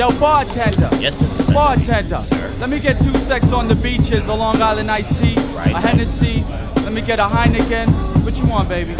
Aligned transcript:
Yo, 0.00 0.10
bartender. 0.18 0.88
Yes, 1.00 1.18
Mr. 1.18 1.28
Secretary. 1.28 1.54
Bartender. 1.54 2.16
Sir. 2.16 2.50
Let 2.60 2.70
me 2.70 2.78
get 2.78 3.02
two 3.02 3.18
sex 3.18 3.52
on 3.52 3.68
the 3.68 3.74
beaches, 3.74 4.28
a 4.28 4.34
Long 4.34 4.62
Island 4.62 4.90
iced 4.90 5.14
tea, 5.16 5.34
Right. 5.54 5.74
a 5.74 5.78
Hennessy. 5.78 6.42
Let 6.76 6.92
me 6.92 7.00
get 7.00 7.18
a 7.18 7.22
Heineken. 7.22 7.88
What 8.24 8.38
you 8.38 8.46
want, 8.50 8.68
baby? 8.68 8.94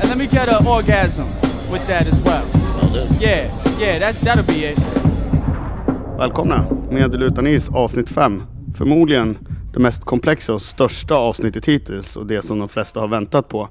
And 0.00 0.08
let 0.08 0.16
me 0.16 0.26
get 0.26 0.48
an 0.48 0.66
orgasm 0.66 1.26
with 1.72 1.86
that 1.88 2.06
as 2.06 2.18
well. 2.24 2.44
Will. 2.92 3.08
Yeah, 3.20 3.50
yeah, 3.80 3.98
that's 3.98 4.18
that'll 4.18 4.44
be 4.46 4.72
it. 4.72 4.78
Välkomna! 6.18 6.66
Med 6.90 7.14
eller 7.14 7.26
utan 7.26 7.46
is 7.46 7.68
avsnitt 7.68 8.08
5. 8.08 8.42
Förmodligen 8.74 9.38
det 9.72 9.80
mest 9.80 10.04
komplexa 10.04 10.52
och 10.54 10.62
största 10.62 11.14
avsnittet 11.14 11.66
hittills 11.66 12.16
och 12.16 12.26
det 12.26 12.42
som 12.42 12.58
de 12.58 12.68
flesta 12.68 13.00
har 13.00 13.08
väntat 13.08 13.48
på. 13.48 13.68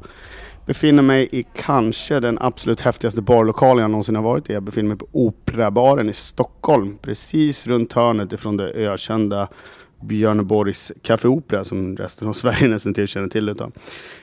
Befinner 0.72 1.04
mig 1.04 1.30
i 1.32 1.46
kanske 1.56 2.20
den 2.20 2.38
absolut 2.42 2.82
häftigaste 2.82 3.22
barlokalen 3.22 3.82
jag 3.82 3.92
någonsin 3.92 4.16
har 4.16 4.24
varit 4.24 4.50
i. 4.50 4.54
Jag 4.54 4.64
befinner 4.64 4.88
mig 4.88 4.98
på 4.98 5.08
Operabaren 5.12 6.10
i 6.10 6.14
Stockholm. 6.14 6.98
Precis 7.02 7.68
runt 7.68 7.94
hörnet 7.94 8.34
ifrån 8.34 8.58
det 8.58 8.72
ökända 8.72 9.48
Björneborgs 10.02 10.92
Café 11.02 11.28
Opera 11.28 11.64
som 11.64 11.98
resten 11.98 12.28
av 12.28 12.34
Sverige 12.44 12.68
nästan 12.68 12.94
till 12.94 13.08
känner 13.08 13.28
till 13.28 13.50
utav. 13.50 13.72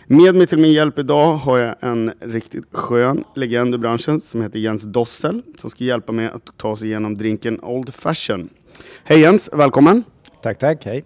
Med 0.06 0.34
mig 0.34 0.46
till 0.46 0.58
min 0.58 0.72
hjälp 0.72 0.98
idag 0.98 1.34
har 1.34 1.58
jag 1.58 1.74
en 1.80 2.12
riktigt 2.20 2.64
skön 2.72 3.24
legend 3.34 3.74
i 3.74 3.78
branschen 3.78 4.20
som 4.20 4.42
heter 4.42 4.58
Jens 4.58 4.82
Dossel 4.82 5.42
som 5.58 5.70
ska 5.70 5.84
hjälpa 5.84 6.12
mig 6.12 6.26
att 6.26 6.56
ta 6.56 6.76
sig 6.76 6.88
igenom 6.88 7.18
drinken 7.18 7.60
Old 7.60 7.94
Fashion. 7.94 8.48
Hej 9.04 9.20
Jens, 9.20 9.50
välkommen! 9.52 10.04
Tack, 10.42 10.58
tack, 10.58 10.84
hej. 10.84 11.04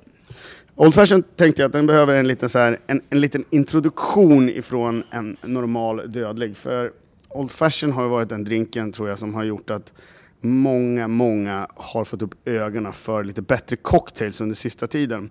Old 0.77 0.95
Fashion 0.95 1.23
tänkte 1.23 1.63
jag 1.63 1.67
att 1.67 1.73
den 1.73 1.87
behöver 1.87 2.15
en 2.15 2.27
liten, 2.27 2.49
så 2.49 2.59
här, 2.59 2.79
en, 2.87 3.01
en 3.11 3.21
liten 3.21 3.45
introduktion 3.51 4.49
ifrån 4.49 5.03
en 5.11 5.37
normal 5.43 6.13
dödlig. 6.13 6.57
För 6.57 6.93
Old 7.29 7.51
Fashion 7.51 7.93
har 7.93 8.03
ju 8.03 8.09
varit 8.09 8.29
den 8.29 8.45
drinken 8.45 8.93
tror 8.93 9.09
jag 9.09 9.19
som 9.19 9.35
har 9.35 9.45
gjort 9.45 9.71
att 9.71 9.93
många, 10.41 11.09
många 11.09 11.67
har 11.75 12.05
fått 12.05 12.23
upp 12.23 12.49
ögonen 12.49 12.93
för 12.93 13.25
lite 13.25 13.43
bättre 13.43 13.77
cocktails 13.77 14.41
under 14.41 14.55
sista 14.55 14.87
tiden. 14.87 15.31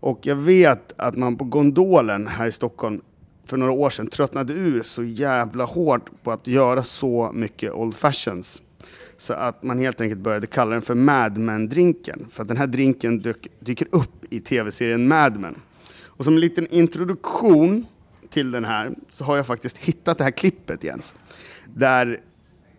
Och 0.00 0.18
jag 0.22 0.36
vet 0.36 0.92
att 0.96 1.16
man 1.16 1.36
på 1.36 1.44
Gondolen 1.44 2.26
här 2.26 2.46
i 2.46 2.52
Stockholm 2.52 3.00
för 3.44 3.56
några 3.56 3.72
år 3.72 3.90
sedan 3.90 4.06
tröttnade 4.06 4.52
ur 4.52 4.82
så 4.82 5.02
jävla 5.02 5.64
hårt 5.64 6.22
på 6.22 6.32
att 6.32 6.46
göra 6.46 6.82
så 6.82 7.30
mycket 7.34 7.72
Old 7.72 7.94
Fashions. 7.94 8.62
Så 9.18 9.32
att 9.32 9.62
man 9.62 9.78
helt 9.78 10.00
enkelt 10.00 10.20
började 10.20 10.46
kalla 10.46 10.70
den 10.70 10.82
för 10.82 10.94
Mad 10.94 11.38
Men-drinken. 11.38 12.26
För 12.30 12.42
att 12.42 12.48
den 12.48 12.56
här 12.56 12.66
drinken 12.66 13.18
dök, 13.18 13.46
dyker 13.60 13.88
upp 13.90 14.24
i 14.30 14.40
tv-serien 14.40 15.08
Mad 15.08 15.40
Men. 15.40 15.54
Och 16.04 16.24
som 16.24 16.34
en 16.34 16.40
liten 16.40 16.66
introduktion 16.66 17.86
till 18.30 18.50
den 18.50 18.64
här 18.64 18.90
så 19.10 19.24
har 19.24 19.36
jag 19.36 19.46
faktiskt 19.46 19.78
hittat 19.78 20.18
det 20.18 20.24
här 20.24 20.30
klippet 20.30 20.84
Jens. 20.84 21.14
Där 21.74 22.20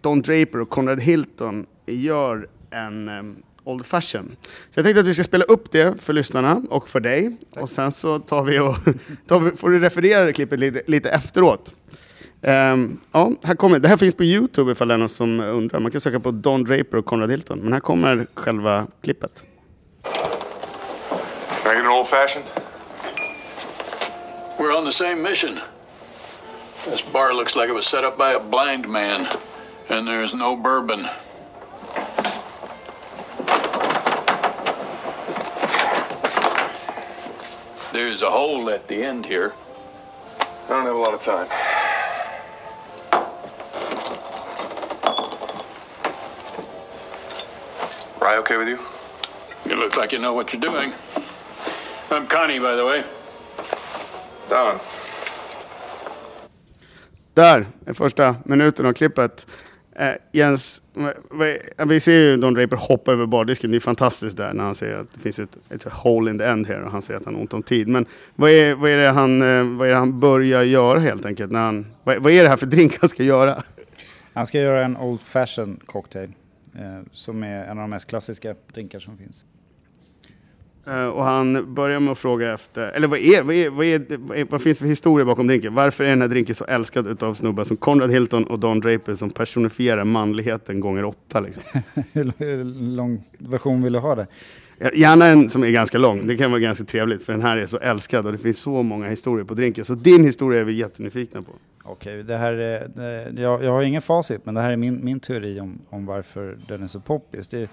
Don 0.01 0.21
Draper 0.21 0.59
och 0.59 0.69
Conrad 0.69 0.99
Hilton 0.99 1.65
gör 1.85 2.47
en 2.69 3.09
um, 3.09 3.35
Old 3.63 3.85
Fashion. 3.85 4.35
Så 4.69 4.79
jag 4.79 4.85
tänkte 4.85 4.99
att 4.99 5.07
vi 5.07 5.13
ska 5.13 5.23
spela 5.23 5.43
upp 5.43 5.71
det 5.71 6.01
för 6.01 6.13
lyssnarna 6.13 6.63
och 6.69 6.89
för 6.89 6.99
dig. 6.99 7.37
Och 7.49 7.69
sen 7.69 7.91
så 7.91 8.19
tar 8.19 8.43
vi 8.43 8.59
och 8.59 8.75
tar 9.27 9.39
vi, 9.39 9.51
får 9.51 9.69
du 9.69 9.79
referera 9.79 10.25
det 10.25 10.33
klippet 10.33 10.59
lite, 10.59 10.81
lite 10.87 11.09
efteråt. 11.09 11.75
Ehm, 12.41 12.99
ja, 13.11 13.31
här 13.43 13.55
kommer, 13.55 13.79
det 13.79 13.87
här 13.87 13.97
finns 13.97 14.15
på 14.15 14.23
Youtube 14.23 14.71
ifall 14.71 14.87
det 14.87 14.93
är 14.93 14.97
någon 14.97 15.09
som 15.09 15.39
undrar. 15.39 15.79
Man 15.79 15.91
kan 15.91 16.01
söka 16.01 16.19
på 16.19 16.31
Don 16.31 16.63
Draper 16.63 16.97
och 16.97 17.05
Conrad 17.05 17.31
Hilton. 17.31 17.59
Men 17.59 17.73
här 17.73 17.79
kommer 17.79 18.27
själva 18.33 18.87
klippet. 19.01 19.43
Can 21.63 21.71
I 21.71 21.75
get 21.75 21.85
an 21.85 21.91
old 21.91 22.07
fashioned? 22.07 22.45
We're 24.57 24.77
on 24.77 24.85
the 24.85 24.91
same 24.91 25.21
mission. 25.21 25.59
This 26.85 27.01
bar 27.13 27.33
looks 27.33 27.55
like 27.55 27.69
it 27.69 27.75
was 27.75 27.87
set 27.87 28.03
up 28.03 28.17
by 28.17 28.33
a 28.33 28.39
blind 28.39 28.87
man, 28.87 29.27
and 29.89 30.07
there's 30.07 30.33
no 30.33 30.55
bourbon. 30.55 31.07
There's 37.93 38.21
a 38.21 38.29
hole 38.29 38.69
at 38.69 38.87
the 38.87 39.03
end 39.03 39.25
here. 39.25 39.53
I 40.39 40.69
don't 40.69 40.85
have 40.85 40.95
a 40.95 40.99
lot 40.99 41.13
of 41.13 41.21
time. 41.21 41.47
Rye 48.23 48.39
okay 48.39 48.57
with 48.57 48.69
you? 48.69 48.77
You 49.65 49.75
look 49.75 49.97
like 49.97 50.15
you 50.15 50.21
know 50.21 50.33
what 50.33 50.53
you're 50.53 50.71
doing. 50.71 50.93
I'm 52.09 52.27
Connie, 52.27 52.59
by 52.59 52.75
the 52.75 52.83
way. 52.83 53.03
Don. 54.49 54.79
Där 57.33 57.65
är 57.85 57.93
första 57.93 58.35
minuten 58.45 58.85
av 58.85 58.93
klippet. 58.93 59.47
Eh, 59.95 60.11
Jens, 60.31 60.81
vi 61.77 61.99
ser 61.99 62.11
ju 62.11 62.37
Don 62.37 62.53
Draper 62.53 62.77
hoppa 62.77 63.11
över 63.11 63.25
bardisken. 63.25 63.71
Det 63.71 63.77
är 63.77 63.79
fantastiskt 63.79 64.37
där 64.37 64.53
när 64.53 64.63
han 64.63 64.75
säger 64.75 64.97
att 64.97 65.13
det 65.13 65.19
finns 65.19 65.39
ett, 65.39 65.57
ett 65.69 65.83
hole 65.83 66.31
in 66.31 66.39
the 66.39 66.45
end 66.45 66.67
här 66.67 66.81
och 66.81 66.91
han 66.91 67.01
säger 67.01 67.19
att 67.19 67.25
han 67.25 67.33
har 67.33 67.41
ont 67.41 67.53
om 67.53 67.63
tid. 67.63 67.87
Men 67.87 68.05
vad 68.35 68.49
är, 68.49 68.75
vad 68.75 68.91
är, 68.91 68.97
det, 68.97 69.07
han, 69.07 69.41
eh, 69.41 69.77
vad 69.77 69.87
är 69.87 69.91
det 69.91 69.97
han 69.97 70.19
börjar 70.19 70.63
göra 70.63 70.99
helt 70.99 71.25
enkelt? 71.25 71.51
När 71.51 71.59
han, 71.59 71.85
vad, 72.03 72.17
vad 72.17 72.31
är 72.31 72.43
det 72.43 72.49
här 72.49 72.57
för 72.57 72.65
drink 72.75 72.97
han 73.01 73.09
ska 73.09 73.23
göra? 73.23 73.63
Han 74.33 74.45
ska 74.45 74.59
göra 74.59 74.85
en 74.85 74.97
Old 74.97 75.21
Fashion 75.21 75.79
cocktail 75.85 76.29
som 77.11 77.43
är 77.43 77.63
en 77.63 77.69
av 77.69 77.83
de 77.83 77.89
mest 77.89 78.07
klassiska 78.07 78.55
drinkar 78.73 78.99
som 78.99 79.17
finns. 79.17 79.45
Eh, 80.87 81.05
och 81.05 81.23
han 81.23 81.73
börjar 81.73 81.99
med 81.99 82.11
att 82.11 82.17
fråga 82.17 82.53
efter, 82.53 82.87
eller 82.87 83.07
vad, 83.07 83.19
är, 83.19 83.43
vad, 83.43 83.55
är, 83.55 83.69
vad, 83.69 83.85
är, 83.85 84.45
vad, 84.49 84.61
finns 84.61 84.77
det 84.77 84.83
för 84.83 84.89
historia 84.89 85.25
bakom 85.25 85.47
drinken? 85.47 85.73
Varför 85.73 86.03
är 86.03 86.09
den 86.09 86.21
här 86.21 86.27
drinken 86.27 86.55
så 86.55 86.65
älskad 86.65 87.07
utav 87.07 87.33
snubbar 87.33 87.63
som 87.63 87.77
Conrad 87.77 88.11
Hilton 88.11 88.43
och 88.43 88.59
Don 88.59 88.79
Draper 88.79 89.15
som 89.15 89.29
personifierar 89.29 90.03
manligheten 90.03 90.79
gånger 90.79 91.05
åtta? 91.05 91.39
Liksom? 91.39 91.63
Hur 92.13 92.63
lång 92.95 93.23
version 93.37 93.83
vill 93.83 93.93
du 93.93 93.99
ha? 93.99 94.25
Ja, 94.77 94.89
Gärna 94.93 95.25
en 95.25 95.49
som 95.49 95.63
är 95.63 95.69
ganska 95.69 95.97
lång, 95.97 96.27
det 96.27 96.37
kan 96.37 96.51
vara 96.51 96.61
ganska 96.61 96.85
trevligt 96.85 97.23
för 97.23 97.33
den 97.33 97.41
här 97.41 97.57
är 97.57 97.65
så 97.65 97.77
älskad 97.77 98.25
och 98.25 98.31
det 98.31 98.37
finns 98.37 98.57
så 98.57 98.83
många 98.83 99.07
historier 99.07 99.45
på 99.45 99.53
drinken. 99.53 99.85
Så 99.85 99.95
din 99.95 100.25
historia 100.25 100.59
är 100.59 100.63
vi 100.63 100.73
jättenyfikna 100.73 101.41
på. 101.41 101.51
Okej, 101.83 102.23
det 102.23 102.37
här 102.37 102.53
är, 102.53 102.87
det, 103.31 103.41
jag, 103.41 103.63
jag 103.63 103.71
har 103.71 103.81
ingen 103.81 104.01
facit 104.01 104.45
men 104.45 104.55
det 104.55 104.61
här 104.61 104.71
är 104.71 104.77
min, 104.77 105.05
min 105.05 105.19
teori 105.19 105.59
om, 105.59 105.79
om 105.89 106.05
varför 106.05 106.57
den 106.67 106.83
är 106.83 106.87
så 106.87 106.99
poppis. 106.99 107.47
Det, 107.47 107.69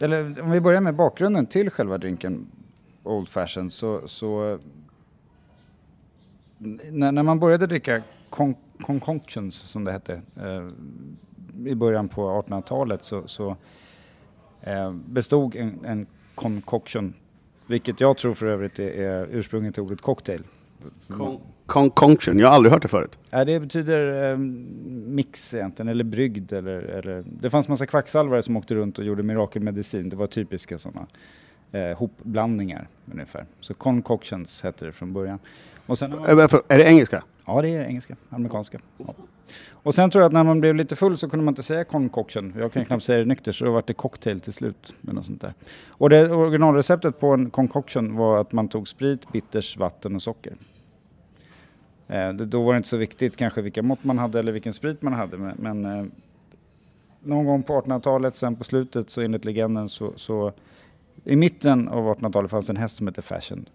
eller 0.00 0.42
om 0.42 0.50
vi 0.50 0.60
börjar 0.60 0.80
med 0.80 0.94
bakgrunden 0.94 1.46
till 1.46 1.70
själva 1.70 1.98
drinken 1.98 2.50
Old 3.02 3.28
Fashioned 3.28 3.72
så, 3.72 4.08
så 4.08 4.58
när, 6.90 7.12
när 7.12 7.22
man 7.22 7.38
började 7.38 7.66
dricka 7.66 8.02
con, 8.30 8.54
concoctions 8.80 9.54
som 9.54 9.84
det 9.84 9.92
hette 9.92 10.22
eh, 10.36 10.66
i 11.66 11.74
början 11.74 12.08
på 12.08 12.42
1800-talet 12.42 13.04
så, 13.04 13.28
så 13.28 13.56
eh, 14.60 14.92
bestod 14.92 15.56
en, 15.56 15.84
en 15.84 16.06
concoction, 16.34 17.14
vilket 17.66 18.00
jag 18.00 18.16
tror 18.16 18.34
för 18.34 18.46
övrigt 18.46 18.78
är, 18.78 18.90
är 18.90 19.26
ursprunget 19.30 19.74
till 19.74 19.82
ordet 19.82 20.00
cocktail. 20.00 20.42
Concoction, 21.66 22.38
jag 22.38 22.48
har 22.48 22.54
aldrig 22.54 22.72
hört 22.72 22.82
det 22.82 22.88
förut. 22.88 23.18
Ja, 23.30 23.44
det 23.44 23.60
betyder 23.60 24.30
eh, 24.30 24.38
mix 25.08 25.54
egentligen, 25.54 25.88
eller 25.88 26.04
brygd. 26.04 26.52
Eller, 26.52 26.80
eller, 26.80 27.24
det 27.40 27.50
fanns 27.50 27.68
massa 27.68 27.86
kvacksalvare 27.86 28.42
som 28.42 28.56
åkte 28.56 28.74
runt 28.74 28.98
och 28.98 29.04
gjorde 29.04 29.22
mirakelmedicin. 29.22 30.08
Det 30.08 30.16
var 30.16 30.26
typiska 30.26 30.78
sådana 30.78 31.06
eh, 31.72 31.98
hopblandningar 31.98 32.88
ungefär. 33.12 33.46
Så 33.60 33.74
concoctions 33.74 34.62
hette 34.62 34.84
det 34.84 34.92
från 34.92 35.12
början. 35.12 35.38
Och 35.88 35.98
sen, 35.98 36.10
man- 36.10 36.24
Är 36.68 36.78
det 36.78 36.84
engelska? 36.84 37.24
ja, 37.46 37.62
det 37.62 37.68
är 37.68 37.84
engelska, 37.84 38.16
amerikanska. 38.30 38.78
Ja. 38.98 39.14
Och 39.72 39.94
sen 39.94 40.10
tror 40.10 40.22
jag 40.22 40.26
att 40.28 40.32
när 40.32 40.44
man 40.44 40.60
blev 40.60 40.74
lite 40.74 40.96
full 40.96 41.16
så 41.16 41.28
kunde 41.30 41.44
man 41.44 41.52
inte 41.52 41.62
säga 41.62 41.84
concoction. 41.84 42.54
Jag 42.58 42.72
kan 42.72 42.84
knappt 42.84 43.04
säga 43.04 43.18
det 43.18 43.24
nykter, 43.24 43.52
så 43.52 43.64
då 43.64 43.72
var 43.72 43.82
det 43.86 43.94
cocktail 43.94 44.40
till 44.40 44.52
slut. 44.52 44.94
Med 45.00 45.14
något 45.14 45.24
sånt 45.26 45.40
där. 45.40 45.54
Och 45.88 46.10
det 46.10 46.30
originalreceptet 46.30 47.20
på 47.20 47.26
en 47.34 47.50
concoction 47.50 48.16
var 48.16 48.40
att 48.40 48.52
man 48.52 48.68
tog 48.68 48.88
sprit, 48.88 49.32
bitters, 49.32 49.76
vatten 49.76 50.14
och 50.14 50.22
socker. 50.22 50.52
Eh, 52.08 52.28
det, 52.32 52.44
då 52.44 52.62
var 52.64 52.72
det 52.72 52.76
inte 52.76 52.88
så 52.88 52.96
viktigt 52.96 53.36
kanske 53.36 53.62
vilka 53.62 53.82
mått 53.82 54.04
man 54.04 54.18
hade 54.18 54.38
eller 54.38 54.52
vilken 54.52 54.72
sprit 54.72 55.02
man 55.02 55.12
hade. 55.12 55.36
Men, 55.38 55.56
men 55.58 55.84
eh, 55.98 56.04
någon 57.22 57.44
gång 57.44 57.62
på 57.62 57.80
1800-talet, 57.80 58.36
sen 58.36 58.56
på 58.56 58.64
slutet, 58.64 59.10
så 59.10 59.20
enligt 59.20 59.44
legenden 59.44 59.88
så, 59.88 60.12
så 60.16 60.52
i 61.24 61.36
mitten 61.36 61.88
av 61.88 62.14
1800-talet 62.16 62.50
fanns 62.50 62.70
en 62.70 62.76
häst 62.76 62.96
som 62.96 63.06
hette 63.06 63.22
Fashion. 63.22 63.68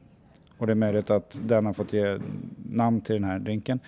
Och 0.63 0.67
det 0.67 0.73
är 0.73 0.75
möjligt 0.75 1.09
att 1.09 1.41
den 1.43 1.65
har 1.65 1.73
fått 1.73 1.93
ge 1.93 2.19
namn 2.69 3.01
till 3.01 3.15
den 3.15 3.23
här 3.23 3.39
drinken. 3.39 3.79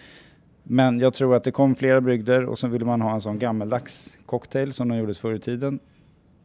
Men 0.64 1.00
jag 1.00 1.14
tror 1.14 1.36
att 1.36 1.44
det 1.44 1.52
kom 1.52 1.76
flera 1.76 2.02
brygder 2.02 2.46
och 2.46 2.60
så 2.60 2.68
ville 2.68 2.86
man 2.86 3.02
ha 3.02 3.14
en 3.14 3.22
sån 3.22 3.40
gammeldags 3.40 4.18
cocktail 4.26 4.74
som 4.74 4.88
de 4.88 4.98
gjordes 4.98 5.20
förr 5.20 5.34
i 5.34 5.40
tiden. 5.40 5.80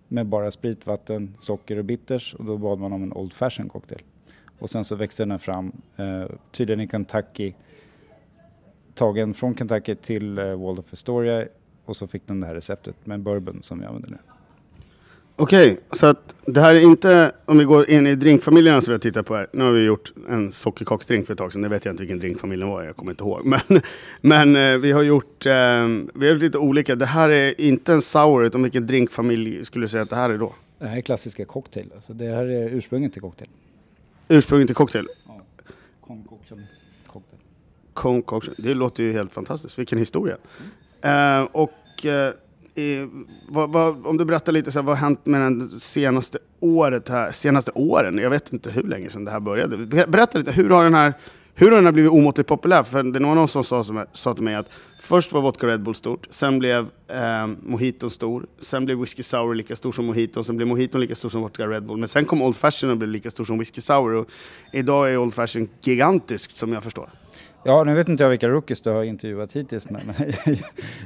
Med 0.09 0.27
bara 0.27 0.50
sprit, 0.50 0.87
vatten, 0.87 1.37
socker 1.38 1.77
och 1.77 1.85
bitters 1.85 2.35
och 2.35 2.44
då 2.44 2.56
bad 2.56 2.79
man 2.79 2.93
om 2.93 3.03
en 3.03 3.12
Old 3.12 3.32
Fashion 3.32 3.69
cocktail. 3.69 4.03
Och 4.59 4.71
sen 4.71 4.85
så 4.85 4.97
växte 4.97 5.23
den 5.23 5.31
här 5.31 5.38
fram, 5.38 5.73
eh, 5.97 6.25
tydligen 6.50 6.81
i 6.81 6.88
Kentucky, 6.88 7.53
tagen 8.94 9.35
från 9.35 9.56
Kentucky 9.56 9.94
till 9.94 10.38
eh, 10.38 10.44
Waldorf 10.44 10.93
Astoria 10.93 11.47
och 11.85 11.97
så 11.97 12.06
fick 12.06 12.26
den 12.26 12.41
det 12.41 12.47
här 12.47 12.55
receptet 12.55 13.06
med 13.06 13.21
bourbon 13.21 13.62
som 13.62 13.81
vi 13.81 13.87
använder 13.87 14.11
nu. 14.11 14.19
Okej, 15.42 15.81
så 15.90 16.06
att 16.06 16.34
det 16.44 16.60
här 16.60 16.75
är 16.75 16.81
inte, 16.81 17.32
om 17.44 17.58
vi 17.58 17.64
går 17.64 17.90
in 17.90 18.06
i 18.06 18.14
drinkfamiljerna 18.14 18.81
som 18.81 18.90
vi 18.90 18.94
har 18.94 18.98
tittat 18.98 19.26
på 19.26 19.34
här. 19.34 19.46
Nu 19.52 19.64
har 19.64 19.70
vi 19.70 19.84
gjort 19.84 20.12
en 20.28 20.52
sockerkaksdrink 20.52 21.26
för 21.26 21.32
ett 21.32 21.38
tag 21.38 21.52
sedan, 21.52 21.62
det 21.62 21.69
vet 21.69 21.84
jag 21.84 21.92
inte 21.92 22.02
vilken 22.02 22.19
drinkfamiljen 22.19 22.69
var, 22.69 22.82
jag 22.82 22.96
kommer 22.96 23.12
inte 23.12 23.25
ihåg. 23.25 23.44
Men, 23.69 23.81
men 24.20 24.56
eh, 24.56 24.78
vi 24.78 24.92
har 24.92 25.02
gjort, 25.02 25.46
eh, 25.46 25.52
vi 26.14 26.26
har 26.26 26.26
gjort 26.26 26.42
lite 26.42 26.58
olika. 26.58 26.94
Det 26.94 27.06
här 27.06 27.28
är 27.28 27.60
inte 27.60 27.92
en 27.92 28.02
sour, 28.02 28.44
utan 28.44 28.62
vilken 28.62 28.87
drinkfamilj 28.87 29.64
skulle 29.64 29.84
du 29.84 29.88
säga 29.88 30.02
att 30.02 30.10
det 30.10 30.16
här 30.16 30.31
är 30.31 30.38
då? 30.38 30.52
Det 30.78 30.87
här 30.87 30.96
är 30.96 31.00
klassiska 31.00 31.44
cocktail. 31.44 31.90
Alltså 31.94 32.12
det 32.12 32.26
här 32.26 32.46
är 32.46 32.69
ursprunget 32.69 33.12
till 33.12 33.22
cocktail. 33.22 33.50
Ursprunget 34.28 34.69
till 34.69 34.76
cocktail? 34.76 35.06
Concoction 36.06 36.62
cocktail. 37.06 37.40
Concoction. 37.94 38.54
Det 38.58 38.75
låter 38.75 39.02
ju 39.02 39.12
helt 39.12 39.32
fantastiskt, 39.32 39.78
vilken 39.78 39.98
historia. 39.98 40.37
Eh, 41.02 41.42
och 41.42 42.06
eh, 42.06 42.34
eh, 42.75 43.08
vad, 43.49 43.70
vad, 43.72 44.06
om 44.06 44.17
du 44.17 44.25
berättar 44.25 44.52
lite, 44.52 44.72
så 44.72 44.78
här, 44.78 44.87
vad 44.87 44.99
har 44.99 45.06
hänt 45.06 45.26
med 45.26 45.40
den 45.40 45.69
senaste 45.69 46.38
året 46.61 47.08
här, 47.08 47.32
senaste 47.32 47.70
åren? 47.75 48.19
Jag 48.19 48.31
vet 48.31 48.52
inte 48.52 48.70
hur 48.70 48.82
länge 48.82 49.11
sedan 49.11 49.25
det 49.25 49.31
här 49.31 49.40
började. 49.40 49.76
Berätta 50.06 50.38
lite, 50.38 50.52
hur 50.52 50.70
har 50.70 50.84
den 50.84 50.94
här, 50.94 51.14
hur 51.55 51.70
har 51.70 51.76
den 51.76 51.84
här 51.84 51.93
blivit 51.93 52.12
omåttligt 52.12 52.49
populär? 52.49 52.82
För 52.82 53.02
det 53.02 53.19
var 53.20 53.34
någon 53.34 53.49
som 53.49 53.64
sa, 53.64 53.84
som, 53.84 54.05
sa 54.12 54.34
till 54.34 54.44
mig 54.44 54.55
att 54.55 54.67
först 55.00 55.32
var 55.32 55.40
vodka 55.40 55.67
Red 55.67 55.82
Bull 55.82 55.94
stort, 55.94 56.26
sen 56.31 56.58
blev 56.58 56.88
eh, 57.08 57.46
mojiton 57.62 58.11
stor, 58.11 58.46
sen 58.58 58.84
blev 58.84 58.99
whisky 58.99 59.23
sour 59.23 59.55
lika 59.55 59.76
stor 59.76 59.93
som 59.93 60.06
mojiton, 60.06 60.44
sen 60.44 60.56
blev 60.56 60.69
mojiton 60.69 61.00
lika 61.00 61.14
stor 61.14 61.28
som 61.28 61.40
vodka 61.40 61.66
Red 61.66 61.87
Bull. 61.87 61.99
Men 61.99 62.08
sen 62.08 62.25
kom 62.25 62.43
Old 62.43 62.56
Fashion 62.56 62.90
och 62.90 62.96
blev 62.96 63.11
lika 63.11 63.31
stor 63.31 63.44
som 63.44 63.58
whisky 63.58 63.81
sour. 63.81 64.14
Och 64.14 64.26
idag 64.73 65.12
är 65.12 65.16
Old 65.16 65.34
Fashion 65.34 65.69
gigantiskt 65.81 66.56
som 66.56 66.73
jag 66.73 66.82
förstår. 66.82 67.08
Ja, 67.62 67.85
nu 67.85 67.95
vet 67.95 68.09
inte 68.09 68.23
jag 68.23 68.31
vilka 68.31 68.49
rookies 68.49 68.81
du 68.81 68.91
har 68.91 69.05
intervjuat 69.05 69.53
hittills, 69.53 69.91
men 69.91 70.01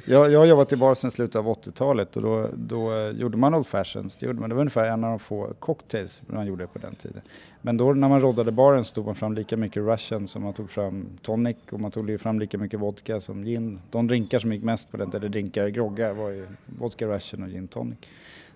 jag, 0.04 0.32
jag 0.32 0.38
har 0.38 0.46
jobbat 0.46 0.72
i 0.72 0.76
bar 0.76 0.94
sedan 0.94 1.10
slutet 1.10 1.36
av 1.36 1.46
80-talet 1.46 2.16
och 2.16 2.22
då, 2.22 2.48
då 2.54 3.10
gjorde 3.16 3.36
man 3.36 3.54
Old 3.54 3.66
Fashions. 3.66 4.16
Det, 4.16 4.26
gjorde 4.26 4.40
man. 4.40 4.48
det 4.48 4.54
var 4.54 4.60
ungefär 4.60 4.90
en 4.90 5.04
av 5.04 5.10
de 5.10 5.18
få 5.18 5.54
cocktails 5.58 6.22
man 6.26 6.46
gjorde 6.46 6.66
på 6.66 6.78
den 6.78 6.94
tiden. 6.94 7.22
Men 7.62 7.76
då 7.76 7.92
när 7.92 8.08
man 8.08 8.20
roddade 8.20 8.52
baren 8.52 8.84
så 8.84 8.94
tog 8.94 9.06
man 9.06 9.14
fram 9.14 9.34
lika 9.34 9.56
mycket 9.56 9.82
Russian 9.82 10.28
som 10.28 10.42
man 10.42 10.52
tog 10.52 10.70
fram 10.70 11.06
tonic 11.22 11.56
och 11.70 11.80
man 11.80 11.90
tog 11.90 12.20
fram 12.20 12.40
lika 12.40 12.58
mycket 12.58 12.80
vodka 12.80 13.20
som 13.20 13.44
gin. 13.44 13.80
De 13.90 14.06
drinkar 14.06 14.38
som 14.38 14.52
gick 14.52 14.62
mest 14.62 14.90
på 14.90 14.96
den 14.96 15.06
tiden, 15.06 15.22
eller 15.22 15.28
drinkar, 15.28 15.68
groggar, 15.68 16.12
var 16.12 16.30
ju 16.30 16.46
vodka 16.66 17.06
Russian 17.06 17.42
och 17.42 17.48
gin 17.48 17.68
tonic. 17.68 17.98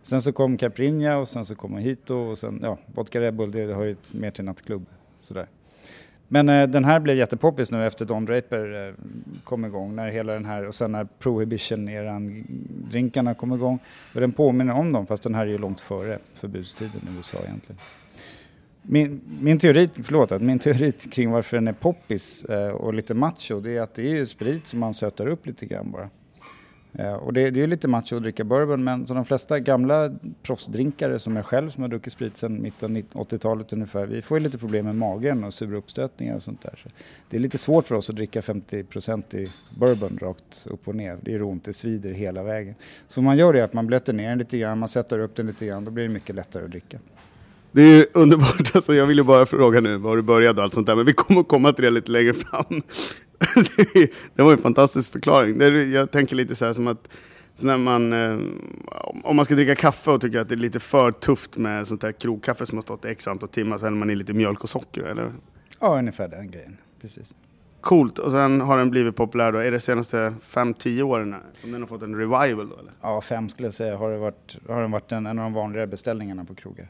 Sen 0.02 0.22
så 0.22 0.32
kom 0.32 0.56
Caipirinha 0.56 1.16
och 1.16 1.28
sen 1.28 1.44
så 1.44 1.54
kom 1.54 1.72
Mojito 1.72 2.14
och 2.14 2.38
sen, 2.38 2.60
ja, 2.62 2.78
vodka 2.86 3.20
Red 3.20 3.34
Bull, 3.34 3.50
det 3.50 3.72
har 3.74 3.84
ju 3.84 3.96
mer 4.12 4.30
till 4.30 4.44
nattklubb. 4.44 4.86
Sådär. 5.20 5.46
Men 6.28 6.48
eh, 6.48 6.68
den 6.68 6.84
här 6.84 7.00
blev 7.00 7.16
jättepoppis 7.16 7.70
nu 7.70 7.86
efter 7.86 8.04
Don 8.04 8.24
Draper 8.24 8.88
eh, 8.88 8.94
kom 9.44 9.64
igång, 9.64 9.96
när 9.96 10.08
hela 10.08 10.32
den 10.32 10.44
här, 10.44 10.66
och 10.66 10.74
sen 10.74 10.92
när 10.92 11.04
Prohibition-eran, 11.04 12.44
drinkarna 12.90 13.34
kom 13.34 13.52
igång. 13.52 13.78
Och 14.14 14.20
den 14.20 14.32
påminner 14.32 14.74
om 14.74 14.92
dem, 14.92 15.06
fast 15.06 15.22
den 15.22 15.34
här 15.34 15.46
är 15.46 15.50
ju 15.50 15.58
långt 15.58 15.80
före 15.80 16.18
förbudstiden 16.34 17.00
i 17.08 17.16
USA 17.16 17.38
egentligen. 17.44 17.78
Min, 18.82 19.20
min 19.40 19.58
teori, 19.58 19.88
förlåt, 20.02 20.32
att 20.32 20.42
min 20.42 20.58
teori 20.58 20.92
kring 20.92 21.30
varför 21.30 21.56
den 21.56 21.68
är 21.68 21.72
poppis 21.72 22.44
eh, 22.44 22.68
och 22.68 22.94
lite 22.94 23.14
macho, 23.14 23.60
det 23.60 23.76
är 23.76 23.80
att 23.80 23.94
det 23.94 24.02
är 24.02 24.16
ju 24.16 24.26
sprit 24.26 24.66
som 24.66 24.80
man 24.80 24.94
sötar 24.94 25.26
upp 25.26 25.46
lite 25.46 25.66
grann 25.66 25.90
bara. 25.90 26.10
Eh, 26.92 27.12
och 27.12 27.32
det, 27.32 27.50
det 27.50 27.60
är 27.60 27.62
ju 27.62 27.66
lite 27.66 27.88
macho 27.88 28.16
att 28.16 28.22
dricka 28.22 28.44
bourbon, 28.44 28.84
men 28.84 29.06
som 29.06 29.16
de 29.16 29.24
flesta 29.24 29.60
gamla 29.60 30.10
proffsdrinkare 30.42 31.18
som 31.18 31.36
jag 31.36 31.46
själv 31.46 31.68
som 31.68 31.82
har 31.82 31.88
druckit 31.88 32.12
sprit 32.12 32.36
sedan 32.36 32.62
mitten 32.62 32.96
av 33.12 33.28
80-talet 33.28 33.72
ungefär, 33.72 34.06
vi 34.06 34.22
får 34.22 34.38
ju 34.38 34.44
lite 34.44 34.58
problem 34.58 34.84
med 34.84 34.94
magen 34.94 35.44
och 35.44 35.54
sura 35.54 35.76
uppstötningar 35.76 36.36
och 36.36 36.42
sånt 36.42 36.62
där. 36.62 36.80
Så 36.82 36.88
det 37.30 37.36
är 37.36 37.40
lite 37.40 37.58
svårt 37.58 37.86
för 37.86 37.94
oss 37.94 38.10
att 38.10 38.16
dricka 38.16 38.40
50% 38.40 39.36
i 39.36 39.48
bourbon 39.78 40.18
rakt 40.22 40.66
upp 40.70 40.88
och 40.88 40.94
ner. 40.94 41.18
Det 41.22 41.34
är 41.34 41.42
ont, 41.42 41.64
det 41.64 41.72
svider 41.72 42.12
hela 42.12 42.42
vägen. 42.42 42.74
Så 43.06 43.22
man 43.22 43.36
gör 43.36 43.52
det 43.52 43.64
att 43.64 43.72
man 43.72 43.86
blöter 43.86 44.12
ner 44.12 44.28
den 44.28 44.38
lite 44.38 44.58
grann, 44.58 44.78
man 44.78 44.88
sätter 44.88 45.18
upp 45.18 45.36
den 45.36 45.46
lite 45.46 45.66
grann, 45.66 45.84
då 45.84 45.90
blir 45.90 46.04
det 46.04 46.14
mycket 46.14 46.34
lättare 46.34 46.64
att 46.64 46.70
dricka. 46.70 46.98
Det 47.72 47.82
är 47.82 48.06
underbart, 48.14 48.70
alltså 48.74 48.94
jag 48.94 49.06
vill 49.06 49.18
ju 49.18 49.24
bara 49.24 49.46
fråga 49.46 49.80
nu 49.80 49.96
var 49.96 50.16
du 50.16 50.22
började 50.22 50.58
och 50.58 50.64
allt 50.64 50.74
sånt 50.74 50.86
där, 50.86 50.96
men 50.96 51.06
vi 51.06 51.12
kommer 51.12 51.40
att 51.40 51.48
komma 51.48 51.72
till 51.72 51.84
det 51.84 51.90
lite 51.90 52.10
längre 52.10 52.34
fram. 52.34 52.82
Det 54.34 54.42
var 54.42 54.52
en 54.52 54.58
fantastisk 54.58 55.12
förklaring. 55.12 55.58
Det 55.58 55.84
jag 55.84 56.10
tänker 56.10 56.36
lite 56.36 56.54
så 56.54 56.66
här 56.66 56.72
som 56.72 56.86
att 56.86 57.08
när 57.60 57.76
man, 57.76 58.12
eh, 58.12 58.38
om 59.24 59.36
man 59.36 59.44
ska 59.44 59.54
dricka 59.54 59.74
kaffe 59.74 60.10
och 60.10 60.20
tycker 60.20 60.40
att 60.40 60.48
det 60.48 60.54
är 60.54 60.56
lite 60.56 60.80
för 60.80 61.12
tufft 61.12 61.56
med 61.56 61.86
sånt 61.86 62.02
här 62.02 62.12
krogkaffe 62.12 62.66
som 62.66 62.78
har 62.78 62.82
stått 62.82 63.04
i 63.04 63.08
x 63.08 63.28
antal 63.28 63.48
timmar, 63.48 63.78
så 63.78 63.86
häller 63.86 63.98
man 63.98 64.10
i 64.10 64.16
lite 64.16 64.32
mjölk 64.32 64.64
och 64.64 64.70
socker, 64.70 65.02
eller? 65.02 65.32
Ja, 65.80 65.98
ungefär 65.98 66.28
den 66.28 66.50
grejen. 66.50 66.76
Precis. 67.00 67.34
Coolt, 67.80 68.18
och 68.18 68.32
sen 68.32 68.60
har 68.60 68.78
den 68.78 68.90
blivit 68.90 69.16
populär 69.16 69.52
då, 69.52 69.58
är 69.58 69.70
det 69.70 69.80
senaste 69.80 70.34
5-10 70.40 71.02
åren 71.02 71.34
som 71.54 71.72
den 71.72 71.80
har 71.80 71.88
fått 71.88 72.02
en 72.02 72.16
revival 72.16 72.68
då 72.68 72.78
eller? 72.78 72.92
Ja, 73.02 73.20
fem 73.20 73.48
skulle 73.48 73.66
jag 73.66 73.74
säga 73.74 73.96
har, 73.96 74.10
det 74.10 74.18
varit, 74.18 74.58
har 74.68 74.82
den 74.82 74.90
varit 74.90 75.12
en, 75.12 75.26
en 75.26 75.38
av 75.38 75.44
de 75.44 75.52
vanligare 75.52 75.86
beställningarna 75.86 76.44
på 76.44 76.54
krogar. 76.54 76.88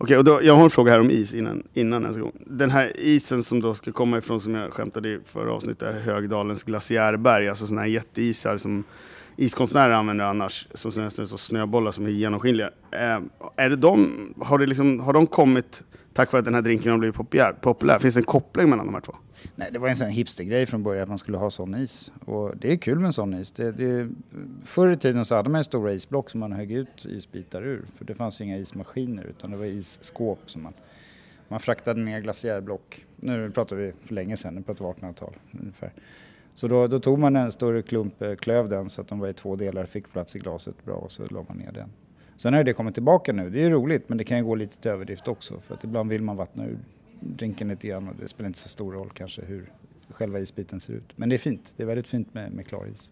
Okej, 0.00 0.18
och 0.18 0.24
då, 0.24 0.40
jag 0.42 0.54
har 0.54 0.64
en 0.64 0.70
fråga 0.70 0.92
här 0.92 1.00
om 1.00 1.10
is 1.10 1.34
innan, 1.34 1.62
innan 1.74 2.02
ens 2.02 2.18
gång. 2.18 2.32
Den 2.46 2.70
här 2.70 2.92
isen 2.96 3.42
som 3.42 3.60
då 3.60 3.74
ska 3.74 3.92
komma 3.92 4.18
ifrån, 4.18 4.40
som 4.40 4.54
jag 4.54 4.72
skämtade 4.72 5.08
i 5.08 5.18
förra 5.24 5.52
avsnittet, 5.52 5.82
är 5.82 6.00
Högdalens 6.00 6.62
glaciärberg, 6.62 7.48
alltså 7.48 7.66
sådana 7.66 7.80
här 7.80 7.88
jätteisar 7.88 8.58
som 8.58 8.84
iskonstnärer 9.36 9.92
använder 9.94 10.24
annars, 10.24 10.66
som 10.74 10.92
ser 10.92 11.02
nästan 11.02 11.22
ut 11.22 11.28
som 11.28 11.38
snöbollar 11.38 11.92
som 11.92 12.06
är 12.06 12.10
genomskinliga. 12.10 12.70
Eh, 12.90 13.20
är 13.56 13.70
det 13.70 13.76
de, 13.76 14.34
har, 14.40 14.58
det 14.58 14.66
liksom, 14.66 15.00
har 15.00 15.12
de 15.12 15.26
kommit 15.26 15.82
tack 16.18 16.32
vare 16.32 16.38
att 16.38 16.44
den 16.44 16.54
här 16.54 16.62
drinken 16.62 16.92
har 16.92 16.98
blivit 16.98 17.16
populär? 17.16 17.52
populär? 17.52 17.98
Finns 17.98 18.14
det 18.14 18.20
en 18.20 18.24
koppling 18.24 18.70
mellan 18.70 18.86
de 18.86 18.94
här 18.94 19.00
två? 19.00 19.16
Nej, 19.54 19.68
det 19.72 19.78
var 19.78 19.88
en 19.88 19.96
sån 19.96 20.08
hipstergrej 20.08 20.66
från 20.66 20.82
början 20.82 21.02
att 21.02 21.08
man 21.08 21.18
skulle 21.18 21.38
ha 21.38 21.50
sån 21.50 21.74
is. 21.74 22.12
Och 22.24 22.56
det 22.56 22.72
är 22.72 22.76
kul 22.76 22.98
med 22.98 23.06
en 23.06 23.12
sån 23.12 23.34
is. 23.34 23.50
Det, 23.50 23.72
det, 23.72 24.08
förr 24.62 24.88
i 24.88 24.96
tiden 24.96 25.24
så 25.24 25.34
hade 25.34 25.50
man 25.50 25.60
ju 25.60 25.64
stora 25.64 25.92
isblock 25.92 26.30
som 26.30 26.40
man 26.40 26.52
högg 26.52 26.72
ut 26.72 27.04
isbitar 27.04 27.62
ur. 27.62 27.84
För 27.96 28.04
det 28.04 28.14
fanns 28.14 28.40
ju 28.40 28.44
inga 28.44 28.56
ismaskiner 28.56 29.24
utan 29.24 29.50
det 29.50 29.56
var 29.56 29.64
isskåp 29.64 30.38
som 30.46 30.62
man, 30.62 30.72
man 31.48 31.60
fraktade 31.60 32.00
ner 32.00 32.20
glaciärblock. 32.20 33.06
Nu 33.16 33.50
pratar 33.50 33.76
vi 33.76 33.92
för 34.04 34.14
länge 34.14 34.36
sedan, 34.36 34.54
nu 34.54 34.62
pratar 34.62 34.84
vi 34.84 34.92
1800-tal 34.92 35.34
ungefär. 35.60 35.92
Så 36.54 36.68
då, 36.68 36.86
då 36.86 36.98
tog 36.98 37.18
man 37.18 37.36
en 37.36 37.52
större 37.52 37.82
klump, 37.82 38.22
eh, 38.22 38.34
klöv 38.34 38.68
den 38.68 38.90
så 38.90 39.00
att 39.00 39.08
de 39.08 39.18
var 39.18 39.28
i 39.28 39.34
två 39.34 39.56
delar, 39.56 39.86
fick 39.86 40.12
plats 40.12 40.36
i 40.36 40.38
glaset 40.38 40.84
bra 40.84 40.94
och 40.94 41.10
så 41.10 41.22
la 41.30 41.44
man 41.48 41.56
ner 41.56 41.72
den. 41.72 41.90
Sen 42.38 42.52
har 42.52 42.60
ju 42.60 42.64
det 42.64 42.72
kommit 42.72 42.94
tillbaka 42.94 43.32
nu, 43.32 43.50
det 43.50 43.58
är 43.58 43.62
ju 43.62 43.70
roligt 43.70 44.08
men 44.08 44.18
det 44.18 44.24
kan 44.24 44.38
ju 44.38 44.44
gå 44.44 44.54
lite 44.54 44.80
till 44.80 44.90
överdrift 44.90 45.28
också 45.28 45.60
för 45.66 45.74
att 45.74 45.84
ibland 45.84 46.10
vill 46.10 46.22
man 46.22 46.36
vattna 46.36 46.66
ur 46.66 46.78
drinken 47.20 47.68
lite 47.68 47.88
grann 47.88 48.08
och 48.08 48.14
det 48.20 48.28
spelar 48.28 48.46
inte 48.46 48.58
så 48.58 48.68
stor 48.68 48.92
roll 48.92 49.10
kanske 49.14 49.42
hur 49.42 49.72
själva 50.10 50.38
isbiten 50.38 50.80
ser 50.80 50.92
ut. 50.92 51.12
Men 51.16 51.28
det 51.28 51.36
är 51.36 51.38
fint, 51.38 51.74
det 51.76 51.82
är 51.82 51.86
väldigt 51.86 52.08
fint 52.08 52.34
med, 52.34 52.52
med 52.52 52.66
klar 52.66 52.86
is. 52.94 53.10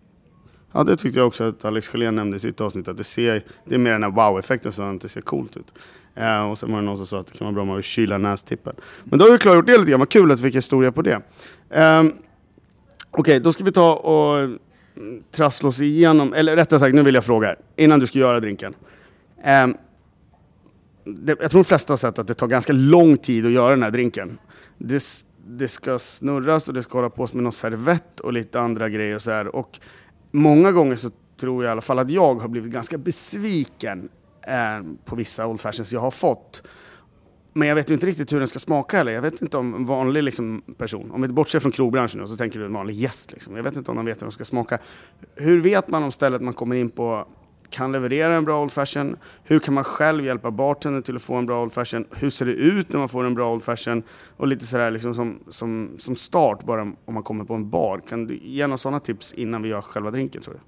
Ja, 0.72 0.84
det 0.84 0.96
tyckte 0.96 1.18
jag 1.18 1.26
också 1.26 1.44
att 1.44 1.64
Alex 1.64 1.88
Schelén 1.88 2.14
nämnde 2.14 2.36
i 2.36 2.40
sitt 2.40 2.60
avsnitt, 2.60 2.88
att 2.88 2.96
det, 2.96 3.04
ser, 3.04 3.44
det 3.64 3.74
är 3.74 3.78
mer 3.78 3.92
den 3.92 4.02
här 4.02 4.10
wow-effekten 4.10 4.72
så 4.72 4.82
att 4.82 5.00
det 5.00 5.08
ser 5.08 5.20
coolt 5.20 5.56
ut. 5.56 5.72
Eh, 6.14 6.50
och 6.50 6.58
sen 6.58 6.72
var 6.72 6.78
det 6.78 6.84
någon 6.84 6.96
som 6.96 7.06
sa 7.06 7.20
att 7.20 7.26
det 7.26 7.38
kan 7.38 7.44
vara 7.44 7.54
bra 7.54 7.62
om 7.62 7.68
man 7.68 7.76
vill 7.76 7.84
kyla 7.84 8.18
nästippen. 8.18 8.74
Men 9.04 9.18
då 9.18 9.24
har 9.24 9.32
vi 9.32 9.38
klargjort 9.38 9.66
det 9.66 9.78
lite 9.78 9.90
grann, 9.90 10.00
vad 10.00 10.08
kul 10.08 10.30
att 10.30 10.40
vi 10.40 10.42
fick 10.42 10.56
historia 10.56 10.92
på 10.92 11.02
det. 11.02 11.22
Eh, 11.70 12.04
Okej, 13.10 13.40
då 13.40 13.52
ska 13.52 13.64
vi 13.64 13.72
ta 13.72 13.94
och 13.94 14.38
mm, 14.38 14.58
trassla 15.30 15.68
oss 15.68 15.80
igenom, 15.80 16.32
eller 16.32 16.56
rättare 16.56 16.80
sagt, 16.80 16.94
nu 16.94 17.02
vill 17.02 17.14
jag 17.14 17.24
fråga 17.24 17.48
er, 17.48 17.56
innan 17.76 18.00
du 18.00 18.06
ska 18.06 18.18
göra 18.18 18.40
drinken. 18.40 18.74
Ehm, 19.42 19.76
det, 21.04 21.36
jag 21.40 21.50
tror 21.50 21.62
de 21.62 21.64
flesta 21.64 21.92
har 21.92 21.98
sett 21.98 22.18
att 22.18 22.26
det 22.26 22.34
tar 22.34 22.46
ganska 22.46 22.72
lång 22.72 23.16
tid 23.16 23.46
att 23.46 23.52
göra 23.52 23.70
den 23.70 23.82
här 23.82 23.90
drinken. 23.90 24.38
Det, 24.78 25.02
det 25.46 25.68
ska 25.68 25.98
snurras 25.98 26.68
och 26.68 26.74
det 26.74 26.82
ska 26.82 26.98
hålla 26.98 27.10
på 27.10 27.28
med 27.32 27.42
någon 27.42 27.52
servett 27.52 28.20
och 28.20 28.32
lite 28.32 28.60
andra 28.60 28.88
grejer 28.88 29.14
och 29.14 29.22
så 29.22 29.30
här. 29.30 29.56
Och 29.56 29.78
många 30.30 30.72
gånger 30.72 30.96
så 30.96 31.10
tror 31.36 31.64
jag 31.64 31.70
i 31.70 31.72
alla 31.72 31.80
fall 31.80 31.98
att 31.98 32.10
jag 32.10 32.34
har 32.34 32.48
blivit 32.48 32.72
ganska 32.72 32.98
besviken 32.98 34.08
eh, 34.46 34.86
på 35.04 35.16
vissa 35.16 35.46
old 35.46 35.60
fashions 35.60 35.92
jag 35.92 36.00
har 36.00 36.10
fått. 36.10 36.62
Men 37.52 37.68
jag 37.68 37.74
vet 37.74 37.90
ju 37.90 37.94
inte 37.94 38.06
riktigt 38.06 38.32
hur 38.32 38.38
den 38.38 38.48
ska 38.48 38.58
smaka 38.58 38.96
heller. 38.96 39.12
Jag 39.12 39.22
vet 39.22 39.42
inte 39.42 39.58
om 39.58 39.74
en 39.74 39.84
vanlig 39.84 40.22
liksom, 40.22 40.62
person, 40.78 41.10
om 41.10 41.22
vi 41.22 41.28
bortser 41.28 41.60
från 41.60 41.72
krogbranschen 41.72 42.20
nu, 42.20 42.26
så 42.26 42.36
tänker 42.36 42.58
du 42.58 42.64
en 42.64 42.72
vanlig 42.72 42.96
gäst. 42.96 43.32
Liksom. 43.32 43.56
Jag 43.56 43.62
vet 43.62 43.76
inte 43.76 43.90
om 43.90 43.96
de 43.96 44.06
vet 44.06 44.22
hur 44.22 44.26
de 44.26 44.32
ska 44.32 44.44
smaka. 44.44 44.78
Hur 45.34 45.60
vet 45.60 45.88
man 45.88 46.02
om 46.02 46.12
stället 46.12 46.42
man 46.42 46.54
kommer 46.54 46.76
in 46.76 46.90
på 46.90 47.28
kan 47.70 47.92
leverera 47.92 48.34
en 48.34 48.44
bra 48.44 48.62
old 48.62 48.72
fashion? 48.72 49.16
Hur 49.44 49.58
kan 49.58 49.74
man 49.74 49.84
själv 49.84 50.24
hjälpa 50.24 50.50
bartendern 50.50 51.02
till 51.02 51.16
att 51.16 51.22
få 51.22 51.34
en 51.34 51.46
bra 51.46 51.62
old 51.62 51.72
fashion? 51.72 52.04
Hur 52.10 52.30
ser 52.30 52.46
det 52.46 52.52
ut 52.52 52.88
när 52.88 52.98
man 52.98 53.08
får 53.08 53.24
en 53.24 53.34
bra 53.34 53.52
old 53.52 53.62
fashion? 53.62 54.02
Och 54.36 54.46
lite 54.46 54.66
sådär 54.66 54.90
liksom 54.90 55.14
som, 55.14 55.38
som, 55.48 55.96
som 55.98 56.16
start, 56.16 56.64
bara 56.64 56.82
om 56.82 57.14
man 57.14 57.22
kommer 57.22 57.44
på 57.44 57.54
en 57.54 57.70
bar. 57.70 58.00
Kan 58.08 58.26
du 58.26 58.38
ge 58.42 58.66
några 58.66 58.76
sådana 58.76 59.00
tips 59.00 59.32
innan 59.32 59.62
vi 59.62 59.68
gör 59.68 59.80
själva 59.80 60.10
drinken 60.10 60.42
tror 60.42 60.54
du? 60.54 60.60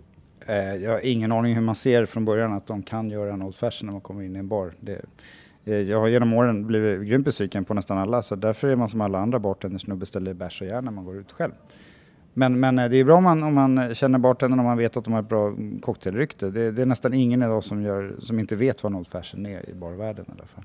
Eh, 0.52 0.74
jag 0.74 0.90
har 0.90 1.06
ingen 1.06 1.32
aning 1.32 1.54
hur 1.54 1.62
man 1.62 1.74
ser 1.74 2.06
från 2.06 2.24
början 2.24 2.52
att 2.52 2.66
de 2.66 2.82
kan 2.82 3.10
göra 3.10 3.32
en 3.32 3.42
old 3.42 3.56
fashion 3.56 3.86
när 3.86 3.92
man 3.92 4.00
kommer 4.00 4.22
in 4.22 4.36
i 4.36 4.38
en 4.38 4.48
bar. 4.48 4.72
Det, 4.80 5.04
eh, 5.64 5.74
jag 5.74 6.00
har 6.00 6.08
genom 6.08 6.32
åren 6.32 6.66
blivit 6.66 7.08
grymt 7.08 7.24
besviken 7.24 7.64
på 7.64 7.74
nästan 7.74 7.98
alla 7.98 8.22
så 8.22 8.36
därför 8.36 8.68
är 8.68 8.76
man 8.76 8.88
som 8.88 9.00
alla 9.00 9.18
andra 9.18 9.38
bartenders 9.38 9.86
nu 9.86 9.94
beställer 9.94 10.34
bärs 10.34 10.60
och 10.60 10.66
järn 10.66 10.84
när 10.84 10.92
man 10.92 11.04
går 11.04 11.16
ut 11.16 11.32
själv. 11.32 11.52
Men, 12.35 12.61
men 12.61 12.78
eh, 12.78 12.90
det 12.90 12.97
är 12.97 13.04
bra 13.04 13.16
om 13.16 13.25
man, 13.25 13.42
om 13.42 13.54
man 13.54 13.94
känner 13.94 14.18
bartendern 14.18 14.58
och 14.58 14.64
man 14.64 14.78
vet 14.78 14.97
att 14.97 15.04
de 15.04 15.12
har 15.12 15.20
ett 15.20 15.28
bra 15.28 15.54
cocktailrykte. 15.80 16.50
Det, 16.50 16.70
det 16.70 16.82
är 16.82 16.87
nästan 16.87 17.14
ingen 17.14 17.42
idag 17.42 17.64
som, 17.64 17.82
gör, 17.82 18.14
som 18.18 18.38
inte 18.38 18.56
vet 18.56 18.82
vad 18.82 18.92
en 18.92 18.99
old 18.99 19.08
fashion 19.08 19.47
är 19.47 19.70
i 19.70 19.75
barvärlden 19.75 20.25
i 20.28 20.32
alla 20.32 20.47
fall. 20.47 20.64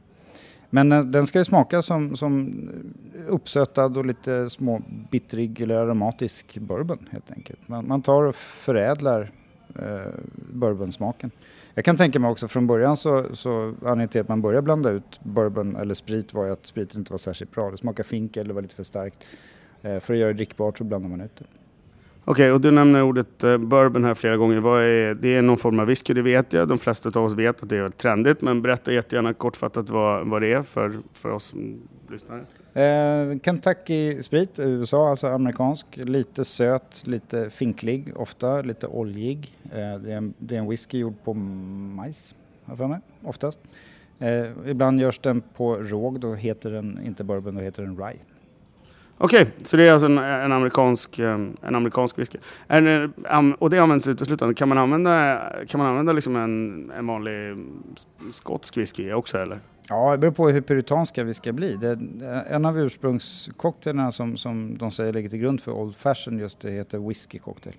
Men 0.69 0.91
eh, 0.91 1.01
den 1.01 1.27
ska 1.27 1.39
ju 1.39 1.45
smaka 1.45 1.81
som, 1.81 2.15
som 2.15 2.53
uppsötad 3.27 3.97
och 3.97 4.05
lite 4.05 4.49
små 4.49 4.81
bittrig 5.11 5.61
eller 5.61 5.75
aromatisk 5.75 6.57
bourbon 6.57 7.09
helt 7.11 7.31
enkelt. 7.31 7.67
Man, 7.67 7.87
man 7.87 8.01
tar 8.01 8.23
och 8.23 8.35
förädlar 8.35 9.31
eh, 9.75 10.11
bourbonsmaken. 10.53 11.31
Jag 11.75 11.85
kan 11.85 11.97
tänka 11.97 12.19
mig 12.19 12.31
också 12.31 12.47
från 12.47 12.67
början 12.67 12.97
så, 12.97 13.25
så 13.33 13.51
anledningen 13.61 14.09
till 14.09 14.21
att 14.21 14.27
man 14.27 14.41
började 14.41 14.61
blanda 14.61 14.89
ut 14.89 15.19
bourbon 15.23 15.75
eller 15.75 15.93
sprit 15.93 16.33
var 16.33 16.45
ju 16.45 16.51
att 16.51 16.65
spriten 16.65 16.99
inte 17.01 17.13
var 17.13 17.17
särskilt 17.17 17.51
bra. 17.51 17.71
Det 17.71 17.77
smakade 17.77 18.09
finkel 18.09 18.43
eller 18.45 18.53
var 18.53 18.61
lite 18.61 18.75
för 18.75 18.83
starkt. 18.83 19.25
Eh, 19.83 19.99
för 19.99 20.13
att 20.13 20.19
göra 20.19 20.27
det 20.27 20.33
drickbart 20.33 20.77
så 20.77 20.83
blandar 20.83 21.09
man 21.09 21.21
ut 21.21 21.35
det. 21.35 21.45
Okej, 22.25 22.51
och 22.51 22.61
du 22.61 22.71
nämner 22.71 23.01
ordet 23.01 23.43
eh, 23.43 23.57
bourbon 23.57 24.03
här 24.03 24.13
flera 24.13 24.37
gånger. 24.37 24.59
Vad 24.59 24.83
är, 24.83 25.13
det 25.13 25.35
är 25.35 25.41
någon 25.41 25.57
form 25.57 25.79
av 25.79 25.87
whisky, 25.87 26.13
det 26.13 26.21
vet 26.21 26.53
jag. 26.53 26.67
De 26.67 26.77
flesta 26.77 27.19
av 27.19 27.25
oss 27.25 27.33
vet 27.33 27.63
att 27.63 27.69
det 27.69 27.77
är 27.77 27.89
trendigt. 27.89 28.41
Men 28.41 28.61
berätta 28.61 28.93
jättegärna 28.93 29.33
kortfattat 29.33 29.89
vad, 29.89 30.27
vad 30.27 30.41
det 30.41 30.53
är 30.53 30.61
för, 30.61 30.93
för 31.13 31.31
oss 31.31 31.43
som 31.43 31.81
lyssnar. 32.09 32.37
Eh, 32.73 33.39
Kentucky 33.39 34.21
sprit, 34.21 34.59
USA, 34.59 35.09
alltså 35.09 35.27
amerikansk. 35.27 35.85
Lite 35.93 36.45
söt, 36.45 37.03
lite 37.07 37.49
finklig, 37.49 38.11
ofta 38.15 38.61
lite 38.61 38.87
oljig. 38.87 39.57
Eh, 39.63 39.99
det, 39.99 40.13
är 40.13 40.17
en, 40.17 40.33
det 40.37 40.55
är 40.55 40.59
en 40.59 40.69
whisky 40.69 40.97
gjord 40.97 41.15
på 41.23 41.33
majs, 41.33 42.35
har 42.65 42.75
för 42.75 42.87
mig, 42.87 42.99
oftast. 43.23 43.59
Eh, 44.19 44.45
ibland 44.65 45.01
görs 45.01 45.19
den 45.19 45.41
på 45.41 45.75
råg, 45.75 46.19
då 46.19 46.33
heter 46.33 46.71
den 46.71 46.99
inte 47.05 47.23
bourbon, 47.23 47.55
då 47.55 47.61
heter 47.61 47.83
den 47.83 47.97
rye. 47.97 48.19
Okej, 49.17 49.51
så 49.63 49.77
det 49.77 49.87
är 49.87 49.91
alltså 49.91 50.05
en, 50.05 50.17
en, 50.17 50.51
amerikansk, 50.51 51.19
eh, 51.19 51.33
en 51.61 51.75
amerikansk 51.75 52.19
whisky. 52.19 52.37
Och 53.57 53.69
det 53.69 53.79
används 53.79 54.07
uteslutande. 54.07 54.53
Kan 54.53 54.69
man 54.69 54.77
använda, 54.77 55.41
kan 55.67 55.77
man 55.79 55.87
använda 55.87 56.13
liksom 56.13 56.35
en, 56.35 56.91
en 56.97 57.07
vanlig 57.07 57.57
skotsk 58.31 58.77
whisky 58.77 59.13
också 59.13 59.37
eller? 59.37 59.59
Ja, 59.89 60.11
det 60.11 60.17
beror 60.17 60.31
på 60.31 60.49
hur 60.49 60.61
puritanska 60.61 61.23
vi 61.23 61.33
ska 61.33 61.53
bli. 61.53 61.75
Det, 61.75 61.99
en 62.47 62.65
av 62.65 62.79
ursprungscocktailerna 62.79 64.11
som, 64.11 64.37
som 64.37 64.77
de 64.77 64.91
säger 64.91 65.13
ligger 65.13 65.29
till 65.29 65.39
grund 65.39 65.61
för 65.61 65.71
Old 65.71 65.95
Fashion 65.95 66.39
just 66.39 66.59
det 66.59 66.71
heter 66.71 67.07
whisky 67.07 67.39
cocktail. 67.39 67.75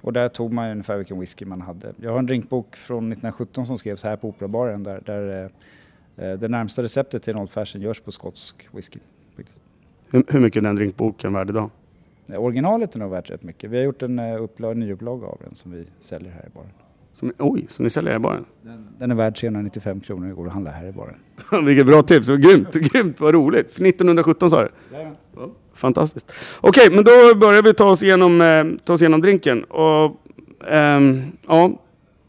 Och 0.00 0.12
där 0.12 0.28
tog 0.28 0.52
man 0.52 0.66
ju 0.66 0.72
ungefär 0.72 0.96
vilken 0.96 1.20
whisky 1.20 1.44
man 1.44 1.60
hade. 1.60 1.92
Jag 1.96 2.10
har 2.10 2.18
en 2.18 2.26
drinkbok 2.26 2.76
från 2.76 3.12
1917 3.12 3.66
som 3.66 3.78
skrevs 3.78 4.04
här 4.04 4.16
på 4.16 4.28
Operabaren 4.28 4.82
där, 4.82 5.02
där 5.06 5.50
eh, 6.16 6.32
det 6.32 6.48
närmsta 6.48 6.82
receptet 6.82 7.22
till 7.22 7.34
en 7.34 7.40
Old 7.40 7.50
Fashion 7.50 7.82
görs 7.82 8.00
på 8.00 8.12
skotsk 8.12 8.68
whisky. 8.72 8.98
faktiskt. 9.36 9.65
Hur, 10.10 10.24
hur 10.28 10.40
mycket 10.40 10.60
är 10.60 10.66
den 10.66 10.76
drinkboken 10.76 11.32
värd 11.32 11.50
idag? 11.50 11.70
Eh, 12.26 12.44
Originalet 12.44 12.94
är 12.94 12.98
nog 12.98 13.10
värt 13.10 13.30
rätt 13.30 13.42
mycket. 13.42 13.70
Vi 13.70 13.76
har 13.76 13.84
gjort 13.84 14.02
en 14.02 14.18
uh, 14.18 14.42
upplag, 14.42 14.76
nyupplaga 14.76 15.26
av 15.26 15.38
den 15.44 15.54
som 15.54 15.72
vi 15.72 15.84
säljer 16.00 16.32
här 16.32 16.46
i 16.46 16.50
baren. 16.54 16.70
Som, 17.12 17.32
oj, 17.38 17.66
så 17.68 17.82
ni 17.82 17.90
säljer 17.90 18.16
i 18.16 18.18
baren? 18.18 18.44
Den, 18.62 18.88
den 18.98 19.10
är 19.10 19.14
värd 19.14 19.36
395 19.36 20.00
kronor 20.00 20.30
och 20.30 20.36
går 20.36 20.46
att 20.46 20.52
handla 20.52 20.70
här 20.70 20.86
i 20.86 20.92
baren. 20.92 21.16
Vilket 21.66 21.86
bra 21.86 22.02
tips, 22.02 22.28
grymt, 22.28 22.72
grymt, 22.72 23.20
vad 23.20 23.34
roligt. 23.34 23.66
1917 23.66 24.50
sa 24.50 24.62
du? 24.62 24.68
Ja, 24.92 25.50
Fantastiskt. 25.74 26.32
Okej, 26.60 26.90
men 26.90 27.04
då 27.04 27.34
börjar 27.34 27.62
vi 27.62 27.74
ta 27.74 27.90
oss 27.90 28.02
igenom, 28.02 28.40
eh, 28.40 28.64
ta 28.84 28.92
oss 28.92 29.02
igenom 29.02 29.20
drinken. 29.20 29.64
Och, 29.64 30.20
ehm, 30.68 31.22
ja, 31.46 31.72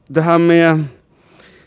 det 0.08 0.22
här 0.22 0.38
med... 0.38 0.84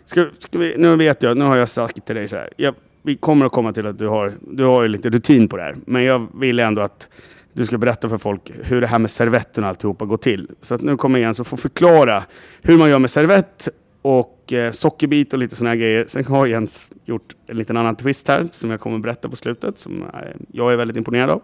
Ska, 0.04 0.26
ska 0.38 0.58
vi, 0.58 0.74
nu 0.78 0.96
vet 0.96 1.22
jag, 1.22 1.36
nu 1.36 1.44
har 1.44 1.56
jag 1.56 1.68
sagt 1.68 2.06
till 2.06 2.16
dig 2.16 2.28
så 2.28 2.36
här. 2.36 2.50
Jag, 2.56 2.74
vi 3.02 3.16
kommer 3.16 3.46
att 3.46 3.52
komma 3.52 3.72
till 3.72 3.86
att 3.86 3.98
du 3.98 4.06
har, 4.08 4.32
du 4.50 4.64
har 4.64 4.82
ju 4.82 4.88
lite 4.88 5.10
rutin 5.10 5.48
på 5.48 5.56
det 5.56 5.62
här. 5.62 5.76
Men 5.86 6.04
jag 6.04 6.26
vill 6.34 6.58
ändå 6.58 6.82
att 6.82 7.08
du 7.52 7.66
ska 7.66 7.78
berätta 7.78 8.08
för 8.08 8.18
folk 8.18 8.50
hur 8.64 8.80
det 8.80 8.86
här 8.86 8.98
med 8.98 9.10
servetten 9.10 9.64
och 9.64 9.70
alltihopa 9.70 10.04
går 10.04 10.16
till. 10.16 10.50
Så 10.60 10.74
att 10.74 10.82
nu 10.82 10.96
kommer 10.96 11.18
Jens 11.18 11.40
att 11.40 11.46
få 11.46 11.56
förklara 11.56 12.22
hur 12.62 12.78
man 12.78 12.90
gör 12.90 12.98
med 12.98 13.10
servett 13.10 13.68
och 14.02 14.52
eh, 14.52 14.72
sockerbit 14.72 15.32
och 15.32 15.38
lite 15.38 15.56
sådana 15.56 15.70
här 15.70 15.76
grejer. 15.76 16.04
Sen 16.08 16.24
har 16.24 16.46
Jens 16.46 16.88
gjort 17.04 17.34
en 17.48 17.56
liten 17.56 17.76
annan 17.76 17.96
twist 17.96 18.28
här 18.28 18.48
som 18.52 18.70
jag 18.70 18.80
kommer 18.80 18.96
att 18.96 19.02
berätta 19.02 19.28
på 19.28 19.36
slutet 19.36 19.78
som 19.78 20.02
eh, 20.02 20.08
jag 20.52 20.72
är 20.72 20.76
väldigt 20.76 20.96
imponerad 20.96 21.30
av. 21.30 21.42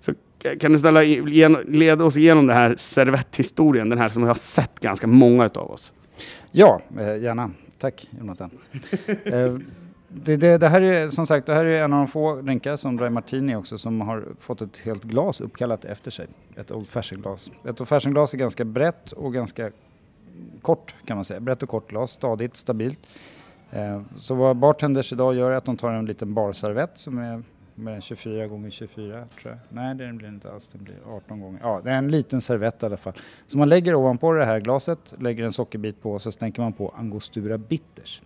Så 0.00 0.12
k- 0.12 0.18
kan 0.60 0.72
du 0.72 0.78
snälla 0.78 1.02
gen- 1.02 1.58
leda 1.68 2.04
oss 2.04 2.16
igenom 2.16 2.46
den 2.46 2.56
här 2.56 2.74
servetthistorien, 2.78 3.88
den 3.88 3.98
här 3.98 4.08
som 4.08 4.22
jag 4.22 4.28
har 4.28 4.34
sett 4.34 4.80
ganska 4.80 5.06
många 5.06 5.44
av 5.54 5.70
oss. 5.70 5.92
Ja, 6.52 6.80
eh, 6.98 7.16
gärna. 7.22 7.50
Tack 7.78 8.08
Jonathan. 8.18 8.50
det, 10.24 10.36
det, 10.36 10.58
det 10.58 10.68
här 10.68 10.80
är 10.80 11.08
som 11.08 11.26
sagt 11.26 11.46
det 11.46 11.54
här 11.54 11.64
är 11.64 11.84
en 11.84 11.92
av 11.92 11.98
de 11.98 12.08
få 12.08 12.40
drinkar 12.40 12.76
som 12.76 12.96
Dry 12.96 13.10
Martini 13.10 13.56
också 13.56 13.78
som 13.78 14.00
har 14.00 14.24
fått 14.40 14.60
ett 14.60 14.76
helt 14.76 15.04
glas 15.04 15.40
uppkallat 15.40 15.84
efter 15.84 16.10
sig. 16.10 16.26
Ett 16.56 16.72
Old 16.72 16.88
Fashion-glas. 16.88 17.50
Ett 17.64 17.80
Old 17.80 17.88
Fashion-glas 17.88 18.34
är 18.34 18.38
ganska 18.38 18.64
brett 18.64 19.12
och 19.12 19.32
ganska 19.32 19.70
kort 20.62 20.94
kan 21.04 21.16
man 21.16 21.24
säga. 21.24 21.40
Brett 21.40 21.62
och 21.62 21.68
kort 21.68 21.90
glas, 21.90 22.10
stadigt, 22.10 22.56
stabilt. 22.56 23.00
Eh, 23.70 24.02
så 24.16 24.34
vad 24.34 24.56
bartenders 24.56 25.12
idag 25.12 25.34
gör 25.34 25.50
är 25.50 25.56
att 25.56 25.64
de 25.64 25.76
tar 25.76 25.92
en 25.92 26.06
liten 26.06 26.34
barservett 26.34 26.98
som 26.98 27.18
är 27.18 27.42
med 27.74 28.02
24 28.02 28.46
gånger 28.46 28.70
24 28.70 29.26
tror 29.40 29.52
jag. 29.52 29.58
Nej, 29.68 29.94
det 29.94 30.12
blir 30.12 30.28
inte 30.28 30.52
alls. 30.52 30.68
Den 30.68 30.84
blir 30.84 30.96
18 31.06 31.40
gånger. 31.40 31.60
Ja, 31.62 31.80
det 31.84 31.90
är 31.90 31.98
en 31.98 32.08
liten 32.08 32.40
servett 32.40 32.82
i 32.82 32.86
alla 32.86 32.96
fall. 32.96 33.12
Så 33.46 33.58
man 33.58 33.68
lägger 33.68 33.94
ovanpå 33.94 34.32
det 34.32 34.44
här 34.44 34.60
glaset, 34.60 35.14
lägger 35.18 35.44
en 35.44 35.52
sockerbit 35.52 36.02
på 36.02 36.12
och 36.12 36.22
så 36.22 36.32
stänker 36.32 36.62
man 36.62 36.72
på 36.72 36.94
Angostura 36.96 37.58
Bitters. 37.58 38.22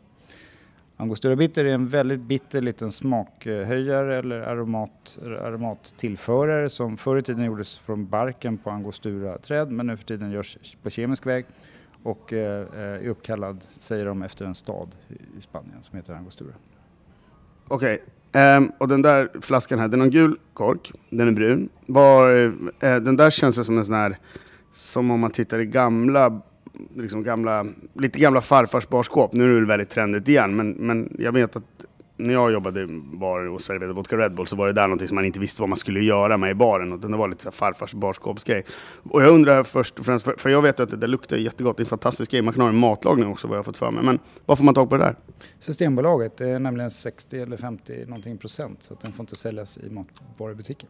Angostura 1.00 1.36
Bitter 1.36 1.64
är 1.64 1.74
en 1.74 1.88
väldigt 1.88 2.20
bitter 2.20 2.60
liten 2.60 2.92
smakhöjare 2.92 4.18
eller 4.18 4.40
aromat, 4.40 5.18
aromattillförare 5.42 6.70
som 6.70 6.96
förr 6.96 7.16
i 7.18 7.22
tiden 7.22 7.44
gjordes 7.44 7.78
från 7.78 8.08
barken 8.08 8.58
på 8.58 8.70
Angostura-träd 8.70 9.70
men 9.70 9.86
nu 9.86 9.96
för 9.96 10.04
tiden 10.04 10.30
görs 10.30 10.58
på 10.82 10.90
kemisk 10.90 11.26
väg 11.26 11.44
och 12.02 12.32
eh, 12.32 12.66
eh, 12.74 12.80
är 12.80 13.08
uppkallad, 13.08 13.64
säger 13.78 14.06
de, 14.06 14.22
efter 14.22 14.44
en 14.44 14.54
stad 14.54 14.88
i- 15.08 15.40
Spanien 15.40 15.82
som 15.82 15.96
heter 15.96 16.14
Angostura. 16.14 16.52
Okej, 17.68 17.98
ehm, 18.32 18.72
och 18.78 18.88
den 18.88 19.02
där 19.02 19.30
flaskan 19.40 19.78
här, 19.78 19.88
den 19.88 20.00
har 20.00 20.04
en 20.06 20.10
gul 20.12 20.36
kork, 20.54 20.92
den 21.10 21.28
är 21.28 21.32
brun. 21.32 21.68
Var, 21.86 22.34
uh, 22.34 22.52
den 22.80 23.16
där 23.16 23.30
känns 23.30 23.56
det 23.56 23.64
som 23.64 23.78
en 23.78 23.84
sån 23.86 23.94
här, 23.94 24.18
som 24.74 25.10
om 25.10 25.20
man 25.20 25.30
tittar 25.30 25.58
i 25.58 25.66
gamla, 25.66 26.40
liksom 26.94 27.22
gamla, 27.22 27.66
lite 27.94 28.18
gamla 28.18 28.40
farfars 28.40 28.88
barskåp. 28.88 29.32
Nu 29.32 29.44
är 29.44 29.48
det 29.48 29.54
väl 29.54 29.66
väldigt 29.66 29.90
trendigt 29.90 30.28
igen, 30.28 30.56
men, 30.56 30.70
men 30.70 31.16
jag 31.18 31.32
vet 31.32 31.56
att 31.56 31.86
när 32.20 32.34
jag 32.34 32.52
jobbade 32.52 32.80
i 32.80 32.86
bar 33.12 33.48
och 33.48 33.60
serverade 33.60 33.92
vodka 33.92 34.16
Red 34.16 34.34
Bull 34.34 34.46
så 34.46 34.56
var 34.56 34.66
det 34.66 34.72
där 34.72 34.82
någonting 34.82 35.08
som 35.08 35.14
man 35.14 35.24
inte 35.24 35.40
visste 35.40 35.62
vad 35.62 35.68
man 35.68 35.78
skulle 35.78 36.00
göra 36.00 36.36
med 36.36 36.50
i 36.50 36.54
baren. 36.54 36.92
Och 36.92 36.98
det 36.98 37.16
var 37.16 37.28
lite 37.28 37.42
så 37.42 37.48
här 37.48 37.52
farfars 37.52 37.94
barskåpsgrej. 37.94 38.64
Och 39.10 39.22
jag 39.22 39.34
undrar 39.34 39.62
först 39.62 39.98
och 39.98 40.04
främst, 40.06 40.24
för, 40.24 40.34
för 40.38 40.50
jag 40.50 40.62
vet 40.62 40.80
att 40.80 40.90
det 40.90 40.96
där 40.96 41.08
luktar 41.08 41.36
jättegott, 41.36 41.76
det 41.76 41.80
är 41.80 41.84
en 41.84 41.88
fantastisk 41.88 42.30
grej. 42.30 42.42
Man 42.42 42.54
kan 42.54 42.62
ha 42.62 42.68
en 42.68 42.76
matlagning 42.76 43.28
också 43.28 43.48
vad 43.48 43.54
jag 43.54 43.58
har 43.58 43.64
fått 43.64 43.76
för 43.76 43.90
mig. 43.90 44.04
Men 44.04 44.18
vad 44.46 44.58
får 44.58 44.64
man 44.64 44.74
tag 44.74 44.90
på 44.90 44.96
det 44.96 45.04
där? 45.04 45.16
Systembolaget 45.58 46.36
det 46.36 46.48
är 46.48 46.58
nämligen 46.58 46.90
60 46.90 47.40
eller 47.40 47.56
50 47.56 48.04
någonting 48.06 48.38
procent 48.38 48.82
så 48.82 48.94
att 48.94 49.00
den 49.00 49.12
får 49.12 49.22
inte 49.22 49.36
säljas 49.36 49.78
i 49.78 49.90
matvarubutiken. 49.90 50.88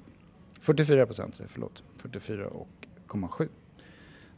44 0.61 1.07
procent, 1.07 1.39
är 1.39 1.43
det, 1.43 1.49
förlåt. 1.49 1.83
44,7. 2.03 3.49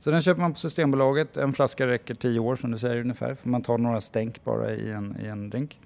Så 0.03 0.11
den 0.11 0.23
köper 0.23 0.41
man 0.41 0.53
på 0.53 0.59
Systembolaget. 0.59 1.37
En 1.37 1.53
flaska 1.53 1.87
räcker 1.87 2.15
10 2.15 2.41
år 2.41 2.57
som 2.57 2.71
du 2.71 2.79
säger 2.79 3.01
ungefär. 3.01 3.35
För 3.35 3.49
man 3.49 3.63
tar 3.63 3.79
några 3.79 4.01
stänk 4.01 4.45
bara 4.45 4.75
i 4.75 4.91
en, 4.91 5.17
i 5.25 5.27
en 5.27 5.51
drink. 5.51 5.79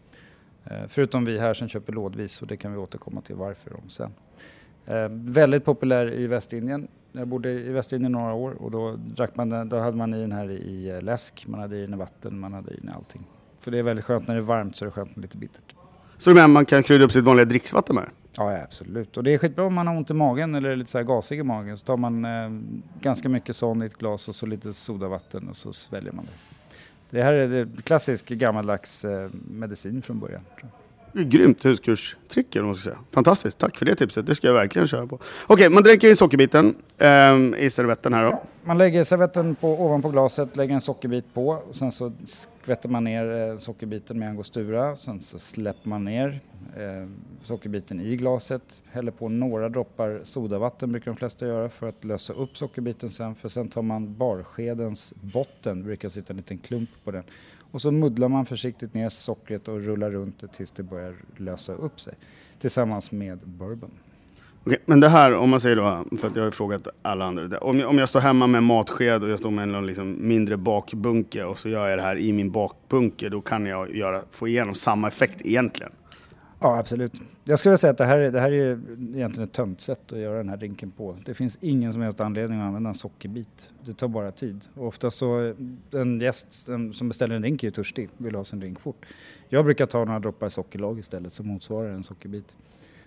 Eh, 0.64 0.76
förutom 0.88 1.24
vi 1.24 1.38
här 1.38 1.54
som 1.54 1.68
köper 1.68 1.92
lådvis 1.92 2.42
och 2.42 2.48
det 2.48 2.56
kan 2.56 2.72
vi 2.72 2.78
återkomma 2.78 3.20
till 3.20 3.34
varför 3.34 3.76
om 3.76 3.90
sen. 3.90 4.10
Eh, 4.86 5.08
väldigt 5.10 5.64
populär 5.64 6.14
i 6.14 6.26
Västindien. 6.26 6.88
Jag 7.12 7.28
bodde 7.28 7.50
i 7.50 7.68
Västindien 7.68 8.12
några 8.12 8.34
år 8.34 8.50
och 8.50 8.70
då, 8.70 8.96
drack 8.96 9.36
man 9.36 9.48
den, 9.48 9.68
då 9.68 9.78
hade 9.78 9.96
man 9.96 10.14
i 10.14 10.20
den 10.20 10.32
här 10.32 10.50
i 10.50 10.88
eh, 10.88 11.02
läsk, 11.02 11.44
man 11.46 11.60
hade 11.60 11.76
i 11.76 11.80
den 11.80 11.94
i 11.94 11.96
vatten, 11.96 12.38
man 12.38 12.52
hade 12.52 12.70
i 12.70 12.76
den 12.76 12.88
i 12.88 12.92
allting. 12.92 13.24
För 13.60 13.70
det 13.70 13.78
är 13.78 13.82
väldigt 13.82 14.04
skönt 14.04 14.28
när 14.28 14.34
det 14.34 14.40
är 14.40 14.42
varmt 14.42 14.76
så 14.76 14.84
är 14.84 14.86
det 14.86 14.92
skönt 14.92 15.16
med 15.16 15.22
lite 15.22 15.36
bittert. 15.36 15.74
Så 16.18 16.30
du 16.30 16.34
menar 16.34 16.48
man 16.48 16.66
kan 16.66 16.82
krydda 16.82 17.04
upp 17.04 17.12
sitt 17.12 17.24
vanliga 17.24 17.44
dricksvatten 17.44 17.94
med 17.94 18.04
det? 18.04 18.10
Ja, 18.36 18.62
absolut. 18.62 19.16
Och 19.16 19.24
det 19.24 19.34
är 19.34 19.38
skitbra 19.38 19.64
om 19.64 19.74
man 19.74 19.86
har 19.86 19.96
ont 19.96 20.10
i 20.10 20.14
magen 20.14 20.54
eller 20.54 20.68
är 20.68 20.76
lite 20.76 20.90
så 20.90 20.98
här 20.98 21.04
gasig 21.04 21.38
i 21.38 21.42
magen. 21.42 21.76
Så 21.78 21.84
tar 21.84 21.96
man 21.96 22.24
eh, 22.24 22.50
ganska 23.00 23.28
mycket 23.28 23.56
sån 23.56 23.82
i 23.82 23.86
ett 23.86 23.98
glas 23.98 24.28
och 24.28 24.34
så 24.34 24.46
lite 24.46 24.72
sodavatten 24.72 25.48
och 25.48 25.56
så 25.56 25.72
sväljer 25.72 26.12
man 26.12 26.24
det. 26.24 26.32
Det 27.10 27.22
här 27.22 27.32
är 27.32 27.68
klassisk 27.84 28.28
gammaldags 28.28 29.04
eh, 29.04 29.30
medicin 29.50 30.02
från 30.02 30.18
början. 30.18 30.42
tror 30.60 30.70
jag. 30.72 30.85
Grymt 31.12 31.64
huskurstrick 31.64 32.54
eller 32.54 32.62
vad 32.62 32.66
man 32.66 32.74
ska 32.74 32.90
säga. 32.90 32.98
Fantastiskt, 33.10 33.58
tack 33.58 33.76
för 33.76 33.86
det 33.86 33.94
tipset. 33.94 34.26
Det 34.26 34.34
ska 34.34 34.46
jag 34.46 34.54
verkligen 34.54 34.88
köra 34.88 35.06
på. 35.06 35.18
Okej, 35.46 35.70
man 35.70 35.82
dränker 35.82 36.08
in 36.08 36.16
sockerbiten 36.16 36.74
ehm, 36.98 37.54
i 37.54 37.70
servetten 37.70 38.14
här 38.14 38.24
då. 38.24 38.42
Man 38.64 38.78
lägger 38.78 39.04
servetten 39.04 39.54
på, 39.54 39.68
ovanpå 39.68 40.08
glaset, 40.08 40.56
lägger 40.56 40.74
en 40.74 40.80
sockerbit 40.80 41.34
på 41.34 41.48
och 41.48 41.74
sen 41.74 41.92
så 41.92 42.12
skvätter 42.26 42.88
man 42.88 43.04
ner 43.04 43.50
eh, 43.50 43.56
sockerbiten 43.56 44.18
med 44.18 44.28
angostura. 44.28 44.96
Sen 44.96 45.20
så 45.20 45.38
släpper 45.38 45.88
man 45.88 46.04
ner 46.04 46.40
eh, 46.76 47.08
sockerbiten 47.42 48.00
i 48.00 48.16
glaset, 48.16 48.82
häller 48.92 49.12
på 49.12 49.28
några 49.28 49.68
droppar 49.68 50.20
sodavatten 50.24 50.92
brukar 50.92 51.10
de 51.10 51.16
flesta 51.16 51.46
göra 51.46 51.68
för 51.68 51.88
att 51.88 52.04
lösa 52.04 52.32
upp 52.32 52.56
sockerbiten 52.56 53.10
sen. 53.10 53.34
För 53.34 53.48
sen 53.48 53.68
tar 53.68 53.82
man 53.82 54.14
barskedens 54.14 55.14
botten, 55.20 55.78
det 55.78 55.84
brukar 55.84 56.08
sitta 56.08 56.32
en 56.32 56.36
liten 56.36 56.58
klump 56.58 56.90
på 57.04 57.10
den. 57.10 57.24
Och 57.70 57.80
så 57.80 57.90
muddlar 57.90 58.28
man 58.28 58.46
försiktigt 58.46 58.94
ner 58.94 59.08
sockret 59.08 59.68
och 59.68 59.80
rullar 59.80 60.10
runt 60.10 60.40
det 60.40 60.48
tills 60.48 60.70
det 60.70 60.82
börjar 60.82 61.14
lösa 61.36 61.72
upp 61.72 62.00
sig. 62.00 62.14
Tillsammans 62.58 63.12
med 63.12 63.38
bourbon. 63.38 63.90
Okej, 64.66 64.78
men 64.84 65.00
det 65.00 65.08
här, 65.08 65.34
om 65.34 65.50
man 65.50 65.60
säger 65.60 65.76
då, 65.76 66.04
för 66.18 66.28
att 66.28 66.36
jag 66.36 66.44
har 66.44 66.50
frågat 66.50 66.88
alla 67.02 67.24
andra. 67.24 67.58
Om 67.58 67.78
jag, 67.78 67.90
om 67.90 67.98
jag 67.98 68.08
står 68.08 68.20
hemma 68.20 68.46
med 68.46 68.58
en 68.58 68.64
matsked 68.64 69.22
och 69.22 69.30
jag 69.30 69.38
står 69.38 69.50
med 69.50 69.74
en 69.74 69.86
liksom 69.86 70.28
mindre 70.28 70.56
bakbunke 70.56 71.44
och 71.44 71.58
så 71.58 71.68
gör 71.68 71.88
jag 71.88 71.98
det 71.98 72.02
här 72.02 72.18
i 72.18 72.32
min 72.32 72.50
bakbunke, 72.50 73.28
då 73.28 73.40
kan 73.40 73.66
jag 73.66 73.96
göra, 73.96 74.22
få 74.30 74.48
igenom 74.48 74.74
samma 74.74 75.08
effekt 75.08 75.40
egentligen. 75.44 75.92
Ja, 76.66 76.78
absolut. 76.78 77.12
Jag 77.44 77.58
skulle 77.58 77.78
säga 77.78 77.90
att 77.90 77.98
det 77.98 78.04
här, 78.04 78.18
är- 78.18 78.30
det 78.32 78.40
här 78.40 78.48
är 78.48 78.52
ju 78.54 78.70
egentligen 79.14 79.48
ett 79.48 79.52
tömt 79.52 79.80
sätt 79.80 80.12
att 80.12 80.18
göra 80.18 80.36
den 80.38 80.48
här 80.48 80.56
drinken 80.56 80.90
på. 80.90 81.16
Det 81.24 81.34
finns 81.34 81.58
ingen 81.60 81.92
som 81.92 82.02
helst 82.02 82.20
anledning 82.20 82.58
att 82.60 82.64
använda 82.66 82.88
en 82.88 82.94
sockerbit. 82.94 83.72
Det 83.84 83.92
tar 83.92 84.08
bara 84.08 84.30
tid. 84.32 84.64
Och 84.74 84.86
ofta 84.86 85.10
så, 85.10 85.54
en 85.90 86.20
gäst 86.20 86.52
som 86.94 87.08
beställer 87.08 87.34
en 87.34 87.42
drink 87.42 87.62
är 87.62 87.66
ju 87.66 87.70
törstig, 87.70 88.08
vill 88.16 88.34
ha 88.34 88.44
sin 88.44 88.60
drink 88.60 88.80
fort. 88.80 89.06
Jag 89.48 89.64
brukar 89.64 89.86
ta 89.86 90.04
några 90.04 90.18
droppar 90.18 90.48
sockerlag 90.48 90.98
istället 90.98 91.32
som 91.32 91.46
motsvarar 91.46 91.88
en 91.90 92.02
sockerbit. 92.02 92.56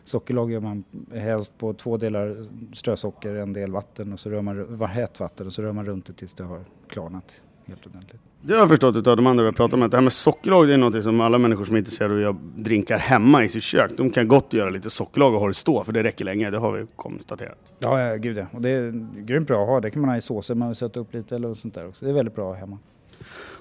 Sockerlag 0.04 0.52
gör 0.52 0.62
man 0.62 0.84
helst 1.14 1.58
på 1.58 1.74
två 1.74 1.98
delar 1.98 2.36
strösocker, 2.76 3.36
en 3.36 3.54
del 3.54 3.72
vatten 3.72 4.14
och 4.14 4.20
så 4.20 4.30
rör 4.30 4.42
man, 4.42 4.78
var 4.78 4.88
hett 4.88 5.20
vatten 5.20 5.48
och 5.48 5.54
så 5.54 5.62
rör 5.62 5.72
man 5.72 5.86
runt 5.86 6.06
det 6.06 6.14
tills 6.14 6.34
det 6.34 6.44
har 6.44 6.60
klarnat 6.88 7.42
helt 7.70 7.86
ordentligt. 7.86 8.22
Det 8.42 8.54
har 8.54 8.60
jag 8.60 8.70
förstått 8.70 8.96
utav 8.96 9.16
de 9.16 9.28
andra 9.28 9.44
vi 9.44 9.48
har 9.48 9.54
pratat 9.54 9.74
om, 9.74 9.82
att 9.82 9.92
det 9.92 9.98
här 9.98 10.02
med 10.02 10.14
sockerlag 10.14 10.68
det 10.68 10.74
är 10.74 10.78
något 10.78 11.04
som 11.04 11.22
alla 11.22 11.38
människor 11.38 11.66
som 11.66 11.76
är 11.76 11.80
intresserade 11.80 12.28
av 12.28 12.36
att 12.36 12.64
drinkar 12.64 12.98
hemma 12.98 13.44
i 13.44 13.50
sitt 13.50 13.64
kök, 13.64 13.92
de 13.98 14.10
kan 14.10 14.28
gott 14.28 14.54
göra 14.54 14.70
lite 14.70 14.90
sockerlag 14.90 15.34
och 15.34 15.40
ha 15.40 15.48
det 15.48 15.54
stå, 15.54 15.84
för 15.84 15.94
det 15.94 16.04
räcker 16.04 16.26
länge, 16.26 16.50
det 16.50 16.58
har 16.58 16.72
vi 16.72 16.86
konstaterat. 16.96 17.58
Ja, 17.80 18.02
ja 18.02 18.16
gud 18.16 18.38
ja. 18.38 18.46
Och 18.52 18.62
det 18.62 18.70
är 18.70 18.92
grymt 19.26 19.48
bra 19.48 19.62
att 19.62 19.68
ha. 19.68 19.80
Det 19.80 19.92
kan 19.92 20.02
man 20.02 20.10
ha 20.10 20.18
i 20.18 20.22
såser, 20.22 20.56
man 20.56 20.68
vill 20.68 20.76
söta 20.76 21.00
upp 21.00 21.14
lite 21.14 21.36
eller 21.36 21.54
sånt 21.54 21.74
där 21.74 21.88
också. 21.88 22.06
Det 22.06 22.12
är 22.12 22.16
väldigt 22.16 22.36
bra 22.36 22.54
hemma. 22.54 22.78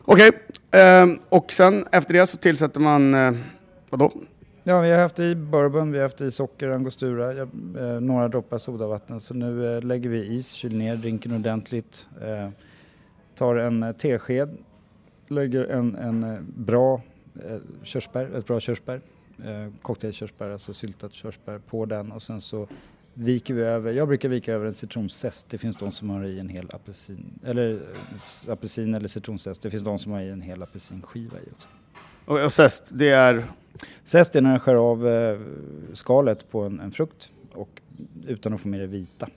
Okej, 0.05 0.31
ehm, 0.71 1.19
och 1.29 1.53
sen 1.53 1.87
efter 1.93 2.15
det 2.15 2.27
så 2.27 2.37
tillsätter 2.37 2.81
man, 2.81 3.15
eh, 3.15 3.33
vadå? 3.91 4.13
Ja, 4.65 4.81
vi 4.81 4.91
har 4.91 4.99
haft 4.99 5.19
i 5.19 5.35
bourbon, 5.35 5.93
vi 5.93 5.99
har 5.99 6.03
haft 6.03 6.21
i 6.21 6.31
socker, 6.31 6.69
angostura, 6.69 7.33
eh, 7.33 7.47
några 8.01 8.29
droppar 8.29 8.59
sodavatten. 8.59 9.21
Så 9.21 9.35
nu 9.35 9.77
eh, 9.77 9.83
lägger 9.83 10.11
vi 10.11 10.39
is, 10.39 10.51
kyler 10.51 10.77
ner 10.77 10.97
drinken 10.97 11.33
ordentligt. 11.33 12.07
Eh, 12.23 12.49
tar 13.39 13.57
en 13.57 13.83
eh, 13.83 13.93
tesked, 13.93 14.57
lägger 15.29 15.65
en, 15.65 15.97
en 15.97 16.25
eh, 16.25 16.41
bra 16.41 17.03
eh, 17.45 17.59
körsbär, 17.83 18.37
ett 18.39 18.47
bra 18.47 18.61
körsbär, 18.61 19.01
cocktailkörsbär, 19.83 20.51
alltså 20.51 20.75
syltat 20.75 21.13
körsbär 21.13 21.59
på 21.59 21.87
den 21.87 22.13
och 22.13 22.23
sen 22.23 22.41
så 22.41 22.69
viker 23.15 23.55
vi 23.55 23.63
över, 23.63 23.93
jag 23.93 24.09
brukar 24.09 24.29
vika 24.29 24.53
över 24.53 24.67
en 24.67 24.75
citronzest, 24.75 25.51
det 25.51 25.59
finns 25.59 25.77
de 25.77 25.93
som 25.93 26.11
har 26.11 26.25
i 26.25 26.39
en 26.39 26.49
hel 26.49 26.67
apelsin, 26.73 27.39
eller 27.45 27.81
apelsin 28.49 28.95
eller 28.95 29.09
citronzest, 29.09 29.63
det 29.63 29.71
finns 29.71 29.83
de 29.83 29.99
som 29.99 30.13
har 30.13 30.21
i 30.21 30.31
en 30.31 30.43
hel 30.43 30.63
apelsinskiva 30.63 31.39
i 31.39 31.51
också. 31.53 31.69
Och, 32.25 32.45
och 32.45 32.53
zest, 32.53 32.91
det 32.95 33.09
är, 33.09 33.45
Zest 34.05 34.37
är 34.37 34.41
när 34.41 34.53
du 34.53 34.61
skär 34.61 34.75
av 34.75 35.09
eh, 35.09 35.41
skalet 35.93 36.51
på 36.51 36.65
en, 36.65 36.81
en 36.81 36.93
frukt 36.93 37.33
och 37.53 37.81
utan 38.27 38.55
att 38.55 38.61
få 38.61 38.69
med 38.69 38.81
det 38.81 38.87
vita. 38.87 39.29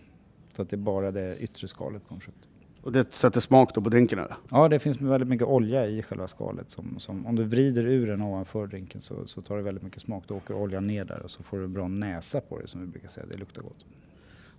Så 0.56 0.62
att 0.62 0.70
det 0.70 0.76
är 0.76 0.78
bara 0.78 1.12
det 1.12 1.38
yttre 1.38 1.68
skalet 1.68 2.08
på 2.08 2.16
en 2.16 2.22
frukt. 2.22 2.48
Och 2.84 2.92
det 2.92 3.14
sätter 3.14 3.40
smak 3.40 3.76
då 3.76 3.82
på 3.82 3.90
drinken 3.90 4.20
eller? 4.20 4.36
Ja, 4.52 4.68
det 4.68 4.80
finns 4.80 5.02
väldigt 5.02 5.30
mycket 5.30 5.48
olja 5.48 5.88
i 5.88 6.04
själva 6.04 6.28
skalet. 6.28 6.72
Som, 6.72 7.00
som, 7.00 7.26
om 7.26 7.36
du 7.36 7.44
vrider 7.44 7.84
ur 7.84 8.08
den 8.08 8.22
ovanför 8.22 8.68
drinken 8.68 9.02
så, 9.02 9.28
så 9.28 9.42
tar 9.42 9.58
det 9.58 9.64
väldigt 9.64 9.84
mycket 9.84 10.02
smak. 10.02 10.24
Då 10.28 10.36
åker 10.36 10.54
oljan 10.54 10.88
ner 10.88 11.06
där 11.06 11.22
och 11.24 11.32
så 11.32 11.44
får 11.44 11.58
du 11.58 11.64
en 11.64 11.74
bra 11.74 11.88
näsa 11.88 12.42
på 12.42 12.60
det 12.60 12.68
som 12.68 12.82
vi 12.82 12.88
brukar 12.88 13.08
säga. 13.08 13.26
Det 13.32 13.38
luktar 13.38 13.62
gott. 13.62 13.86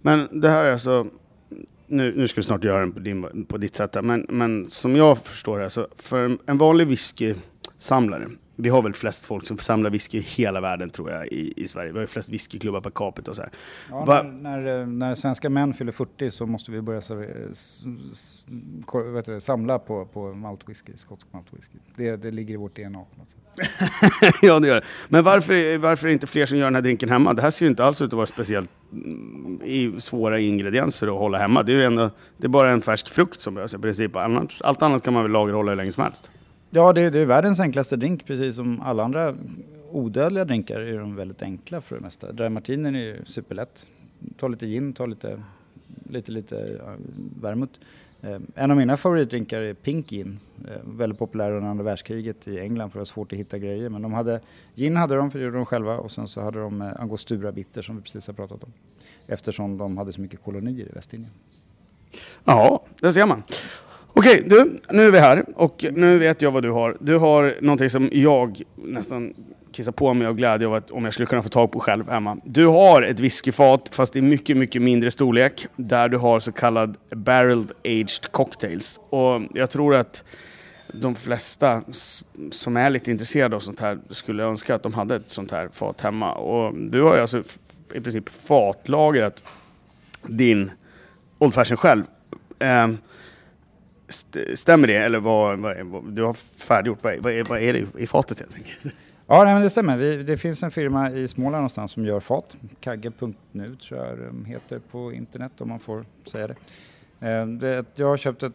Men 0.01 0.41
det 0.41 0.49
här 0.49 0.65
är 0.65 0.73
alltså, 0.73 1.07
nu, 1.87 2.15
nu 2.17 2.29
ska 2.29 2.41
vi 2.41 2.45
snart 2.45 2.65
göra 2.65 2.81
den 2.81 2.93
på, 2.93 3.01
din, 3.01 3.47
på 3.49 3.59
ditt 3.59 3.75
sätt 3.75 3.95
här, 3.95 4.03
men, 4.03 4.27
men 4.29 4.71
som 4.71 4.97
jag 4.97 5.19
förstår 5.19 5.59
det, 5.59 5.71
så 5.71 5.87
för 5.97 6.39
en, 6.47 6.59
vanlig 6.59 6.87
whiskysamlare, 6.87 8.29
vi 8.57 8.69
har 8.69 8.83
väl 8.83 8.93
flest 8.93 9.25
folk 9.25 9.47
som 9.47 9.59
samlar 9.59 9.91
whisky 9.91 10.19
i 10.19 10.21
hela 10.21 10.61
världen 10.61 10.91
tror 10.91 11.11
jag 11.11 11.27
i, 11.27 11.53
i 11.57 11.69
Sverige. 11.69 11.93
Vi 11.93 11.99
har 11.99 12.03
ju 12.03 12.07
flest 12.07 12.29
whiskyklubbar 12.29 12.81
per 12.81 12.91
capita 12.91 13.31
och 13.31 13.37
så 13.37 13.43
här. 13.43 13.51
Ja, 13.91 14.05
Va- 14.05 14.23
när, 14.23 14.61
när, 14.61 14.81
eh, 14.81 14.87
när 14.87 15.15
svenska 15.15 15.51
män 15.51 15.75
fyller 15.75 15.93
40 15.93 16.31
så 16.31 16.47
måste 16.47 16.71
vi 16.71 16.83
börja 16.83 17.01
servera- 17.01 17.51
s, 17.51 17.83
s, 18.13 18.45
heter 19.17 19.33
det, 19.33 19.41
samla 19.41 19.79
på, 19.79 20.05
på 20.07 20.35
maltwhisky, 20.35 20.93
skotsk 20.97 21.27
maltwhisky. 21.33 21.79
Det, 21.97 22.17
det 22.17 22.31
ligger 22.31 22.55
i 22.55 22.57
vårt 22.57 22.77
DNA 22.77 22.99
på 22.99 23.19
något 23.19 23.31
sätt. 23.31 23.41
ja, 24.43 24.59
det 24.61 24.69
gör 24.69 24.75
det. 24.75 24.85
Men 25.09 25.25
varför, 25.25 25.79
varför 25.79 26.07
är 26.07 26.09
det 26.09 26.13
inte 26.13 26.27
fler 26.27 26.47
som 26.47 26.59
gör 26.59 26.65
den 26.67 26.75
här 26.75 26.83
drinken 26.83 27.09
hemma? 27.09 27.33
Det 27.35 27.43
här 27.43 27.51
ser 27.51 27.65
ju 27.67 27.71
inte 27.71 27.85
alls 27.85 28.01
ut 28.03 28.07
att 28.07 28.13
vara 28.13 28.27
speciellt 28.27 28.71
mm, 28.93 29.61
i 29.65 30.01
svåra 30.01 30.39
ingredienser 30.41 31.07
att 31.07 31.13
hålla 31.21 31.39
hemma. 31.39 31.63
Det 31.63 31.73
är 31.73 31.77
ju 31.77 31.85
ändå, 31.85 32.11
det 32.37 32.47
är 32.47 32.49
bara 32.49 32.71
en 32.71 32.81
färsk 32.83 33.09
frukt 33.09 33.41
som 33.41 33.55
behövs 33.55 33.75
i 33.75 33.79
princip. 33.79 34.17
Annars, 34.17 34.63
allt 34.63 34.83
annat 34.83 35.03
kan 35.03 35.13
man 35.15 35.23
väl 35.23 35.33
lagerhålla 35.33 35.71
hur 35.73 35.77
länge 35.77 35.93
som 35.93 36.03
helst. 36.03 36.31
Ja, 36.75 36.93
det, 36.93 37.11
det 37.11 37.21
är 37.21 37.27
världens 37.27 37.61
enklaste 37.61 37.97
drink, 37.97 38.27
precis 38.27 38.57
som 38.57 38.81
alla 38.81 39.05
andra 39.05 39.35
odödliga 39.91 40.45
drinkar 40.45 40.81
är 40.81 40.99
de 40.99 41.17
väldigt 41.17 41.43
enkla 41.43 41.81
för 41.81 41.97
det 41.97 42.01
mesta. 42.01 42.33
Dry 42.33 42.49
martinin 42.49 42.95
är 42.95 43.01
ju 43.01 43.25
superlätt. 43.25 43.87
Ta 44.37 44.49
lite 44.49 44.67
gin, 44.67 44.93
ta 44.93 45.07
lite, 45.07 45.43
lite, 46.09 46.33
lite 46.33 46.79
ja, 46.85 46.95
vermouth. 47.41 47.73
Eh, 48.23 48.39
en 48.55 48.71
av 48.71 48.77
mina 48.77 48.97
favoritdrinkar 48.97 49.61
är 49.61 49.75
Pink 49.75 50.09
Gin. 50.09 50.41
Eh, 50.69 50.81
väldigt 50.85 51.19
populär 51.19 51.53
under 51.53 51.71
andra 51.71 51.85
världskriget 51.85 52.49
i 52.49 52.59
England 52.59 52.91
för 52.91 52.99
det 52.99 53.01
var 53.01 53.05
svårt 53.05 53.33
att 53.33 53.39
hitta 53.39 53.59
grejer. 53.59 53.89
Men 53.89 54.03
de 54.03 54.13
hade, 54.13 54.41
gin 54.75 54.97
hade 54.97 55.17
de, 55.17 55.31
för 55.31 55.39
det 55.39 55.45
gjorde 55.45 55.57
de 55.57 55.67
själva. 55.67 55.99
Och 55.99 56.11
sen 56.11 56.29
så 56.29 56.41
hade 56.41 56.61
de 56.61 56.83
eh, 56.83 57.01
angostura 57.01 57.53
bitter 57.53 57.83
som 57.83 57.97
vi 57.97 58.03
precis 58.03 58.27
har 58.27 58.35
pratat 58.35 58.65
om. 58.65 58.73
Eftersom 59.27 59.79
de 59.79 59.99
hade 59.99 60.13
så 60.13 60.21
mycket 60.21 60.43
kolonier 60.45 60.87
i 60.87 60.93
Västindien. 60.93 61.33
Ja, 62.45 62.85
det 63.01 63.13
ser 63.13 63.27
man. 63.27 63.43
Okej, 64.15 64.43
du, 64.47 64.79
nu 64.91 65.07
är 65.07 65.11
vi 65.11 65.19
här 65.19 65.45
och 65.55 65.85
nu 65.93 66.19
vet 66.19 66.43
jag 66.43 66.51
vad 66.51 66.63
du 66.63 66.71
har. 66.71 66.97
Du 67.01 67.19
har 67.19 67.57
någonting 67.61 67.91
som 67.91 68.09
jag 68.13 68.63
nästan 68.77 69.35
kissar 69.73 69.93
på 69.93 70.15
mig 70.15 70.27
av 70.27 70.35
glädje 70.35 70.67
av 70.67 70.75
att 70.75 70.91
om 70.91 71.05
jag 71.05 71.13
skulle 71.13 71.27
kunna 71.27 71.43
få 71.43 71.49
tag 71.49 71.73
på 71.73 71.81
själv 71.81 72.11
hemma. 72.11 72.39
Du 72.45 72.67
har 72.67 73.03
ett 73.03 73.21
whiskyfat, 73.21 73.95
fast 73.95 74.17
i 74.17 74.23
mycket, 74.23 74.57
mycket 74.57 74.83
mindre 74.83 75.11
storlek, 75.11 75.67
där 75.77 76.09
du 76.09 76.17
har 76.17 76.41
så 76.41 76.53
kallad 76.53 76.97
barreled 77.11 77.73
aged 77.85 78.31
cocktails. 78.31 79.01
Och 79.09 79.43
jag 79.55 79.71
tror 79.71 79.95
att 79.95 80.25
de 80.93 81.15
flesta 81.15 81.83
som 82.51 82.77
är 82.77 82.91
lite 82.91 83.11
intresserade 83.11 83.57
av 83.57 83.61
sånt 83.61 83.81
här 83.81 83.99
skulle 84.11 84.43
önska 84.43 84.75
att 84.75 84.83
de 84.83 84.95
hade 84.95 85.17
ett 85.17 85.31
sånt 85.31 85.51
här 85.51 85.69
fat 85.73 86.01
hemma. 86.01 86.33
Och 86.33 86.75
du 86.75 87.03
har 87.03 87.15
ju 87.15 87.21
alltså 87.21 87.43
i 87.95 88.01
princip 88.01 88.29
fatlagrat 88.29 89.43
din 90.23 90.71
Old 91.39 91.55
Fashion 91.55 91.77
själv. 91.77 92.05
Ehm, 92.59 92.99
st- 94.13 94.57
stämmer 94.57 94.87
det? 94.87 94.97
Eller 94.97 95.21
vad, 95.21 95.59
vad, 95.59 95.77
är- 95.77 95.83
vad 95.83 96.13
du 96.13 96.23
har 96.23 96.35
färdiggjort? 96.35 96.99
Vad, 97.03 97.19
vad, 97.19 97.33
är, 97.33 97.45
vad 97.45 97.61
är 97.63 97.73
det 97.73 97.87
i- 97.99 98.07
fatet 98.07 98.41
helt 98.41 98.55
enkelt? 98.55 98.95
Ja, 99.27 99.45
nej, 99.45 99.55
men 99.55 99.63
det 99.63 99.71
stämmer. 99.71 99.97
Vi, 99.97 100.23
det 100.23 100.37
finns 100.37 100.63
en 100.63 100.71
firma 100.71 101.11
i 101.11 101.29
Småland 101.29 101.55
någonstans 101.57 101.93
som 101.93 102.05
gör 102.07 102.21
fat. 102.21 102.57
Kagge.nu 102.81 103.77
tror 103.77 104.01
jag 104.07 104.19
de 104.19 104.45
heter 104.45 104.79
på 104.79 105.13
internet 105.13 105.61
om 105.61 105.69
man 105.69 105.81
får 105.81 106.05
säga 106.25 106.47
det. 106.47 106.55
Eh, 107.29 107.47
det 107.47 107.85
jag 107.95 108.07
har 108.07 108.17
köpt 108.17 108.43
ett, 108.43 108.53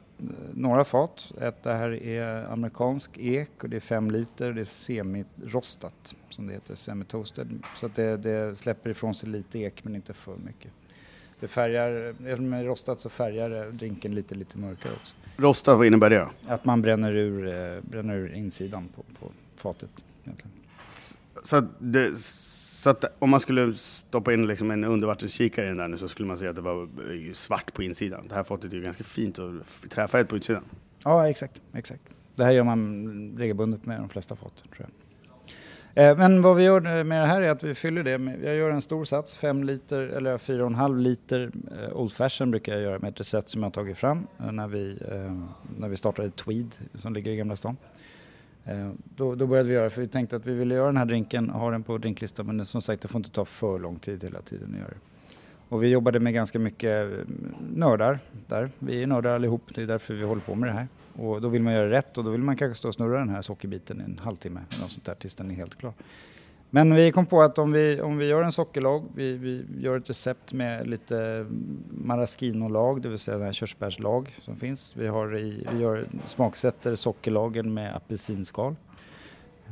några 0.53 0.83
fat. 0.83 1.31
Ett 1.41 1.63
det 1.63 1.73
här 1.73 2.03
är 2.03 2.51
amerikansk 2.51 3.17
ek 3.17 3.49
och 3.63 3.69
det 3.69 3.75
är 3.75 3.79
5 3.81 4.11
liter. 4.11 4.51
Det 4.53 4.61
är 4.61 4.65
semirostat 4.65 6.15
som 6.29 6.47
det 6.47 6.53
heter, 6.53 6.75
semi-toasted. 6.75 7.47
Så 7.75 7.85
att 7.85 7.95
det, 7.95 8.17
det 8.17 8.55
släpper 8.55 8.89
ifrån 8.89 9.15
sig 9.15 9.29
lite 9.29 9.59
ek 9.59 9.83
men 9.83 9.95
inte 9.95 10.13
för 10.13 10.35
mycket. 10.45 10.71
Det 11.39 11.47
färgar, 11.47 11.91
eftersom 12.09 12.51
det 12.51 12.57
är 12.57 12.63
rostat 12.63 12.99
så 12.99 13.09
färgar 13.09 13.49
det 13.49 13.71
drinken 13.71 14.15
lite, 14.15 14.35
lite 14.35 14.57
mörkare 14.57 14.93
också. 15.01 15.15
Rostat, 15.37 15.77
vad 15.77 15.87
innebär 15.87 16.09
det? 16.09 16.27
Att 16.47 16.65
man 16.65 16.81
bränner 16.81 17.13
ur, 17.13 17.47
eh, 17.47 17.81
bränner 17.81 18.15
ur 18.15 18.33
insidan 18.33 18.89
på, 18.95 19.03
på 19.19 19.31
fatet. 19.55 20.05
Egentligen. 20.23 20.51
Så 21.43 21.55
att, 21.55 21.65
det, 21.79 22.17
så 22.17 22.89
att 22.89 23.05
om 23.19 23.29
man 23.29 23.39
skulle 23.39 23.73
stoppa 23.73 24.33
in 24.33 24.47
liksom 24.47 24.71
en 24.71 24.83
undervattenskikare 24.83 25.65
i 25.65 25.67
den 25.67 25.77
där 25.77 25.87
nu 25.87 25.97
så 25.97 26.07
skulle 26.07 26.27
man 26.27 26.37
se 26.37 26.47
att 26.47 26.55
det 26.55 26.61
var 26.61 26.83
eh, 26.83 27.33
svart 27.33 27.73
på 27.73 27.83
insidan. 27.83 28.27
Det 28.27 28.35
här 28.35 28.43
fatet 28.43 28.71
är 28.71 28.77
ju 28.77 28.83
ganska 28.83 29.03
fint 29.03 29.39
och 29.39 29.51
träfärgat 29.89 30.29
på 30.29 30.37
utsidan. 30.37 30.63
Ja, 31.03 31.29
exakt, 31.29 31.61
exakt. 31.73 32.01
Det 32.35 32.43
här 32.43 32.51
gör 32.51 32.63
man 32.63 33.35
regelbundet 33.37 33.85
med 33.85 33.99
de 33.99 34.09
flesta 34.09 34.35
fat, 34.35 34.53
tror 34.57 34.75
jag. 34.77 34.89
Eh, 35.95 36.17
men 36.17 36.41
vad 36.41 36.55
vi 36.55 36.63
gör 36.63 37.03
med 37.03 37.21
det 37.21 37.27
här 37.27 37.41
är 37.41 37.49
att 37.49 37.63
vi 37.63 37.75
fyller 37.75 38.03
det 38.03 38.17
med, 38.17 38.43
jag 38.43 38.55
gör 38.55 38.69
en 38.69 38.81
stor 38.81 39.03
sats, 39.03 39.37
5 39.37 39.63
liter 39.63 40.01
eller 40.01 40.37
4,5 40.37 40.99
liter 40.99 41.51
eh, 41.71 41.97
Old 41.97 42.13
Fashion 42.13 42.51
brukar 42.51 42.73
jag 42.73 42.81
göra 42.81 42.99
med 42.99 43.09
ett 43.09 43.19
recept 43.19 43.49
som 43.49 43.61
jag 43.61 43.65
har 43.65 43.71
tagit 43.71 43.97
fram 43.97 44.27
eh, 44.39 44.51
när 44.51 44.67
vi, 44.67 44.99
när 45.77 45.87
vi 45.87 45.97
startade 45.97 46.31
Tweed 46.31 46.75
som 46.93 47.13
ligger 47.13 47.31
i 47.31 47.35
Gamla 47.35 47.55
stan. 47.55 47.77
Då, 49.15 49.35
då 49.35 49.47
började 49.47 49.69
vi 49.69 49.75
göra, 49.75 49.89
för 49.89 50.01
vi 50.01 50.07
tänkte 50.07 50.35
att 50.35 50.45
vi 50.45 50.53
ville 50.53 50.75
göra 50.75 50.85
den 50.85 50.97
här 50.97 51.05
drinken, 51.05 51.49
ha 51.49 51.71
den 51.71 51.83
på 51.83 51.97
drinklistan 51.97 52.45
men 52.45 52.65
som 52.65 52.81
sagt 52.81 53.01
det 53.01 53.07
får 53.07 53.19
inte 53.19 53.31
ta 53.31 53.45
för 53.45 53.79
lång 53.79 53.99
tid 53.99 54.23
hela 54.23 54.41
tiden 54.41 54.69
att 54.73 54.79
göra 54.79 54.89
det. 54.89 54.99
Och 55.69 55.83
vi 55.83 55.87
jobbade 55.87 56.19
med 56.19 56.33
ganska 56.33 56.59
mycket 56.59 57.11
nördar 57.75 58.19
där. 58.47 58.69
Vi 58.79 59.03
är 59.03 59.07
nördar 59.07 59.35
allihop, 59.35 59.61
det 59.75 59.81
är 59.81 59.87
därför 59.87 60.13
vi 60.13 60.23
håller 60.23 60.41
på 60.41 60.55
med 60.55 60.69
det 60.69 60.73
här. 60.73 60.87
Och 61.17 61.41
då 61.41 61.47
vill 61.47 61.63
man 61.63 61.73
göra 61.73 61.89
rätt 61.89 62.17
och 62.17 62.23
då 62.23 62.31
vill 62.31 62.41
man 62.41 62.57
kanske 62.57 62.77
stå 62.77 62.87
och 62.87 62.93
snurra 62.93 63.19
den 63.19 63.29
här 63.29 63.41
sockerbiten 63.41 64.01
i 64.01 64.03
en 64.03 64.19
halvtimme 64.23 64.59
eller 64.69 64.81
något 64.81 64.91
sånt 64.91 65.05
där 65.05 65.15
tills 65.15 65.35
den 65.35 65.51
är 65.51 65.55
helt 65.55 65.75
klar. 65.75 65.93
Men 66.69 66.95
vi 66.95 67.11
kom 67.11 67.25
på 67.25 67.41
att 67.41 67.59
om 67.59 67.71
vi, 67.71 68.01
om 68.01 68.17
vi 68.17 68.25
gör 68.25 68.43
en 68.43 68.51
sockerlag, 68.51 69.03
vi, 69.15 69.33
vi 69.33 69.65
gör 69.79 69.97
ett 69.97 70.09
recept 70.09 70.53
med 70.53 70.87
lite 70.87 71.45
maraschino-lag, 71.89 73.01
det 73.01 73.09
vill 73.09 73.19
säga 73.19 73.37
den 73.37 73.45
här 73.45 73.53
körsbärslag 73.53 74.35
som 74.41 74.55
finns. 74.55 74.95
Vi, 74.95 75.07
har 75.07 75.37
i, 75.37 75.67
vi 75.71 75.79
gör, 75.79 76.07
smaksätter 76.25 76.95
sockerlagen 76.95 77.73
med 77.73 77.95
apelsinskal, 77.95 78.75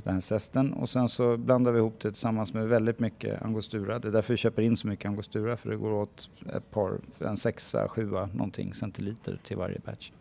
den 0.03 0.13
här 0.13 0.21
zesten. 0.21 0.73
Och 0.73 0.89
sen 0.89 1.09
så 1.09 1.37
blandar 1.37 1.71
vi 1.71 1.79
ihop 1.79 1.99
det 1.99 2.11
tillsammans 2.11 2.53
med 2.53 2.67
väldigt 2.67 2.99
mycket 2.99 3.41
angostura. 3.41 3.99
Det 3.99 4.07
är 4.07 4.11
därför 4.11 4.33
vi 4.33 4.37
köper 4.37 4.61
in 4.61 4.77
så 4.77 4.87
mycket 4.87 5.05
angostura, 5.05 5.57
för 5.57 5.69
det 5.69 5.75
går 5.75 5.91
åt 5.91 6.29
ett 6.55 6.71
par, 6.71 6.99
en 7.19 7.37
sexa, 7.37 7.87
sjua 7.87 8.29
någonting 8.33 8.73
centiliter 8.73 9.39
till 9.43 9.57
varje 9.57 9.79
batch. 9.79 10.11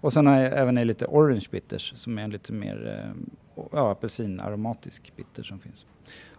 Och 0.00 0.12
sen 0.12 0.26
har 0.26 0.40
jag 0.40 0.52
även 0.52 0.74
lite 0.74 1.06
orange 1.06 1.46
bitters 1.50 1.92
som 1.94 2.18
är 2.18 2.22
en 2.22 2.30
lite 2.30 2.52
mer 2.52 3.04
eh, 3.56 3.64
ja, 3.72 3.90
apelsinaromatisk 3.90 5.12
bitter 5.16 5.42
som 5.42 5.58
finns. 5.58 5.86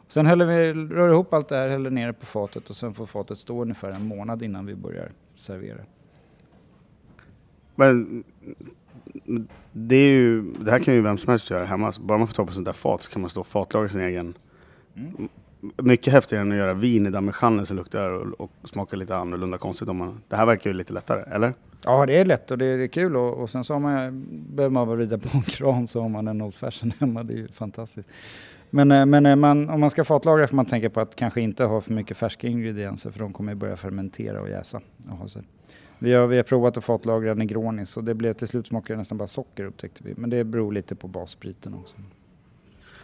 Sen 0.07 0.25
häller 0.25 0.45
vi, 0.45 0.73
rör 0.73 1.09
ihop 1.09 1.33
allt 1.33 1.47
det 1.47 1.55
här, 1.55 1.69
häller 1.69 1.89
ner 1.89 2.07
det 2.07 2.13
på 2.13 2.25
fatet 2.25 2.69
och 2.69 2.75
sen 2.75 2.93
får 2.93 3.05
fatet 3.05 3.37
stå 3.37 3.61
ungefär 3.61 3.91
en 3.91 4.07
månad 4.07 4.43
innan 4.43 4.65
vi 4.65 4.75
börjar 4.75 5.11
servera. 5.35 5.81
Men 7.75 8.23
det, 9.71 9.95
är 9.95 10.09
ju, 10.09 10.41
det 10.41 10.71
här 10.71 10.79
kan 10.79 10.93
ju 10.93 11.01
vem 11.01 11.17
som 11.17 11.29
helst 11.29 11.49
göra 11.49 11.65
hemma. 11.65 11.93
Bara 11.99 12.17
man 12.17 12.27
får 12.27 12.33
ta 12.33 12.45
på 12.45 12.51
sånt 12.51 12.65
där 12.65 12.73
fat 12.73 13.03
så 13.03 13.11
kan 13.11 13.21
man 13.21 13.29
stå 13.29 13.39
och 13.39 13.47
fatlaga 13.47 13.89
sin 13.89 14.01
egen. 14.01 14.33
Mm. 14.95 15.29
Mycket 15.77 16.13
häftigare 16.13 16.41
än 16.41 16.51
att 16.51 16.57
göra 16.57 16.73
vin 16.73 17.07
i 17.07 17.09
damejeanne 17.09 17.65
som 17.65 17.77
luktar 17.77 18.09
och, 18.09 18.41
och 18.41 18.51
smakar 18.63 18.97
lite 18.97 19.15
annorlunda 19.15 19.57
konstigt. 19.57 19.89
Om 19.89 19.97
man, 19.97 20.21
det 20.27 20.35
här 20.35 20.45
verkar 20.45 20.69
ju 20.69 20.73
lite 20.73 20.93
lättare, 20.93 21.23
eller? 21.35 21.53
Ja, 21.83 22.05
det 22.05 22.17
är 22.17 22.25
lätt 22.25 22.51
och 22.51 22.57
det 22.57 22.65
är, 22.65 22.77
det 22.77 22.83
är 22.83 22.87
kul 22.87 23.15
och, 23.15 23.33
och 23.33 23.49
sen 23.49 23.63
så 23.63 23.73
har 23.73 23.79
man, 23.79 24.25
behöver 24.55 24.73
man 24.73 24.87
bara 24.87 24.97
rida 24.97 25.17
på 25.17 25.29
en 25.33 25.41
kran 25.41 25.87
så 25.87 26.01
har 26.01 26.09
man 26.09 26.27
en 26.27 26.41
Old 26.41 26.55
Fashion 26.55 26.93
hemma. 26.99 27.23
Det 27.23 27.33
är 27.33 27.37
ju 27.37 27.47
fantastiskt. 27.47 28.09
Men, 28.69 28.91
eh, 28.91 29.05
men 29.05 29.25
eh, 29.25 29.35
man, 29.35 29.69
om 29.69 29.79
man 29.79 29.89
ska 29.89 30.03
fatlagra 30.03 30.47
får 30.47 30.55
man 30.55 30.65
tänka 30.65 30.89
på 30.89 31.01
att 31.01 31.15
kanske 31.15 31.41
inte 31.41 31.63
ha 31.63 31.81
för 31.81 31.93
mycket 31.93 32.17
färska 32.17 32.47
ingredienser 32.47 33.11
för 33.11 33.19
de 33.19 33.33
kommer 33.33 33.51
ju 33.51 33.55
börja 33.55 33.77
fermentera 33.77 34.41
och 34.41 34.49
jäsa. 34.49 34.81
Och 35.11 35.17
ha 35.17 35.27
sig. 35.27 35.43
Vi 35.99 36.13
har, 36.13 36.27
vi 36.27 36.35
har 36.35 36.43
provat 36.43 36.77
att 36.77 36.83
fatlagra 36.83 37.33
Negronis 37.33 37.97
och 37.97 38.03
det 38.03 38.13
blev 38.13 38.33
till 38.33 38.47
slut 38.47 38.67
smakade 38.67 38.97
nästan 38.97 39.17
bara 39.17 39.27
socker 39.27 39.65
upptäckte 39.65 40.03
vi. 40.03 40.13
Men 40.17 40.29
det 40.29 40.43
beror 40.43 40.71
lite 40.71 40.95
på 40.95 41.07
basspriten 41.07 41.73
också. 41.73 41.95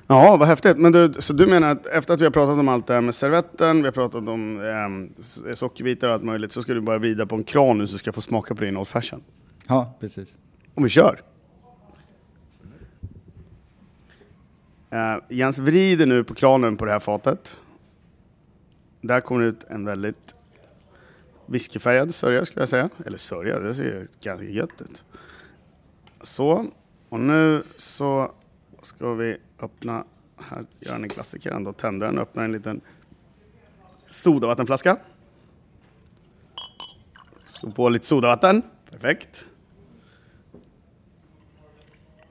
Ja, 0.08 0.38
vad 0.38 0.48
häftigt. 0.48 0.78
Men 0.78 0.92
du, 0.92 1.14
så 1.20 1.34
du 1.34 1.48
menar 1.48 1.70
att 1.70 1.86
efter 1.86 2.14
att 2.14 2.22
vi 2.22 2.26
har 2.26 2.32
pratat 2.32 2.60
om 2.60 2.68
allt 2.68 2.88
det 2.88 2.94
här 2.94 3.02
med 3.02 3.16
servetten, 3.16 3.78
vi 3.78 3.84
har 3.84 3.92
pratat 3.92 4.30
om 4.30 4.60
eh, 4.60 5.54
sockerbitar 5.54 6.08
och 6.08 6.14
allt 6.14 6.24
möjligt, 6.24 6.52
så 6.52 6.62
ska 6.62 6.74
du 6.74 6.82
bara 6.82 6.98
vrida 6.98 7.26
på 7.26 7.36
en 7.36 7.44
kran 7.44 7.78
nu 7.78 7.88
så 7.88 7.98
ska 7.98 8.08
jag 8.08 8.16
få 8.16 8.22
smaka 8.22 8.56
på 8.56 8.64
din 8.64 8.78
Old 8.78 8.88
Fashion? 8.88 9.24
Ja, 9.68 9.98
precis. 10.00 10.38
Om 10.76 10.84
vi 10.84 10.90
kör! 10.90 11.22
Uh, 14.94 15.24
Jens 15.30 15.58
vrider 15.58 16.06
nu 16.06 16.24
på 16.24 16.34
kranen 16.34 16.78
på 16.78 16.86
det 16.86 16.92
här 16.92 17.00
fatet. 17.00 17.58
Där 19.02 19.22
kommer 19.22 19.44
ut 19.44 19.64
en 19.64 19.86
väldigt 19.86 20.36
whiskyfärgad 21.46 22.16
sörja 22.16 22.46
skulle 22.46 22.62
jag 22.62 22.70
säga. 22.70 22.90
Eller 23.06 23.18
sörja, 23.18 23.60
det 23.60 23.76
ser 23.76 24.08
ganska 24.24 24.46
gött 24.46 24.82
ut. 24.82 25.04
Så, 26.22 26.66
och 27.10 27.20
nu 27.20 27.64
så 27.78 28.32
ska 28.86 29.14
vi 29.14 29.38
öppna, 29.60 30.06
här 30.38 30.66
gör 30.80 30.96
en 30.96 31.10
klassiker 31.10 31.52
ändå, 31.52 31.74
tänder 31.74 32.08
den 32.08 32.18
öppnar 32.20 32.44
en 32.44 32.52
liten 32.52 32.82
sodavattenflaska. 34.08 34.98
Slå 37.46 37.72
på 37.72 37.90
lite 37.90 38.06
sodavatten, 38.06 38.62
perfekt. 38.92 39.46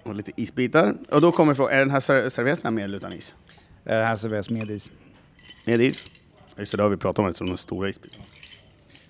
Och 0.03 0.15
lite 0.15 0.33
isbitar. 0.37 0.97
Och 1.11 1.21
då 1.21 1.33
kommer 1.33 1.55
frågan, 1.55 1.73
är 1.75 1.79
den 1.79 1.91
här 1.91 2.01
ser- 2.01 2.29
serveras 2.29 2.59
den 2.59 2.67
här 2.67 2.71
med 2.71 2.85
eller 2.85 2.97
utan 2.97 3.13
is? 3.13 3.37
Det 3.85 3.91
här 3.93 4.17
serveras 4.17 4.51
med 4.51 4.71
is. 4.71 4.93
Med 5.67 5.81
is. 5.81 6.07
Just 6.57 6.73
det, 6.73 6.77
det 6.77 6.83
har 6.83 6.91
vi 6.91 6.97
pratat 6.97 7.19
om 7.19 7.27
eftersom 7.27 7.47
de 7.47 7.57
stora 7.57 7.89
isbitarna. 7.89 8.25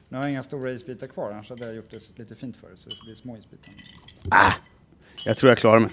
Nu 0.08 0.16
har 0.16 0.24
jag 0.24 0.30
inga 0.30 0.42
stora 0.42 0.72
isbitar 0.72 1.06
kvar, 1.06 1.32
annars 1.32 1.48
hade 1.48 1.66
jag 1.66 1.74
gjort 1.76 1.90
det 1.90 2.18
lite 2.18 2.34
fint 2.34 2.56
för 2.56 2.70
det. 2.70 2.76
Så 2.76 2.88
det 2.88 2.96
blir 3.04 3.14
små 3.14 3.36
isbitar. 3.36 3.74
Jag 5.24 5.36
tror 5.36 5.50
jag 5.50 5.58
klarar 5.58 5.80
mig. 5.80 5.90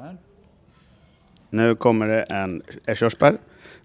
Där. 0.00 0.16
Nu 1.50 1.74
kommer 1.74 2.08
det 2.08 2.22
en, 2.22 2.62
en 2.86 2.96
körsbär. 2.96 3.36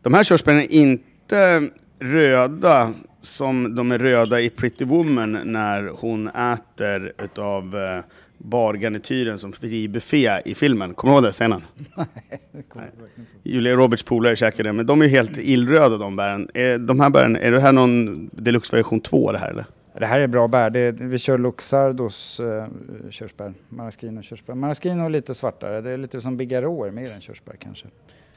De 0.02 0.14
här 0.14 0.24
körsbären 0.24 0.60
är 0.60 0.72
inte 0.72 1.70
röda 2.00 2.94
som 3.22 3.76
de 3.76 3.92
är 3.92 4.00
röda 4.00 4.42
i 4.42 4.50
Pretty 4.50 4.86
Woman 4.86 5.40
när 5.46 5.84
hon 5.84 6.28
äter 6.28 7.14
utav 7.18 7.76
eh, 7.76 8.04
bargarnityren 8.38 9.38
som 9.38 9.54
fri 9.54 9.88
buffé 9.88 10.42
i 10.46 10.56
filmen. 10.56 10.94
Kommer 10.94 11.14
du 11.14 11.26
ihåg 11.26 11.34
scenen? 11.34 11.64
Det 12.52 12.58
inte. 12.58 12.82
Julia 13.44 13.76
Roberts 13.76 14.04
polare 14.04 14.36
käkade 14.36 14.74
men 14.74 14.86
de 14.86 15.02
är 15.02 15.08
helt 15.08 15.38
illröda 15.38 15.98
de 15.98 16.16
bären. 16.16 16.50
Är 16.54 16.78
de 16.78 17.00
här 17.00 17.10
bären, 17.10 17.36
är 17.36 17.52
det 17.52 17.62
här 17.62 17.72
någon 17.72 18.28
deluxe 18.28 18.76
version 18.76 19.02
2 19.02 19.32
det 19.32 19.38
här 19.38 19.50
eller? 19.50 19.66
Det 20.00 20.06
här 20.06 20.20
är 20.20 20.28
bra 20.28 20.48
bär. 20.48 20.70
Det 20.70 20.92
vi 20.92 21.18
kör 21.18 21.38
Luxardos 21.38 22.40
eh, 22.40 22.68
körsbär. 23.10 23.54
Maraschino 23.70 24.22
körsbär. 24.22 24.56
Maraschino 24.56 25.06
är 25.06 25.10
lite 25.10 25.34
svartare. 25.34 25.82
Det 25.82 25.92
är 25.92 25.98
lite 25.98 26.22
som 26.22 26.38
Bigarråer 26.38 26.92
mer 26.92 27.14
än 27.14 27.22
körsbär 27.22 27.56
kanske. 27.60 27.88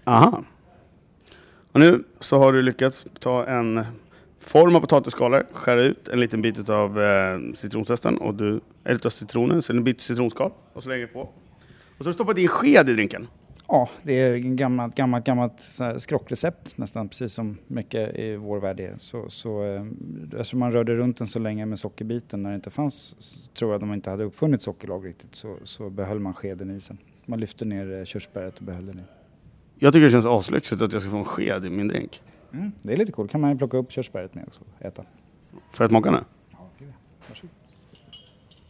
Aha. 0.05 0.44
Och 1.73 1.81
nu 1.81 2.05
så 2.21 2.38
har 2.38 2.53
du 2.53 2.62
lyckats 2.62 3.07
ta 3.21 3.47
en 3.47 3.85
form 4.40 4.77
av 4.77 4.81
potatisskalor, 4.81 5.47
skära 5.53 5.83
ut 5.83 6.09
en 6.09 6.21
liten 6.21 6.42
bit 6.42 6.68
av 6.68 7.03
eh, 7.03 7.38
citronzesten 7.55 8.18
och 8.18 8.35
du, 8.35 8.61
eller 8.85 9.07
av 9.07 9.11
citronen, 9.11 9.62
så 9.62 9.73
en 9.73 9.85
bit 9.85 10.01
citronskal 10.01 10.53
och 10.73 10.83
så 10.83 10.88
lägger 10.88 11.07
du 11.07 11.12
på. 11.12 11.21
Och 11.21 11.31
så 11.99 12.05
har 12.05 12.09
du 12.09 12.12
stoppat 12.12 12.38
in 12.38 12.49
sked 12.49 12.88
i 12.88 12.92
drinken. 12.92 13.29
Ja, 13.70 13.88
det 14.02 14.12
är 14.12 14.35
ett 14.35 14.42
gammalt, 14.42 14.94
gammalt, 14.94 15.24
gammalt 15.24 15.61
skrockrecept 15.96 16.78
nästan, 16.78 17.09
precis 17.09 17.33
som 17.33 17.59
mycket 17.66 18.18
i 18.18 18.37
vår 18.37 18.61
värld 18.61 18.81
är. 18.81 18.96
Så, 18.98 19.28
så, 19.28 19.64
eh, 19.64 19.87
eftersom 20.24 20.61
man 20.61 20.72
rörde 20.72 20.94
runt 20.96 21.16
den 21.18 21.26
så 21.26 21.38
länge 21.38 21.66
med 21.66 21.78
sockerbiten 21.78 22.42
när 22.42 22.50
det 22.50 22.57
inte 22.57 22.70
fanns, 22.70 23.16
tror 23.59 23.72
jag 23.72 23.81
de 23.81 23.94
inte 23.94 24.11
hade 24.11 24.24
uppfunnit 24.24 24.62
sockerlag 24.62 25.07
riktigt, 25.07 25.35
så, 25.35 25.57
så 25.64 25.90
behöll 25.90 26.20
man 26.20 26.35
skeden 26.35 26.70
i 26.70 26.81
sen. 26.81 26.98
Man 27.26 27.40
lyfte 27.40 27.64
ner 27.64 27.98
eh, 27.98 28.04
körsbäret 28.04 28.59
och 28.59 28.64
behöll 28.64 28.87
den 28.87 28.98
i. 28.98 29.02
Jag 29.78 29.92
tycker 29.92 30.04
det 30.04 30.11
känns 30.11 30.26
aslyxigt 30.26 30.83
att 30.83 30.92
jag 30.92 31.02
ska 31.02 31.11
få 31.11 31.16
en 31.16 31.24
sked 31.24 31.64
i 31.64 31.70
min 31.70 31.88
drink. 31.88 32.22
Mm, 32.52 32.72
det 32.83 32.92
är 32.92 32.96
lite 32.96 33.12
coolt, 33.12 33.31
kan 33.31 33.40
man 33.40 33.59
plocka 33.59 33.76
upp 33.76 33.92
körsbäret 33.92 34.35
med 34.35 34.44
också 34.46 34.61
och 34.61 34.87
äta. 34.87 35.04
Får 35.70 35.85
jag 35.85 35.90
smaka 35.90 36.11
nu? 36.11 36.18
Ja. 36.50 36.70
Varsågod. 37.28 37.50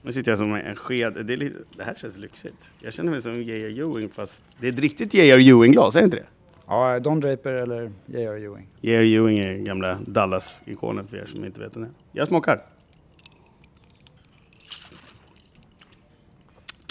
Nu 0.03 0.13
sitter 0.13 0.31
jag 0.31 0.39
som 0.39 0.55
en 0.55 0.77
sked. 0.77 1.27
Det, 1.27 1.37
lite, 1.37 1.57
det 1.77 1.85
här 1.85 1.95
känns 1.95 2.19
lyxigt. 2.19 2.73
Jag 2.81 2.93
känner 2.93 3.11
mig 3.11 3.23
som 3.23 3.43
J.R. 3.43 3.81
Ewing 3.81 4.09
fast 4.09 4.45
det 4.61 4.69
är 4.69 4.73
ett 4.73 4.79
riktigt 4.79 5.15
J.R. 5.15 5.39
Ewing-glas, 5.39 5.97
är 5.97 6.01
det 6.01 6.05
inte 6.05 6.17
det? 6.17 6.27
Ja, 6.67 7.01
Don 7.01 7.21
Draper 7.21 7.53
eller 7.53 7.93
J.R. 8.07 8.37
Ewing. 8.37 8.69
J.R. 8.81 9.03
Ewing 9.03 9.39
är 9.39 9.55
gamla 9.55 9.99
Dallas-ikonen 10.07 11.09
för 11.09 11.17
er 11.17 11.27
som 11.27 11.45
inte 11.45 11.61
vet 11.61 11.75
den 11.75 11.83
är. 11.83 11.91
Jag 12.13 12.29
smakar. 12.29 12.63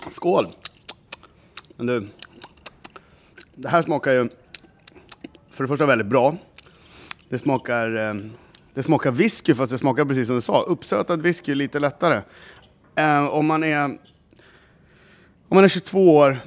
Skål! 0.10 0.48
Men 1.76 1.88
du, 1.88 2.08
det 3.56 3.70
här 3.70 3.82
smakar 3.82 4.12
ju 4.12 4.30
för 5.50 5.64
det 5.64 5.68
första 5.68 5.86
väldigt 5.86 6.08
bra. 6.08 6.38
Det 7.30 7.38
smakar, 7.38 7.96
eh, 7.96 8.14
det 8.74 8.84
smakar 8.84 9.12
whisky 9.12 9.56
fast 9.56 9.72
det 9.72 9.78
smakar 9.78 10.06
precis 10.06 10.28
som 10.28 10.36
du 10.36 10.42
sa, 10.42 10.62
uppsötad 10.62 11.22
whisky 11.22 11.56
lite 11.56 11.80
lättare. 11.80 12.22
Eh, 12.98 13.28
om 13.28 13.46
man 13.46 13.64
är 13.64 13.86
om 15.50 15.56
man 15.56 15.64
är 15.64 15.68
22 15.68 16.16
år 16.18 16.38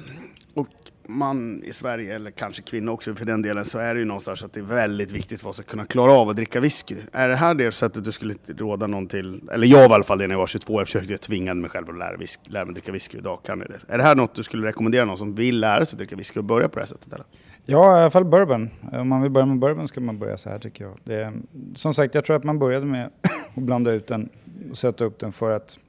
och 0.53 0.67
man 1.07 1.63
i 1.63 1.73
Sverige, 1.73 2.15
eller 2.15 2.31
kanske 2.31 2.61
kvinna 2.61 2.91
också 2.91 3.15
för 3.15 3.25
den 3.25 3.41
delen, 3.41 3.65
så 3.65 3.79
är 3.79 3.93
det 3.93 3.99
ju 3.99 4.05
någonstans 4.05 4.43
att 4.43 4.53
det 4.53 4.59
är 4.59 4.63
väldigt 4.63 5.11
viktigt 5.11 5.41
för 5.41 5.49
oss 5.49 5.59
att 5.59 5.65
kunna 5.65 5.85
klara 5.85 6.11
av 6.11 6.29
att 6.29 6.35
dricka 6.35 6.59
whisky. 6.59 6.95
Är 7.11 7.27
det 7.27 7.35
här 7.35 7.53
det 7.53 7.71
sättet 7.71 8.03
du 8.03 8.11
skulle 8.11 8.33
råda 8.47 8.87
någon 8.87 9.07
till, 9.07 9.49
eller 9.51 9.67
jag 9.67 9.77
var 9.77 9.89
i 9.89 9.93
alla 9.93 10.03
fall 10.03 10.17
det 10.17 10.27
när 10.27 10.33
jag 10.33 10.39
var 10.39 10.47
22, 10.47 10.79
jag 10.79 10.87
försökte 10.87 11.17
tvinga 11.17 11.53
mig 11.53 11.69
själv 11.69 11.89
att 11.89 11.97
lära, 11.97 12.17
whisky, 12.17 12.51
lära 12.51 12.65
mig 12.65 12.73
dricka 12.73 12.91
whisky, 12.91 13.17
idag 13.17 13.39
kan 13.43 13.59
jag 13.59 13.69
det. 13.69 13.93
Är 13.93 13.97
det 13.97 14.03
här 14.03 14.15
något 14.15 14.35
du 14.35 14.43
skulle 14.43 14.67
rekommendera 14.67 15.05
någon 15.05 15.17
som 15.17 15.35
vill 15.35 15.59
lära 15.59 15.85
sig 15.85 15.95
att 15.95 15.97
dricka 15.97 16.15
whisky 16.15 16.39
och 16.39 16.43
börja 16.43 16.69
på 16.69 16.75
det 16.75 16.81
här 16.81 16.87
sättet? 16.87 17.13
Eller? 17.13 17.25
Ja, 17.65 17.97
i 17.97 18.01
alla 18.01 18.09
fall 18.09 18.25
bourbon. 18.25 18.69
Om 18.91 19.07
man 19.07 19.21
vill 19.21 19.31
börja 19.31 19.45
med 19.45 19.59
bourbon 19.59 19.87
ska 19.87 20.01
man 20.01 20.19
börja 20.19 20.37
så 20.37 20.49
här 20.49 20.59
tycker 20.59 20.83
jag. 20.83 20.97
Det 21.03 21.15
är, 21.15 21.33
som 21.75 21.93
sagt, 21.93 22.15
jag 22.15 22.25
tror 22.25 22.35
att 22.35 22.43
man 22.43 22.59
började 22.59 22.85
med 22.85 23.09
att 23.55 23.63
blanda 23.63 23.91
ut 23.91 24.07
den 24.07 24.29
och 24.69 24.77
söta 24.77 25.03
upp 25.03 25.19
den 25.19 25.31
för 25.31 25.51
att 25.51 25.79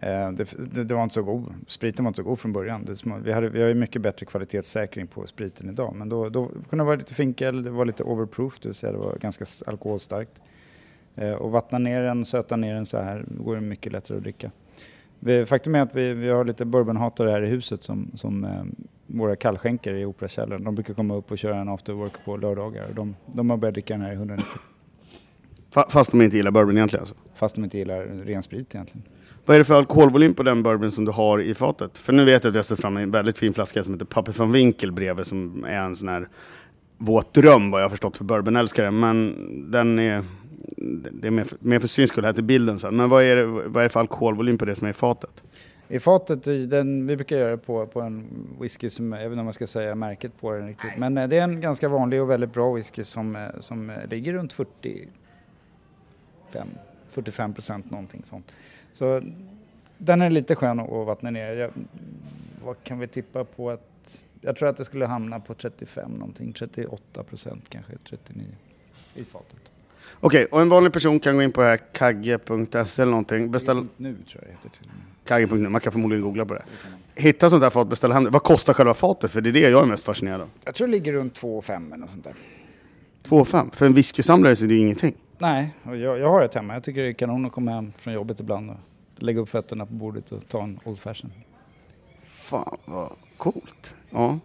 det, 0.00 0.54
det, 0.74 0.84
det 0.84 0.94
var 0.94 1.02
inte 1.02 1.14
så 1.14 1.22
god. 1.22 1.54
Spriten 1.66 2.04
var 2.04 2.08
inte 2.10 2.16
så 2.16 2.22
god 2.22 2.38
från 2.38 2.52
början. 2.52 2.84
Det, 2.84 3.04
vi, 3.24 3.32
hade, 3.32 3.48
vi 3.48 3.60
har 3.62 3.68
ju 3.68 3.74
mycket 3.74 4.02
bättre 4.02 4.26
kvalitetssäkring 4.26 5.06
på 5.06 5.26
spriten 5.26 5.68
idag. 5.68 5.94
Men 5.96 6.08
då, 6.08 6.28
då 6.28 6.46
kunde 6.46 6.82
det 6.84 6.86
vara 6.86 6.96
lite 6.96 7.14
finkel, 7.14 7.62
det 7.62 7.70
var 7.70 7.84
lite 7.84 8.02
overproof, 8.04 8.58
det 8.60 8.68
vill 8.68 8.74
säga 8.74 8.92
det 8.92 8.98
var 8.98 9.16
ganska 9.20 9.44
alkoholstarkt. 9.66 10.40
Eh, 11.16 11.32
och 11.32 11.50
vattna 11.50 11.78
ner 11.78 12.02
den, 12.02 12.24
söta 12.24 12.56
ner 12.56 12.74
den 12.74 12.86
så 12.86 12.98
här, 12.98 13.24
går 13.28 13.54
det 13.54 13.60
mycket 13.60 13.92
lättare 13.92 14.16
att 14.16 14.22
dricka. 14.22 14.50
Vi, 15.20 15.46
faktum 15.46 15.74
är 15.74 15.80
att 15.82 15.96
vi, 15.96 16.14
vi 16.14 16.28
har 16.28 16.44
lite 16.44 16.64
bourbonhatare 16.64 17.30
här 17.30 17.42
i 17.42 17.48
huset 17.48 17.82
som, 17.82 18.10
som 18.14 18.44
eh, 18.44 18.64
våra 19.06 19.36
kallskänker 19.36 19.94
i 19.94 20.04
Operakällaren. 20.04 20.64
De 20.64 20.74
brukar 20.74 20.94
komma 20.94 21.14
upp 21.14 21.30
och 21.30 21.38
köra 21.38 21.56
en 21.56 21.68
after 21.68 21.92
work 21.92 22.24
på 22.24 22.36
lördagar. 22.36 22.88
Och 22.88 22.94
De, 22.94 23.16
de 23.26 23.50
har 23.50 23.56
börjat 23.56 23.74
dricka 23.74 23.94
den 23.94 24.02
här 24.02 24.10
i 24.12 24.14
190 24.14 24.46
Fa- 25.72 25.88
Fast 25.90 26.10
de 26.10 26.22
inte 26.22 26.36
gillar 26.36 26.50
bourbon 26.50 26.76
egentligen 26.76 27.00
alltså. 27.02 27.14
fast 27.34 27.54
de 27.54 27.64
inte 27.64 27.78
gillar 27.78 28.04
ren 28.06 28.42
sprit 28.42 28.74
egentligen. 28.74 29.02
Vad 29.48 29.54
är 29.54 29.58
det 29.58 29.64
för 29.64 29.74
alkoholvolym 29.74 30.34
på 30.34 30.42
den 30.42 30.62
bourbon 30.62 30.90
som 30.90 31.04
du 31.04 31.10
har 31.10 31.40
i 31.40 31.54
fatet? 31.54 31.98
För 31.98 32.12
nu 32.12 32.24
vet 32.24 32.44
jag 32.44 32.50
att 32.50 32.56
jag 32.56 32.64
står 32.64 32.76
fram 32.76 32.94
med 32.94 33.02
en 33.02 33.10
väldigt 33.10 33.38
fin 33.38 33.54
flaska 33.54 33.84
som 33.84 33.92
heter 33.92 34.06
Pappe 34.06 34.32
van 34.32 34.52
Winkel 34.52 34.92
bredvid 34.92 35.26
som 35.26 35.64
är 35.64 35.80
en 35.80 35.96
sån 35.96 36.08
här 36.08 36.28
våt 36.98 37.34
dröm 37.34 37.70
vad 37.70 37.80
jag 37.80 37.84
har 37.84 37.90
förstått 37.90 38.16
för 38.16 38.24
bourbonälskare. 38.24 38.90
Men 38.90 39.36
den 39.70 39.98
är, 39.98 40.24
det 41.12 41.26
är 41.26 41.30
mer 41.30 41.44
för, 41.44 41.58
mer 41.60 41.80
för 41.80 41.88
syns 41.88 42.10
skull 42.10 42.24
här 42.24 42.32
till 42.32 42.44
bilden 42.44 42.78
sen. 42.78 42.96
Men 42.96 43.08
vad 43.08 43.22
är, 43.22 43.36
det, 43.36 43.46
vad 43.46 43.76
är 43.76 43.82
det 43.82 43.88
för 43.88 44.00
alkoholvolym 44.00 44.58
på 44.58 44.64
det 44.64 44.74
som 44.74 44.86
är 44.86 44.90
i 44.90 44.94
fatet? 44.94 45.44
I 45.88 46.00
fatet, 46.00 46.46
i 46.46 46.66
den, 46.66 47.06
vi 47.06 47.16
brukar 47.16 47.36
göra 47.36 47.50
det 47.50 47.58
på, 47.58 47.86
på 47.86 48.00
en 48.00 48.26
whisky 48.60 48.90
som, 48.90 49.12
jag 49.12 49.18
vet 49.18 49.26
inte 49.26 49.38
om 49.38 49.44
man 49.44 49.52
ska 49.52 49.66
säga 49.66 49.94
märket 49.94 50.40
på 50.40 50.52
den 50.52 50.66
riktigt. 50.66 50.98
Men 50.98 51.18
eh, 51.18 51.28
det 51.28 51.38
är 51.38 51.44
en 51.44 51.60
ganska 51.60 51.88
vanlig 51.88 52.22
och 52.22 52.30
väldigt 52.30 52.52
bra 52.52 52.72
whisky 52.72 53.04
som, 53.04 53.36
eh, 53.36 53.42
som 53.60 53.90
eh, 53.90 53.96
ligger 54.10 54.32
runt 54.32 54.52
45, 54.52 55.08
45 57.08 57.54
procent 57.54 57.90
någonting 57.90 58.22
sånt. 58.24 58.52
Så 58.92 59.22
den 59.98 60.22
är 60.22 60.30
lite 60.30 60.54
skön 60.54 60.80
att 60.80 60.92
att 60.92 61.06
vattna 61.06 61.30
ner. 61.30 61.52
Jag, 61.52 61.70
vad 62.64 62.84
kan 62.84 62.98
vi 62.98 63.06
tippa 63.06 63.44
på 63.44 63.70
att... 63.70 64.24
Jag 64.40 64.56
tror 64.56 64.68
att 64.68 64.76
det 64.76 64.84
skulle 64.84 65.06
hamna 65.06 65.40
på 65.40 65.54
35 65.54 66.10
någonting, 66.10 66.52
38 66.52 67.22
procent 67.22 67.64
kanske, 67.68 67.92
39 68.08 68.46
i 69.14 69.24
fatet. 69.24 69.72
Okej, 70.20 70.46
och 70.50 70.60
en 70.60 70.68
vanlig 70.68 70.92
person 70.92 71.20
kan 71.20 71.36
gå 71.36 71.42
in 71.42 71.52
på 71.52 71.60
det 71.60 71.66
här 71.66 71.76
kagge.se 71.76 73.02
eller 73.02 73.10
någonting. 73.10 73.50
Beställ 73.50 73.86
Nu 73.96 74.14
tror 74.14 74.26
jag 74.32 74.42
det 74.42 74.50
heter 74.50 74.78
till 74.78 74.88
och 74.88 74.94
med. 74.94 75.04
kagge.nu, 75.24 75.68
man 75.68 75.80
kan 75.80 75.92
förmodligen 75.92 76.24
googla 76.24 76.44
på 76.44 76.54
det. 76.54 76.62
Hitta 77.14 77.50
sånt 77.50 77.62
här 77.62 77.70
fat, 77.70 77.88
beställa 77.88 78.14
hem 78.14 78.24
det. 78.24 78.30
Vad 78.30 78.42
kostar 78.42 78.72
själva 78.74 78.94
fatet? 78.94 79.30
För 79.30 79.40
det 79.40 79.50
är 79.50 79.52
det 79.52 79.60
jag 79.60 79.82
är 79.82 79.86
mest 79.86 80.04
fascinerad 80.04 80.40
av. 80.40 80.48
Jag 80.64 80.74
tror 80.74 80.86
det 80.86 80.90
ligger 80.90 81.12
runt 81.12 81.40
2,5 81.40 81.86
eller 81.86 81.96
något 81.96 82.10
sånt 82.10 82.24
där. 82.24 82.34
2 83.22 83.44
5 83.44 83.70
För 83.70 83.86
en 83.86 83.94
whiskysamlare 83.94 84.56
så 84.56 84.64
är 84.64 84.68
det 84.68 84.74
ju 84.74 84.80
ingenting. 84.80 85.14
Nej, 85.38 85.74
och 85.82 85.96
jag, 85.96 86.18
jag 86.18 86.30
har 86.30 86.42
ett 86.42 86.54
hemma. 86.54 86.74
Jag 86.74 86.82
tycker 86.82 87.02
det 87.02 87.08
är 87.08 87.12
kanon 87.12 87.46
att 87.46 87.52
komma 87.52 87.70
hem 87.70 87.92
från 87.98 88.14
jobbet 88.14 88.40
ibland 88.40 88.70
och 88.70 88.76
lägga 89.16 89.40
upp 89.40 89.48
fötterna 89.48 89.86
på 89.86 89.92
bordet 89.92 90.32
och 90.32 90.48
ta 90.48 90.62
en 90.62 90.80
Old 90.84 90.98
Fashion. 90.98 91.32
Fan 92.22 92.76
vad 92.84 93.12
coolt. 93.36 93.94
Ja. 94.10 94.38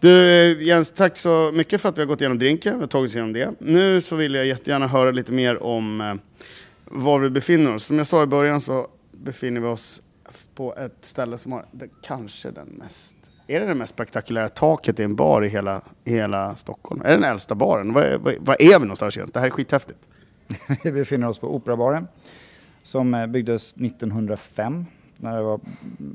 Du 0.00 0.30
eh, 0.30 0.62
Jens, 0.62 0.92
tack 0.92 1.16
så 1.16 1.52
mycket 1.54 1.80
för 1.80 1.88
att 1.88 1.98
vi 1.98 2.02
har 2.02 2.06
gått 2.06 2.20
igenom 2.20 2.38
drinken, 2.38 2.74
vi 2.74 2.80
har 2.80 2.86
tagit 2.86 3.10
oss 3.10 3.16
igenom 3.16 3.32
det. 3.32 3.54
Nu 3.58 4.00
så 4.00 4.16
vill 4.16 4.34
jag 4.34 4.46
jättegärna 4.46 4.86
höra 4.86 5.10
lite 5.10 5.32
mer 5.32 5.62
om 5.62 6.00
eh, 6.00 6.14
var 6.84 7.20
vi 7.20 7.30
befinner 7.30 7.74
oss. 7.74 7.84
Som 7.84 7.98
jag 7.98 8.06
sa 8.06 8.22
i 8.22 8.26
början 8.26 8.60
så 8.60 8.88
befinner 9.12 9.60
vi 9.60 9.66
oss 9.66 10.02
på 10.54 10.74
ett 10.74 11.04
ställe 11.04 11.38
som 11.38 11.52
har 11.52 11.66
det, 11.72 11.88
kanske 12.02 12.50
den 12.50 12.66
mest 12.66 13.16
är 13.46 13.60
det 13.60 13.66
det 13.66 13.74
mest 13.74 13.94
spektakulära 13.94 14.48
taket 14.48 15.00
i 15.00 15.02
en 15.02 15.16
bar 15.16 15.44
i 15.44 15.48
hela, 15.48 15.80
i 16.04 16.10
hela 16.10 16.56
Stockholm? 16.56 17.00
Är 17.00 17.08
det 17.08 17.14
den 17.14 17.24
äldsta 17.24 17.54
baren? 17.54 17.92
Vad 17.92 18.04
är, 18.04 18.18
vad, 18.18 18.34
vad 18.40 18.60
är 18.60 18.78
vi 18.78 18.84
någonstans 18.84 19.16
Jens? 19.16 19.32
Det 19.32 19.40
här 19.40 19.46
är 19.46 19.50
skithäftigt. 19.50 20.08
Vi 20.84 20.92
befinner 20.92 21.28
oss 21.28 21.38
på 21.38 21.54
Operabaren 21.54 22.06
som 22.82 23.14
eh, 23.14 23.26
byggdes 23.26 23.72
1905. 23.72 24.84
När 25.16 25.36
det 25.36 25.42
var, 25.42 25.60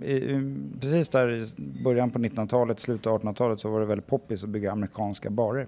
i, 0.03 0.41
precis 0.79 1.09
där 1.09 1.31
i 1.31 1.45
början 1.83 2.11
på 2.11 2.19
1900-talet, 2.19 2.79
slutet 2.79 3.07
av 3.07 3.21
1800-talet 3.21 3.59
så 3.59 3.69
var 3.69 3.79
det 3.79 3.85
väldigt 3.85 4.07
poppis 4.07 4.43
att 4.43 4.49
bygga 4.49 4.71
amerikanska 4.71 5.29
barer. 5.29 5.67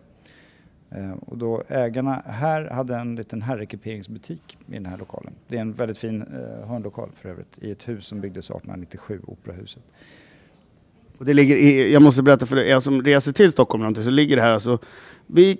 Eh, 0.89 1.11
och 1.11 1.37
då 1.37 1.63
ägarna 1.67 2.23
här 2.25 2.69
hade 2.69 2.95
en 2.95 3.15
liten 3.15 3.41
herrekiperingsbutik 3.41 4.57
i 4.67 4.73
den 4.73 4.85
här 4.85 4.97
lokalen. 4.97 5.33
Det 5.47 5.57
är 5.57 5.61
en 5.61 5.73
väldigt 5.73 5.97
fin 5.97 6.21
eh, 6.21 6.67
hörnlokal 6.67 7.09
för 7.15 7.29
övrigt 7.29 7.57
i 7.61 7.71
ett 7.71 7.87
hus 7.87 8.05
som 8.05 8.21
byggdes 8.21 8.45
1897, 8.45 9.21
Operahuset. 9.27 9.83
Och 11.17 11.25
det 11.25 11.33
ligger 11.33 11.55
i, 11.55 11.93
jag 11.93 12.01
måste 12.01 12.23
berätta 12.23 12.45
för 12.45 12.57
er 12.57 12.79
som 12.79 13.03
reser 13.03 13.31
till 13.31 13.51
Stockholm 13.51 13.95
så 13.95 14.09
ligger 14.09 14.35
det 14.35 14.41
här 14.41 14.51
alltså 14.51 14.79
vid 15.27 15.57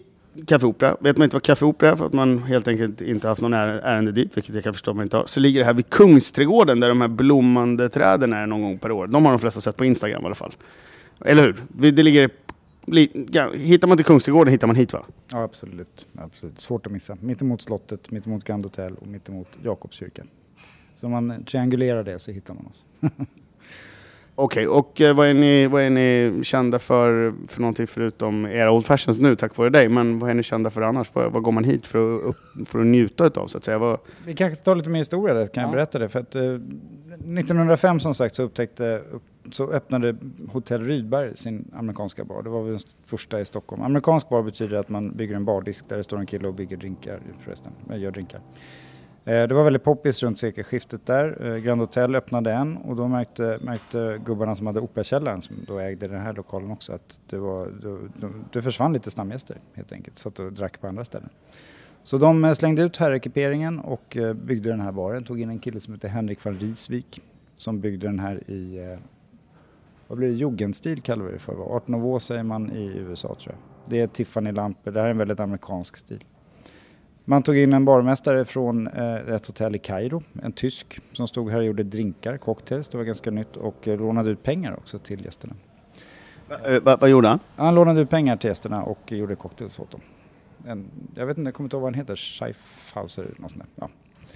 Café 0.48 0.66
Opera. 0.66 0.98
Vet 1.00 1.18
man 1.18 1.24
inte 1.24 1.36
vad 1.36 1.44
Café 1.44 1.66
Opera 1.66 1.90
är 1.90 1.96
för 1.96 2.06
att 2.06 2.14
man 2.14 2.44
helt 2.44 2.68
enkelt 2.68 3.02
inte 3.02 3.28
haft 3.28 3.42
någon 3.42 3.54
ärende 3.54 4.12
dit, 4.12 4.38
vilket 4.38 4.56
jag 4.56 4.64
kan 4.64 4.74
förstå 4.74 4.92
att 4.92 4.98
man 4.98 5.04
inte 5.04 5.18
har, 5.18 5.26
så 5.26 5.40
ligger 5.40 5.60
det 5.60 5.66
här 5.66 5.74
vid 5.74 5.90
Kungsträdgården 5.90 6.80
där 6.80 6.90
de 6.90 7.02
här 7.02 7.08
blommande 7.08 7.90
träden 7.90 8.34
är 8.34 8.48
någon 8.48 8.62
gång 8.62 8.78
per 8.78 8.92
år. 8.92 9.08
De 9.08 9.26
har 9.26 9.32
de 9.32 9.40
flesta 9.40 9.62
sett 9.62 9.78
på 9.78 9.86
Instagram 9.86 10.24
i 10.24 10.26
alla 10.26 10.36
fall. 10.36 10.56
Eller 11.26 11.44
hur? 11.44 11.64
Det 11.70 12.04
ligger, 12.04 12.30
hittar 13.58 13.88
man 13.88 13.98
till 13.98 14.06
Kungsträdgården 14.06 14.52
hittar 14.52 14.68
man 14.68 14.76
hit 14.76 14.94
va? 14.94 15.06
Ja, 15.32 15.44
absolut. 15.44 16.08
absolut. 16.16 16.60
Svårt 16.60 16.86
att 16.86 16.92
missa. 16.92 17.18
Mittemot 17.22 17.62
slottet, 17.62 18.12
mittemot 18.12 18.44
Grand 18.44 18.66
Hotel 18.66 18.96
och 18.96 19.08
mittemot 19.08 19.48
Jakobskyrkan. 19.64 20.28
Så 20.96 21.06
om 21.06 21.12
man 21.12 21.44
triangulerar 21.46 22.04
det 22.04 22.20
så 22.20 22.32
hittar 22.32 22.54
man 22.54 22.66
oss. 22.66 22.84
Okej, 24.36 24.68
och 24.68 25.02
eh, 25.02 25.16
vad, 25.16 25.28
är 25.28 25.34
ni, 25.34 25.68
vad 25.68 25.82
är 25.82 25.90
ni 25.90 26.40
kända 26.44 26.80
för, 26.80 27.34
för 27.48 27.62
någonting 27.62 27.88
förutom 27.88 28.46
era 28.46 28.72
Old 28.72 28.86
Fashions 28.86 29.20
nu 29.20 29.36
tack 29.36 29.58
vare 29.58 29.70
dig? 29.70 29.90
Men 29.90 30.20
vad 30.20 30.30
är 30.30 30.34
ni 30.34 30.44
kända 30.44 30.70
för 30.70 30.82
annars? 30.82 31.10
Vad, 31.14 31.32
vad 31.32 31.44
går 31.44 31.52
man 31.52 31.64
hit 31.64 31.88
för 31.88 32.16
att, 32.18 32.24
upp, 32.24 32.38
för 32.68 32.80
att 32.80 32.86
njuta 32.86 33.26
utav 33.26 33.48
så 33.48 33.58
att 33.58 33.64
säga? 33.64 33.78
Vad, 33.78 34.00
Vi 34.26 34.34
kanske 34.34 34.56
ska 34.56 34.64
ta 34.66 34.74
lite 34.74 34.90
mer 34.90 35.00
historia 35.00 35.34
där, 35.34 35.46
kan 35.46 35.62
jag 35.62 35.70
Ja. 35.70 35.74
berätta 35.74 36.00
det. 36.00 36.10
För 36.10 36.20
att, 36.20 36.36
eh, 36.36 36.42
1905 36.44 38.00
som 38.00 38.14
sagt 38.14 38.36
så, 38.36 38.44
upptäckte, 38.44 39.02
upp, 39.12 39.24
så 39.52 39.72
öppnade 39.72 40.16
Hotell 40.52 40.82
Rydberg 40.86 41.38
sin 41.38 41.72
amerikanska 41.76 42.24
bar. 42.24 42.44
Det 42.44 42.50
var 42.50 42.62
väl 42.64 42.72
den 42.72 42.80
första 43.06 43.40
i 43.42 43.46
Stockholm. 43.46 43.82
Amerikansk 43.84 44.30
bar 44.30 44.42
betyder 44.44 44.78
att 44.78 44.90
man 44.90 45.12
bygger 45.12 45.36
en 45.36 45.46
bardisk 45.46 45.90
där 45.90 45.98
det 45.98 46.04
står 46.04 46.18
en 46.20 46.26
kille 46.26 46.48
och 46.48 46.54
bygger 46.54 46.78
drinkar 46.78 47.20
förresten, 47.44 47.72
eh, 47.92 48.00
gör 48.00 48.12
drinkar. 48.12 48.42
Eh, 49.26 49.48
det 49.48 49.54
var 49.54 49.64
väldigt 49.64 49.84
poppis 49.84 50.24
runt 50.24 50.40
sekelskiftet 50.40 51.06
där. 51.06 51.46
Eh, 51.46 51.58
Grand 51.58 51.82
Hotel 51.82 52.16
öppnade 52.16 52.52
en 52.54 52.78
och 52.78 52.96
då 52.96 53.08
märkte, 53.08 53.60
märkte 53.62 54.22
gubbarna 54.26 54.56
som 54.56 54.68
hade 54.68 54.80
Operakällaren 54.80 55.42
som 55.42 55.56
då 55.68 55.80
ägde 55.80 56.08
den 56.08 56.22
här 56.22 56.34
lokalen 56.34 56.72
också 56.72 56.94
att 56.94 57.20
det, 57.30 57.38
var, 57.38 57.68
det, 57.68 58.28
det 58.54 58.62
försvann 58.62 58.94
lite 58.94 59.12
stamgäster 59.12 59.58
helt 59.74 59.92
enkelt. 59.92 60.18
Satt 60.18 60.40
och 60.40 60.54
drack 60.54 60.82
på 60.82 60.88
andra 60.88 61.04
ställen. 61.04 61.30
Så 62.04 62.18
de 62.18 62.46
eh, 62.46 62.54
slängde 62.54 62.82
ut 62.82 62.98
herrekiperingen 62.98 63.80
och 63.80 64.18
byggde 64.36 64.70
den 64.70 64.82
här 64.82 64.92
baren. 64.92 65.24
Tog 65.24 65.42
in 65.42 65.50
en 65.50 65.60
kille 65.60 65.80
som 65.80 65.94
heter 65.94 66.08
Henrik 66.08 66.46
van 66.46 66.60
Risvik 66.60 67.22
som 67.56 67.80
byggde 67.80 68.08
den 68.08 68.20
här 68.20 68.50
i, 68.50 68.98
vad 70.08 70.18
blir 70.18 70.28
det, 70.28 70.34
jugendstil 70.34 71.02
kallar 71.02 71.26
vi 71.26 71.32
det 71.32 71.40
för. 71.40 71.76
Art 71.76 71.88
Nouveau 71.88 72.20
säger 72.20 72.44
man 72.44 72.72
i 72.72 72.98
USA 72.98 73.28
tror 73.28 73.56
jag. 73.56 73.90
Det 73.90 74.00
är 74.00 74.08
Tiffany-lampor, 74.08 74.92
det 74.92 75.00
här 75.00 75.08
är 75.08 75.12
en 75.12 75.18
väldigt 75.18 75.40
amerikansk 75.40 75.98
stil. 75.98 76.24
Man 77.26 77.44
tog 77.44 77.58
in 77.58 77.74
en 77.74 77.86
barmästare 77.86 78.46
från 78.46 78.88
eh, 78.88 79.16
ett 79.16 79.48
hotell 79.48 79.76
i 79.76 79.80
Kairo, 79.80 80.24
en 80.44 80.52
tysk 80.52 81.00
som 81.14 81.28
stod 81.28 81.52
här 81.52 81.58
och 81.58 81.64
gjorde 81.66 81.84
drinkar, 81.84 82.38
cocktails, 82.38 82.90
det 82.90 82.98
var 82.98 83.06
ganska 83.06 83.32
nytt 83.32 83.58
och 83.58 83.88
eh, 83.88 84.00
lånade 84.00 84.30
ut 84.30 84.44
pengar 84.44 84.74
också 84.78 85.00
till 85.00 85.26
gästerna. 85.26 85.54
eh, 86.66 86.82
vad, 86.84 87.00
vad 87.00 87.10
gjorde 87.10 87.28
han? 87.28 87.40
Han 87.56 87.76
lånade 87.76 88.02
ut 88.02 88.10
pengar 88.10 88.38
till 88.38 88.48
gästerna 88.48 88.84
och 88.84 89.12
gjorde 89.12 89.36
cocktails 89.36 89.80
åt 89.80 89.92
dem. 89.92 90.02
En, 90.66 90.86
jag 91.16 91.26
vet 91.26 91.38
inte, 91.38 91.48
jag 91.48 91.56
kommer 91.56 91.66
inte 91.66 91.76
ihåg 91.76 91.82
vad 91.82 91.94
han 91.94 92.00
heter, 92.00 92.16
Schaifhauser 92.16 93.24
eller 93.24 93.42
något 93.42 93.52
sånt 93.52 93.64
där. 93.76 93.88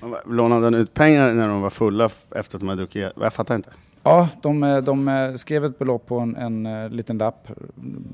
Ja. 0.01 0.21
Lånade 0.25 0.63
han 0.65 0.73
ut 0.73 0.93
pengar 0.93 1.33
när 1.33 1.47
de 1.47 1.61
var 1.61 1.69
fulla 1.69 2.05
efter 2.35 2.57
att 2.57 2.59
de 2.59 2.67
hade 2.69 2.81
druckit? 2.81 3.11
Jag 3.21 3.33
fattar 3.33 3.55
inte. 3.55 3.69
Ja, 4.07 4.29
de, 4.41 4.63
eh, 4.63 4.77
de 4.77 5.07
eh, 5.07 5.35
skrev 5.35 5.65
ett 5.65 5.79
belopp 5.79 6.05
på 6.05 6.19
en, 6.19 6.35
en 6.35 6.65
eh, 6.65 6.89
liten 6.89 7.17
lapp, 7.17 7.47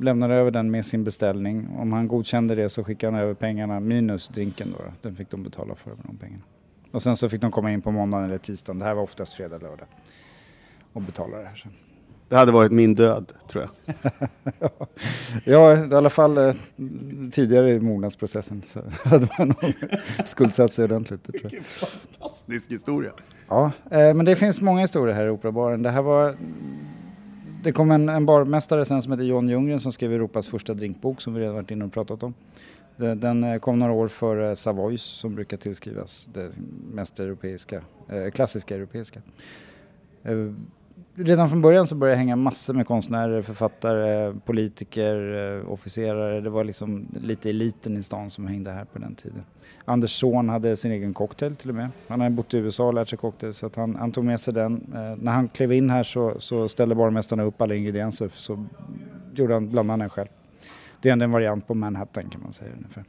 lämnade 0.02 0.34
över 0.34 0.52
den 0.52 0.72
med 0.72 0.86
sin 0.86 1.04
beställning. 1.04 1.68
Om 1.78 1.94
han 1.94 2.08
godkände 2.08 2.56
det 2.56 2.70
så 2.70 2.84
skickade 2.84 3.14
han 3.14 3.22
över 3.22 3.34
pengarna 3.34 3.80
minus 3.80 4.28
drinken 4.28 4.76
då. 4.78 4.84
Den 5.02 5.16
fick 5.16 5.30
de 5.30 5.44
betala 5.44 5.76
för 5.76 5.90
med 5.90 6.00
de 6.04 6.18
pengarna. 6.18 6.44
Och 6.92 7.02
sen 7.02 7.16
så 7.16 7.30
fick 7.30 7.42
de 7.42 7.52
komma 7.52 7.72
in 7.72 7.82
på 7.82 7.92
måndagen 7.92 8.26
eller 8.26 8.38
tisdagen, 8.38 8.80
det 8.80 8.86
här 8.86 8.94
var 8.94 9.04
oftast 9.04 9.34
fredag, 9.34 9.58
lördag. 9.58 9.88
Och 10.94 11.02
betala 11.02 11.38
det 11.38 11.46
här 11.46 11.56
sen. 11.56 11.72
Det 12.32 12.38
hade 12.38 12.52
varit 12.52 12.72
min 12.72 12.96
död, 12.96 13.32
tror 13.48 13.64
jag. 13.64 14.12
Ja, 15.44 15.86
i 15.86 15.94
alla 15.94 16.10
fall 16.10 16.38
eh, 16.38 16.54
tidigare 17.32 17.72
i 17.72 17.80
mognadsprocessen 17.80 18.62
så 18.62 18.82
hade 19.04 19.28
man 19.38 19.48
nog 19.48 19.74
skuldsatt 20.26 20.74
sig 20.74 20.86
ordentligt. 20.86 21.24
Det 21.24 21.40
tror 21.40 21.54
jag. 21.54 21.66
Fantastisk 21.66 22.72
historia. 22.72 23.12
Ja, 23.48 23.72
eh, 23.92 24.14
men 24.14 24.26
det 24.26 24.36
finns 24.36 24.62
många 24.62 24.82
historier 24.82 25.16
här 25.16 25.26
i 25.26 25.30
Operabaren. 25.30 25.84
Det 25.84 25.90
här 25.90 26.02
var... 26.02 26.36
Det 27.64 27.72
kom 27.72 27.92
en, 27.92 28.10
en 28.10 28.26
barmästare 28.26 28.86
sen 28.86 29.02
som 29.02 29.12
heter 29.12 29.26
John 29.26 29.50
Ljunggren 29.50 29.80
som 29.80 29.92
skrev 29.92 30.14
Europas 30.14 30.50
första 30.50 30.74
drinkbok 30.74 31.22
som 31.22 31.34
vi 31.34 31.40
redan 31.42 31.56
varit 31.56 31.72
inne 31.72 31.86
och 31.86 31.94
pratat 31.94 32.24
om. 32.24 32.34
Den, 32.98 33.20
den 33.20 33.44
eh, 33.44 33.60
kom 33.60 33.80
några 33.80 33.94
år 33.94 34.08
före 34.08 34.56
Savoys 34.56 35.02
som 35.02 35.36
brukar 35.36 35.58
tillskrivas 35.58 36.30
det 36.34 36.52
mest 36.94 37.20
europeiska, 37.20 37.82
eh, 38.10 38.32
klassiska 38.32 38.76
europeiska. 38.76 39.22
Redan 41.16 41.50
från 41.50 41.62
början 41.62 41.88
så 41.88 41.96
började 41.96 42.14
jag 42.14 42.18
hänga 42.18 42.36
massor 42.36 42.74
med 42.74 42.88
konstnärer, 42.88 43.42
författare, 43.42 44.34
politiker, 44.46 45.34
eh, 45.60 45.72
officerare. 45.72 46.42
Det 46.42 46.50
var 46.50 46.64
liksom 46.64 47.08
lite 47.22 47.50
eliten 47.50 47.98
i 47.98 48.04
stan 48.04 48.30
som 48.30 48.48
hängde 48.48 48.72
här 48.72 48.86
på 48.86 49.00
den 49.00 49.16
tiden. 49.16 49.44
Anders 49.86 50.20
son 50.20 50.50
hade 50.50 50.76
sin 50.76 50.92
egen 50.92 51.14
cocktail 51.14 51.56
till 51.56 51.70
och 51.70 51.76
med. 51.76 51.90
Han 52.08 52.22
hade 52.22 52.36
bott 52.36 52.54
i 52.54 52.58
USA 52.58 52.88
och 52.88 52.94
lärt 52.94 53.10
sig 53.10 53.18
cocktail 53.18 53.54
så 53.54 53.66
att 53.66 53.76
han, 53.76 53.96
han 53.96 54.12
tog 54.12 54.26
med 54.26 54.40
sig 54.40 54.54
den. 54.54 54.74
Eh, 54.94 55.24
när 55.24 55.32
han 55.32 55.48
klev 55.48 55.74
in 55.74 55.90
här 55.90 56.04
så, 56.04 56.40
så 56.40 56.68
ställde 56.68 56.96
barmästarna 56.96 57.44
upp 57.44 57.62
alla 57.62 57.76
ingredienser 57.76 58.30
så 58.34 58.66
gjorde 59.36 59.54
han, 59.54 59.70
blandade 59.70 59.92
han 59.94 60.00
den 60.00 60.10
själv. 60.10 60.30
Det 61.02 61.10
är 61.10 61.14
ändå 61.14 61.24
en 61.24 61.32
variant 61.32 61.68
på 61.68 61.74
Manhattan 61.74 62.30
kan 62.30 62.42
man 62.44 62.54
säga 62.54 62.72
ungefär. 62.78 63.04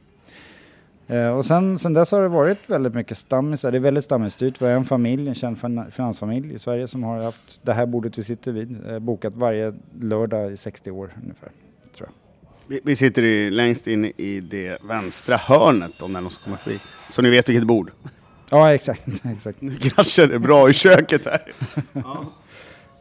Eh, 1.07 1.27
och 1.27 1.45
sen, 1.45 1.79
sen 1.79 1.93
dess 1.93 2.11
har 2.11 2.21
det 2.21 2.27
varit 2.27 2.57
väldigt 2.69 2.93
mycket 2.93 3.17
stammisar. 3.17 3.71
Det 3.71 3.77
är 3.77 3.79
väldigt 3.79 4.03
stammisstyrt. 4.03 4.61
Vi 4.61 4.65
har 4.65 4.71
en 4.71 4.85
familj, 4.85 5.27
en 5.27 5.35
känd 5.35 5.59
fin- 5.59 5.91
finansfamilj 5.91 6.53
i 6.53 6.59
Sverige 6.59 6.87
som 6.87 7.03
har 7.03 7.23
haft 7.23 7.59
det 7.63 7.73
här 7.73 7.85
bordet 7.85 8.17
vi 8.17 8.23
sitter 8.23 8.51
vid 8.51 8.89
eh, 8.89 8.99
bokat 8.99 9.33
varje 9.35 9.73
lördag 10.01 10.51
i 10.51 10.57
60 10.57 10.91
år 10.91 11.13
ungefär. 11.23 11.49
Tror 11.97 12.09
jag. 12.09 12.13
Vi, 12.67 12.79
vi 12.83 12.95
sitter 12.95 13.23
i, 13.23 13.49
längst 13.51 13.87
in 13.87 14.05
i 14.05 14.39
det 14.39 14.77
vänstra 14.83 15.37
hörnet 15.37 16.01
om 16.01 16.13
någon 16.13 16.29
som 16.29 16.43
kommer 16.43 16.57
förbi. 16.57 16.79
Så 17.11 17.21
ni 17.21 17.29
vet 17.29 17.49
vilket 17.49 17.67
bord. 17.67 17.91
Ja, 18.49 18.73
exakt. 18.73 19.07
exakt. 19.23 19.61
Nu 19.61 19.75
kraschar 19.75 20.27
det 20.27 20.39
bra 20.39 20.69
i 20.69 20.73
köket 20.73 21.25
här. 21.25 21.53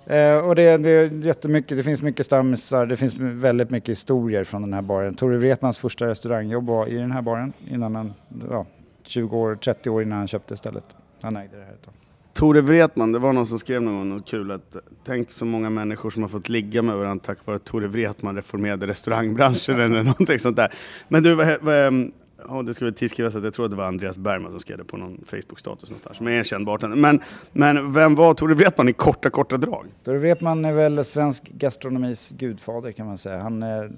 Eh, 0.06 0.36
och 0.36 0.54
det, 0.54 0.76
det 0.76 0.90
är 0.90 1.26
jättemycket, 1.26 1.76
det 1.76 1.82
finns 1.82 2.02
mycket 2.02 2.26
stammisar, 2.26 2.86
det 2.86 2.96
finns 2.96 3.16
väldigt 3.18 3.70
mycket 3.70 3.88
historier 3.88 4.44
från 4.44 4.62
den 4.62 4.72
här 4.72 4.82
baren. 4.82 5.14
Tore 5.14 5.38
Wretmans 5.38 5.78
första 5.78 6.06
restaurangjobb 6.06 6.66
var 6.66 6.86
i 6.86 6.94
den 6.94 7.12
här 7.12 7.22
baren 7.22 7.52
innan 7.68 7.94
han, 7.94 8.14
ja, 8.50 8.66
20 9.02 9.36
år, 9.36 9.54
30 9.54 9.90
år 9.90 10.02
innan 10.02 10.18
han 10.18 10.28
köpte 10.28 10.56
stället. 10.56 10.84
Han 11.22 11.36
ägde 11.36 11.56
det 11.56 11.64
här 11.64 11.72
ett 11.72 11.84
tag. 11.84 11.94
Tore 12.34 12.60
Wretman, 12.60 13.12
det 13.12 13.18
var 13.18 13.32
någon 13.32 13.46
som 13.46 13.58
skrev 13.58 13.82
någon 13.82 13.94
gång 13.94 14.08
något 14.08 14.28
kul 14.28 14.50
att 14.50 14.76
tänk 15.04 15.30
så 15.30 15.44
många 15.44 15.70
människor 15.70 16.10
som 16.10 16.22
har 16.22 16.28
fått 16.28 16.48
ligga 16.48 16.82
med 16.82 16.96
varandra 16.96 17.24
tack 17.24 17.46
vare 17.46 17.56
att 17.56 17.64
Tore 17.64 17.88
Wretman 17.88 18.36
reformerade 18.36 18.86
restaurangbranschen 18.86 19.80
eller 19.80 20.02
någonting 20.02 20.38
sånt 20.38 20.56
där. 20.56 20.74
Men 21.08 21.22
du, 21.22 21.42
ehm, 21.42 22.12
ja, 22.48 22.62
det 22.62 22.74
ska 22.74 22.85
väl 22.85 22.94
tillskrivas 22.94 23.37
att 23.37 23.44
jag 23.44 23.55
tror 23.55 23.64
att 23.64 23.70
det 23.70 23.76
var 23.76 23.85
Andreas 23.85 24.18
Bergman 24.18 24.50
som 24.50 24.61
skrev 24.61 24.78
det 24.78 24.85
på 24.85 24.96
någon 24.96 25.24
Facebook-status 25.26 25.90
någonstans, 25.90 26.16
som 26.16 26.26
är 26.26 26.31
en 26.31 26.44
känd 26.44 26.66
bartender. 26.66 26.96
Men, 26.96 27.20
men 27.52 27.92
vem 27.92 28.14
var 28.14 28.35
Tore 28.35 28.55
Wretman 28.55 28.88
i 28.88 28.92
korta, 28.92 29.31
korta 29.31 29.57
drag? 29.57 29.87
Tore 30.05 30.18
Wretman 30.18 30.64
är 30.64 30.72
väl 30.72 31.05
svensk 31.05 31.48
gastronomis 31.48 32.31
gudfader 32.31 32.92
kan 32.92 33.07
man 33.07 33.18
säga. 33.18 33.40
Han 33.40 33.62
är 33.62 33.90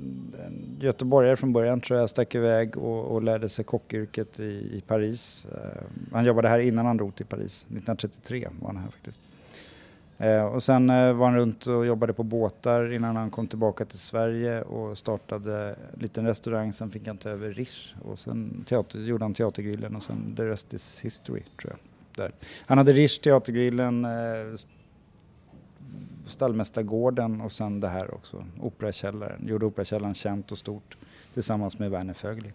göteborgare 0.80 1.36
från 1.36 1.52
början 1.52 1.80
tror 1.80 1.98
jag, 2.00 2.10
stack 2.10 2.34
iväg 2.34 2.76
och, 2.76 3.04
och 3.04 3.22
lärde 3.22 3.48
sig 3.48 3.64
kockyrket 3.64 4.40
i, 4.40 4.44
i 4.44 4.82
Paris. 4.86 5.46
Eh, 5.52 5.82
han 6.12 6.24
jobbade 6.24 6.48
här 6.48 6.58
innan 6.58 6.86
han 6.86 6.96
drog 6.96 7.14
till 7.14 7.26
Paris, 7.26 7.62
1933 7.62 8.48
var 8.60 8.66
han 8.66 8.76
här 8.76 8.90
faktiskt. 8.90 9.20
Eh, 10.24 10.44
och 10.44 10.62
sen 10.62 10.90
eh, 10.90 11.12
var 11.12 11.26
han 11.26 11.36
runt 11.36 11.66
och 11.66 11.86
jobbade 11.86 12.12
på 12.12 12.22
båtar 12.22 12.92
innan 12.92 13.16
han 13.16 13.30
kom 13.30 13.46
tillbaka 13.46 13.84
till 13.84 13.98
Sverige 13.98 14.62
och 14.62 14.98
startade 14.98 15.76
en 15.92 16.00
liten 16.00 16.26
restaurang. 16.26 16.72
Sen 16.72 16.90
fick 16.90 17.06
han 17.06 17.16
ta 17.16 17.28
över 17.28 17.50
Rish 17.50 17.94
och 18.04 18.18
sen 18.18 18.64
teater, 18.68 18.98
gjorde 18.98 19.24
han 19.24 19.34
Teatergrillen 19.34 19.96
och 19.96 20.02
sen 20.02 20.34
the 20.36 20.44
rest 20.44 20.74
is 20.74 21.00
history 21.00 21.40
tror 21.40 21.72
jag. 21.72 21.78
Där. 22.24 22.32
Han 22.66 22.78
hade 22.78 22.92
Rish, 22.92 23.20
Teatergrillen, 23.22 24.04
eh, 24.04 24.10
Stallmästargården 26.26 27.40
och 27.40 27.52
sen 27.52 27.80
det 27.80 27.88
här 27.88 28.14
också, 28.14 28.44
Operakällaren. 28.60 29.48
Gjorde 29.48 29.66
Operakällaren 29.66 30.14
känt 30.14 30.52
och 30.52 30.58
stort 30.58 30.96
tillsammans 31.34 31.78
med 31.78 31.90
Werner 31.90 32.14
Fögli. 32.14 32.52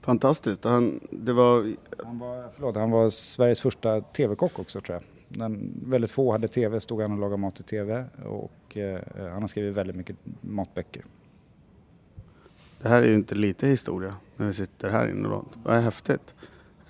Fantastiskt. 0.00 0.64
Han, 0.64 1.00
det 1.10 1.32
var... 1.32 1.72
Han 2.04 2.18
var, 2.18 2.48
förlåt, 2.54 2.76
han 2.76 2.90
var 2.90 3.10
Sveriges 3.10 3.60
första 3.60 4.00
TV-kock 4.00 4.58
också 4.58 4.80
tror 4.80 4.94
jag. 4.94 5.19
När 5.32 5.58
väldigt 5.90 6.10
få 6.10 6.32
hade 6.32 6.48
TV 6.48 6.80
stod 6.80 7.02
han 7.02 7.12
och 7.12 7.18
lagade 7.18 7.36
mat 7.36 7.60
i 7.60 7.62
TV 7.62 8.04
och 8.24 8.76
eh, 8.76 9.00
han 9.16 9.40
har 9.40 9.46
skrivit 9.46 9.74
väldigt 9.74 9.96
mycket 9.96 10.16
matböcker. 10.40 11.04
Det 12.82 12.88
här 12.88 13.02
är 13.02 13.06
ju 13.06 13.14
inte 13.14 13.34
lite 13.34 13.66
historia 13.66 14.14
när 14.36 14.46
vi 14.46 14.52
sitter 14.52 14.88
här 14.88 15.08
inne. 15.08 15.28
Då. 15.28 15.44
Vad 15.62 15.76
är 15.76 15.80
häftigt. 15.80 16.34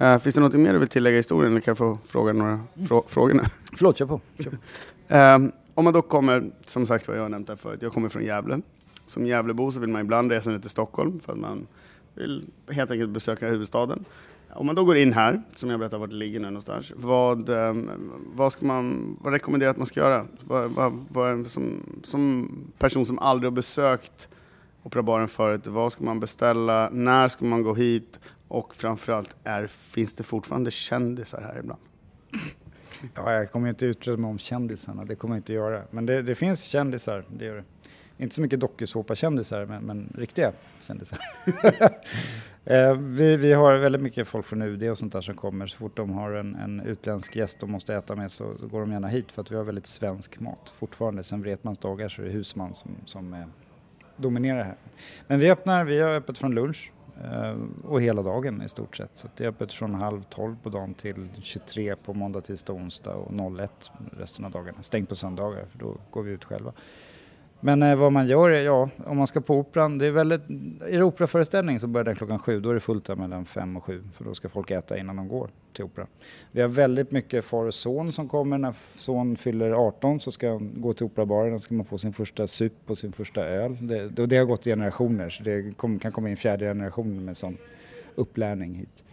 Uh, 0.00 0.18
finns 0.18 0.34
det 0.34 0.40
något 0.40 0.54
mer 0.54 0.72
du 0.72 0.78
vill 0.78 0.88
tillägga 0.88 1.14
i 1.14 1.18
historien 1.18 1.52
eller 1.52 1.60
kan 1.60 1.72
jag 1.72 1.78
få 1.78 1.98
fråga 2.06 2.32
några 2.32 2.60
frå 2.88 3.04
frågor 3.06 3.34
nu? 3.34 3.42
Förlåt, 3.76 3.96
kör 3.96 4.06
på. 4.06 4.20
Kör 4.38 4.50
på. 4.50 5.44
uh, 5.44 5.52
om 5.74 5.84
man 5.84 5.92
då 5.92 6.02
kommer, 6.02 6.50
som 6.64 6.86
sagt 6.86 7.08
vad 7.08 7.16
jag 7.16 7.22
har 7.22 7.28
nämnt 7.28 7.48
här 7.48 7.56
förut, 7.56 7.82
jag 7.82 7.92
kommer 7.92 8.08
från 8.08 8.24
Gävle. 8.24 8.60
Som 9.06 9.26
Gävlebo 9.26 9.72
så 9.72 9.80
vill 9.80 9.90
man 9.90 10.00
ibland 10.00 10.32
resa 10.32 10.50
ner 10.50 10.58
till 10.58 10.70
Stockholm 10.70 11.20
för 11.20 11.32
att 11.32 11.38
man 11.38 11.66
vill 12.14 12.44
helt 12.70 12.90
enkelt 12.90 13.10
besöka 13.10 13.48
huvudstaden. 13.48 14.04
Om 14.54 14.66
man 14.66 14.74
då 14.74 14.84
går 14.84 14.96
in 14.96 15.12
här, 15.12 15.42
som 15.54 15.70
jag 15.70 15.78
berättar 15.78 15.98
vart 15.98 16.10
det 16.10 16.16
ligger 16.16 16.40
nu 16.40 16.46
någonstans, 16.46 16.92
vad, 16.96 17.48
ehm, 17.48 17.90
vad, 18.34 18.52
ska 18.52 18.66
man, 18.66 19.16
vad 19.20 19.32
rekommenderar 19.32 19.70
att 19.70 19.76
man 19.76 19.86
ska 19.86 20.00
göra? 20.00 20.26
Vad, 20.40 20.70
vad, 20.70 21.06
vad, 21.08 21.50
som, 21.50 21.82
som 22.04 22.50
person 22.78 23.06
som 23.06 23.18
aldrig 23.18 23.52
har 23.52 23.56
besökt 23.56 24.28
Operabaren 24.82 25.28
förut, 25.28 25.66
vad 25.66 25.92
ska 25.92 26.04
man 26.04 26.20
beställa? 26.20 26.90
När 26.92 27.28
ska 27.28 27.44
man 27.44 27.62
gå 27.62 27.74
hit? 27.74 28.20
Och 28.48 28.74
framförallt, 28.74 29.36
är, 29.44 29.66
finns 29.66 30.14
det 30.14 30.22
fortfarande 30.22 30.70
kändisar 30.70 31.42
här 31.42 31.58
ibland? 31.58 31.80
Ja, 33.14 33.32
jag 33.32 33.52
kommer 33.52 33.68
inte 33.68 33.86
utreda 33.86 34.18
mig 34.18 34.28
om 34.28 34.38
kändisarna, 34.38 35.04
det 35.04 35.14
kommer 35.14 35.34
jag 35.34 35.38
inte 35.38 35.52
göra. 35.52 35.82
Men 35.90 36.06
det, 36.06 36.22
det 36.22 36.34
finns 36.34 36.64
kändisar, 36.64 37.24
det 37.28 37.44
gör 37.44 37.56
det. 37.56 37.64
Inte 38.24 38.34
så 38.34 38.40
mycket 38.40 38.60
dokusåpa-kändisar, 38.60 39.66
men, 39.66 39.82
men, 39.82 40.12
riktiga 40.18 40.52
kändisar. 40.82 41.18
eh, 42.64 42.94
vi, 42.94 43.36
vi 43.36 43.52
har 43.52 43.76
väldigt 43.76 44.02
mycket 44.02 44.28
folk 44.28 44.46
från 44.46 44.62
UD 44.62 44.90
och 44.90 44.98
sånt 44.98 45.12
där 45.12 45.20
som 45.20 45.34
kommer. 45.34 45.66
Så 45.66 45.76
fort 45.76 45.96
de 45.96 46.10
har 46.10 46.32
en, 46.32 46.54
en 46.54 46.80
utländsk 46.80 47.36
gäst 47.36 47.60
de 47.60 47.70
måste 47.70 47.94
äta 47.94 48.16
med 48.16 48.32
så, 48.32 48.56
så, 48.60 48.66
går 48.66 48.80
de 48.80 48.92
gärna 48.92 49.08
hit 49.08 49.32
för 49.32 49.42
att 49.42 49.50
vi 49.50 49.56
har 49.56 49.64
väldigt 49.64 49.86
svensk 49.86 50.40
mat 50.40 50.74
fortfarande. 50.78 51.22
Sen 51.22 51.42
Wretmans 51.42 51.78
dagar 51.78 52.08
så 52.08 52.22
är 52.22 52.26
det 52.26 52.32
husman 52.32 52.74
som, 52.74 52.90
som 53.04 53.34
eh, 53.34 53.40
dominerar 54.16 54.64
här. 54.64 54.76
Men 55.26 55.38
vi 55.38 55.50
öppnar, 55.50 55.84
vi 55.84 56.00
har 56.00 56.10
öppet 56.10 56.38
från 56.38 56.54
lunch 56.54 56.92
eh, 57.24 57.56
och 57.84 58.02
hela 58.02 58.22
dagen 58.22 58.62
i 58.62 58.68
stort 58.68 58.96
sett. 58.96 59.10
Så 59.14 59.28
det 59.36 59.44
är 59.44 59.48
öppet 59.48 59.72
från 59.72 59.94
halv 59.94 60.22
tolv 60.22 60.56
på 60.62 60.68
dagen 60.68 60.94
till 60.94 61.28
23 61.42 61.96
på 61.96 62.14
måndag, 62.14 62.40
tisdag, 62.40 62.72
onsdag 62.72 63.14
och 63.14 63.60
01 63.60 63.90
resten 64.18 64.44
av 64.44 64.50
dagarna. 64.50 64.82
Stängt 64.82 65.08
på 65.08 65.14
söndagar 65.14 65.64
för 65.70 65.78
då 65.78 65.96
går 66.10 66.22
vi 66.22 66.32
ut 66.32 66.44
själva. 66.44 66.72
Men 67.60 67.82
eh, 67.82 67.96
vad 67.96 68.12
man 68.12 68.26
gör 68.26 68.50
är, 68.50 68.62
ja, 68.62 68.88
om 69.06 69.16
man 69.16 69.26
ska 69.26 69.40
på 69.40 69.58
operan, 69.58 69.98
det 69.98 70.06
är 70.06 70.10
väldigt, 70.10 70.40
är 70.86 70.98
det 70.98 71.02
operaföreställning 71.02 71.80
så 71.80 71.86
börjar 71.86 72.04
den 72.04 72.16
klockan 72.16 72.38
sju, 72.38 72.60
då 72.60 72.70
är 72.70 72.74
det 72.74 72.80
fullt 72.80 73.04
där 73.04 73.16
mellan 73.16 73.44
fem 73.44 73.76
och 73.76 73.84
sju, 73.84 74.02
för 74.16 74.24
då 74.24 74.34
ska 74.34 74.48
folk 74.48 74.70
äta 74.70 74.98
innan 74.98 75.16
de 75.16 75.28
går 75.28 75.50
till 75.72 75.84
operan. 75.84 76.06
Vi 76.52 76.60
har 76.60 76.68
väldigt 76.68 77.10
mycket 77.10 77.44
far 77.44 77.64
och 77.64 77.74
son 77.74 78.08
som 78.08 78.28
kommer, 78.28 78.58
när 78.58 78.74
son 78.96 79.36
fyller 79.36 79.70
18 79.70 80.20
så 80.20 80.32
ska 80.32 80.50
han 80.50 80.72
gå 80.74 80.92
till 80.92 81.06
operabaren, 81.06 81.52
då 81.52 81.58
ska 81.58 81.74
man 81.74 81.86
få 81.86 81.98
sin 81.98 82.12
första 82.12 82.46
sup 82.46 82.72
och 82.86 82.98
sin 82.98 83.12
första 83.12 83.46
öl. 83.46 83.76
Det, 83.80 84.26
det 84.26 84.36
har 84.36 84.44
gått 84.44 84.64
generationer, 84.64 85.30
så 85.30 85.42
det 85.42 85.76
kom, 85.76 85.98
kan 85.98 86.12
komma 86.12 86.30
in 86.30 86.36
fjärde 86.36 86.64
generationen 86.64 87.24
med 87.24 87.36
sån 87.36 87.56
upplärning 88.14 88.74
hit. 88.74 89.04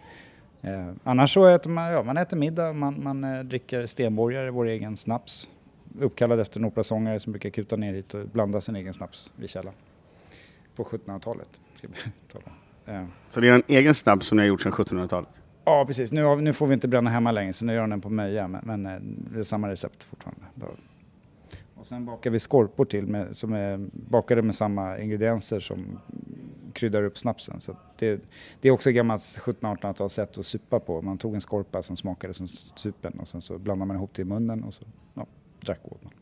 Eh, 0.62 0.92
annars 1.04 1.34
så 1.34 1.46
äter 1.46 1.70
man, 1.70 1.92
ja, 1.92 2.02
man 2.02 2.16
äter 2.16 2.36
middag, 2.36 2.72
man, 2.72 3.02
man 3.02 3.24
eh, 3.24 3.44
dricker 3.44 3.86
stenborgare, 3.86 4.50
vår 4.50 4.66
egen 4.66 4.96
snaps 4.96 5.48
uppkallad 6.00 6.40
efter 6.40 6.60
en 6.60 6.64
operasångare 6.64 7.20
som 7.20 7.32
brukar 7.32 7.50
kuta 7.50 7.76
ner 7.76 7.94
hit 7.94 8.14
och 8.14 8.28
blanda 8.28 8.60
sin 8.60 8.76
egen 8.76 8.94
snaps 8.94 9.32
vid 9.36 9.50
källan. 9.50 9.74
På 10.76 10.84
1700-talet. 10.84 11.60
Ja. 12.84 13.06
Så 13.28 13.40
det 13.40 13.48
är 13.48 13.54
en 13.54 13.62
egen 13.66 13.94
snaps 13.94 14.26
som 14.26 14.36
ni 14.36 14.42
har 14.42 14.48
gjort 14.48 14.60
sedan 14.60 14.72
1700-talet? 14.72 15.28
Ja, 15.64 15.84
precis. 15.86 16.12
Nu, 16.12 16.36
nu, 16.36 16.52
får 16.52 16.66
vi 16.66 16.74
inte 16.74 16.88
bränna 16.88 17.10
hemma 17.10 17.32
längre 17.32 17.52
så 17.52 17.64
nu 17.64 17.74
gör 17.74 17.86
den 17.86 18.00
på 18.00 18.10
Möja, 18.10 18.48
men, 18.48 18.60
men 18.64 18.86
eh, 18.86 19.00
det 19.32 19.38
är 19.38 19.42
samma 19.42 19.68
recept 19.68 20.04
fortfarande. 20.04 20.46
Och 21.74 21.86
sen 21.86 22.04
bakar 22.04 22.30
vi 22.30 22.38
skorpor 22.38 22.84
till 22.84 23.06
med, 23.06 23.36
som 23.36 23.52
är 23.52 23.88
bakade 23.92 24.42
med 24.42 24.54
samma 24.54 24.98
ingredienser 24.98 25.60
som 25.60 25.98
kryddar 26.72 27.02
upp 27.02 27.18
snapsen. 27.18 27.60
Så 27.60 27.76
det, 27.98 28.20
det 28.60 28.68
är 28.68 28.72
också 28.72 28.90
ett 28.90 28.96
gammalt 28.96 29.20
1700-1800-tals 29.20 30.12
sätt 30.12 30.38
att 30.38 30.46
supa 30.46 30.80
på. 30.80 31.02
Man 31.02 31.18
tog 31.18 31.34
en 31.34 31.40
skorpa 31.40 31.82
som 31.82 31.96
smakade 31.96 32.34
som 32.34 32.46
supen 32.46 33.12
och 33.20 33.28
sen 33.28 33.42
så 33.42 33.58
blandade 33.58 33.86
man 33.86 33.96
ihop 33.96 34.10
det 34.14 34.22
i 34.22 34.24
munnen 34.24 34.64
och 34.64 34.74
så 34.74 34.84
ja, 35.14 35.26
drack 35.60 35.80
åt 35.84 36.04
man. 36.04 36.12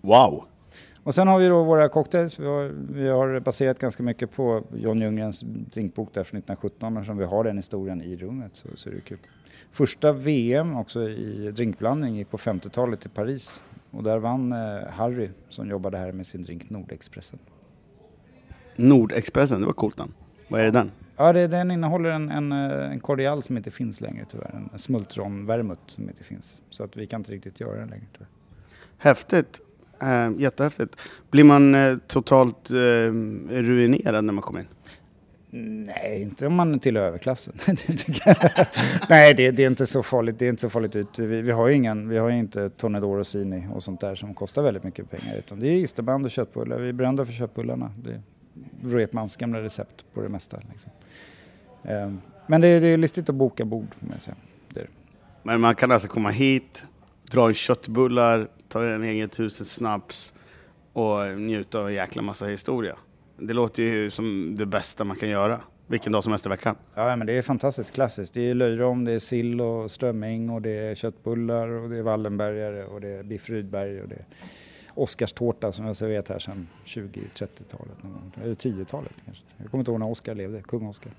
Wow! 0.00 0.44
Och 1.06 1.14
sen 1.14 1.28
har 1.28 1.38
vi 1.38 1.48
då 1.48 1.64
våra 1.64 1.88
cocktails. 1.88 2.38
Vi 2.38 2.46
har, 2.46 2.72
vi 2.92 3.08
har 3.08 3.40
baserat 3.40 3.78
ganska 3.78 4.02
mycket 4.02 4.32
på 4.32 4.64
John 4.74 5.00
Ljunggrens 5.00 5.40
drinkbok 5.46 6.14
där 6.14 6.24
från 6.24 6.38
1917 6.38 6.94
men 6.94 7.04
som 7.04 7.18
vi 7.18 7.24
har 7.24 7.44
den 7.44 7.56
historien 7.56 8.02
i 8.02 8.16
rummet 8.16 8.56
så, 8.56 8.68
så 8.74 8.88
är 8.88 8.94
det 8.94 9.00
kul. 9.00 9.18
Första 9.72 10.12
VM 10.12 10.76
också 10.76 11.08
i 11.08 11.52
drinkblandning 11.56 12.16
gick 12.16 12.30
på 12.30 12.36
50-talet 12.36 13.06
i 13.06 13.08
Paris 13.08 13.62
och 13.90 14.02
där 14.02 14.18
vann 14.18 14.52
eh, 14.52 14.88
Harry 14.90 15.30
som 15.48 15.68
jobbade 15.68 15.98
här 15.98 16.12
med 16.12 16.26
sin 16.26 16.42
drink 16.42 16.70
Nordexpressen. 16.70 17.38
Nordexpressen, 18.76 19.60
det 19.60 19.66
var 19.66 19.72
coolt 19.72 19.98
namn. 19.98 20.12
Vad 20.48 20.60
är 20.60 20.64
det 20.64 20.70
den? 20.70 20.90
Ja, 21.16 21.32
det, 21.32 21.46
den 21.46 21.70
innehåller 21.70 22.10
en, 22.10 22.30
en, 22.30 22.52
eh, 22.52 22.92
en 22.92 23.00
kordial 23.00 23.42
som 23.42 23.56
inte 23.56 23.70
finns 23.70 24.00
längre 24.00 24.24
tyvärr. 24.28 24.68
En 24.72 24.78
smultronvermouth 24.78 25.82
som 25.86 26.08
inte 26.08 26.24
finns. 26.24 26.62
Så 26.70 26.84
att 26.84 26.96
vi 26.96 27.06
kan 27.06 27.20
inte 27.20 27.32
riktigt 27.32 27.60
göra 27.60 27.78
den 27.78 27.88
längre 27.88 28.06
tyvärr. 28.12 28.28
Häftigt. 28.98 29.60
Eh, 30.02 30.30
jättehäftigt. 30.38 30.96
Blir 31.30 31.44
man 31.44 31.74
eh, 31.74 31.96
totalt 32.06 32.70
eh, 32.70 32.74
ruinerad 33.48 34.24
när 34.24 34.32
man 34.32 34.42
kommer 34.42 34.60
in? 34.60 34.66
Nej, 35.86 36.22
inte 36.22 36.46
om 36.46 36.54
man 36.54 36.78
tillhör 36.78 37.04
överklassen. 37.04 37.54
Nej, 39.08 39.34
det, 39.34 39.50
det, 39.50 39.62
är 39.62 39.66
inte 39.66 39.86
så 39.86 40.02
farligt. 40.02 40.38
Det 40.38 40.44
är 40.44 40.48
inte 40.48 40.60
så 40.60 40.70
farligt 40.70 40.96
ut. 40.96 41.18
Vi, 41.18 41.42
vi 41.42 41.52
har 41.52 41.68
ju 41.68 41.74
ingen, 41.74 42.08
vi 42.08 42.18
har 42.18 42.30
inte 42.30 42.68
Tornedor 42.68 43.18
och 43.18 43.26
Sini 43.26 43.68
och 43.74 43.82
sånt 43.82 44.00
där 44.00 44.14
som 44.14 44.34
kostar 44.34 44.62
väldigt 44.62 44.84
mycket 44.84 45.10
pengar. 45.10 45.38
Utan 45.38 45.60
det 45.60 45.68
är 45.68 45.72
isterband 45.72 46.24
och 46.24 46.30
köttbullar. 46.30 46.78
Vi 46.78 46.88
är 46.88 46.92
brända 46.92 47.26
för 47.26 47.32
köttbullarna. 47.32 47.92
Det 48.02 48.10
är 48.10 48.20
Repmans 48.82 49.36
gamla 49.36 49.62
recept 49.62 50.04
på 50.14 50.22
det 50.22 50.28
mesta. 50.28 50.60
Liksom. 50.70 50.92
Eh, 51.84 52.12
men 52.46 52.60
det 52.60 52.68
är, 52.68 52.80
det 52.80 52.86
är 52.86 52.96
listigt 52.96 53.28
att 53.28 53.34
boka 53.34 53.64
bord. 53.64 53.88
Det 54.68 54.80
är. 54.80 54.88
Men 55.42 55.60
man 55.60 55.74
kan 55.74 55.92
alltså 55.92 56.08
komma 56.08 56.30
hit, 56.30 56.86
dra 57.30 57.48
en 57.48 57.54
köttbullar, 57.54 58.48
ta 58.76 58.84
en 58.84 59.04
egen 59.04 59.28
tusen 59.28 59.66
snaps 59.66 60.34
och 60.92 61.38
njuta 61.38 61.78
av 61.78 61.88
en 61.88 61.94
jäkla 61.94 62.22
massa 62.22 62.46
historia. 62.46 62.96
Det 63.38 63.52
låter 63.52 63.82
ju 63.82 64.10
som 64.10 64.56
det 64.58 64.66
bästa 64.66 65.04
man 65.04 65.16
kan 65.16 65.28
göra. 65.28 65.60
Vilken 65.86 66.12
dag 66.12 66.24
som 66.24 66.32
helst 66.32 66.46
i 66.46 66.48
veckan. 66.48 66.76
Ja, 66.94 67.16
men 67.16 67.26
det 67.26 67.32
är 67.32 67.42
fantastiskt 67.42 67.94
klassiskt. 67.94 68.34
Det 68.34 68.50
är 68.50 68.54
löjrom, 68.54 69.04
det 69.04 69.12
är 69.12 69.18
sill 69.18 69.60
och 69.60 69.90
strömming 69.90 70.50
och 70.50 70.62
det 70.62 70.70
är 70.70 70.94
köttbullar 70.94 71.68
och 71.68 71.90
det 71.90 71.96
är 71.96 72.02
Wallenbergare 72.02 72.84
och 72.84 73.00
det 73.00 73.08
är 73.08 73.22
biff 73.22 73.50
Rydberg 73.50 74.02
och 74.02 74.08
det 74.08 74.14
är 74.14 74.24
Oscarstårta 74.94 75.72
som 75.72 75.86
jag 75.86 75.96
serverat 75.96 76.28
här 76.28 76.38
sedan 76.38 76.68
20-30-talet, 76.84 77.96
eller 78.42 78.54
10-talet 78.54 79.14
kanske. 79.24 79.44
Jag 79.56 79.70
kommer 79.70 79.80
inte 79.80 79.90
ihåg 79.90 80.00
när 80.00 80.10
Oscar 80.10 80.34
levde, 80.34 80.62
kung 80.62 80.86
Oscar. 80.86 81.12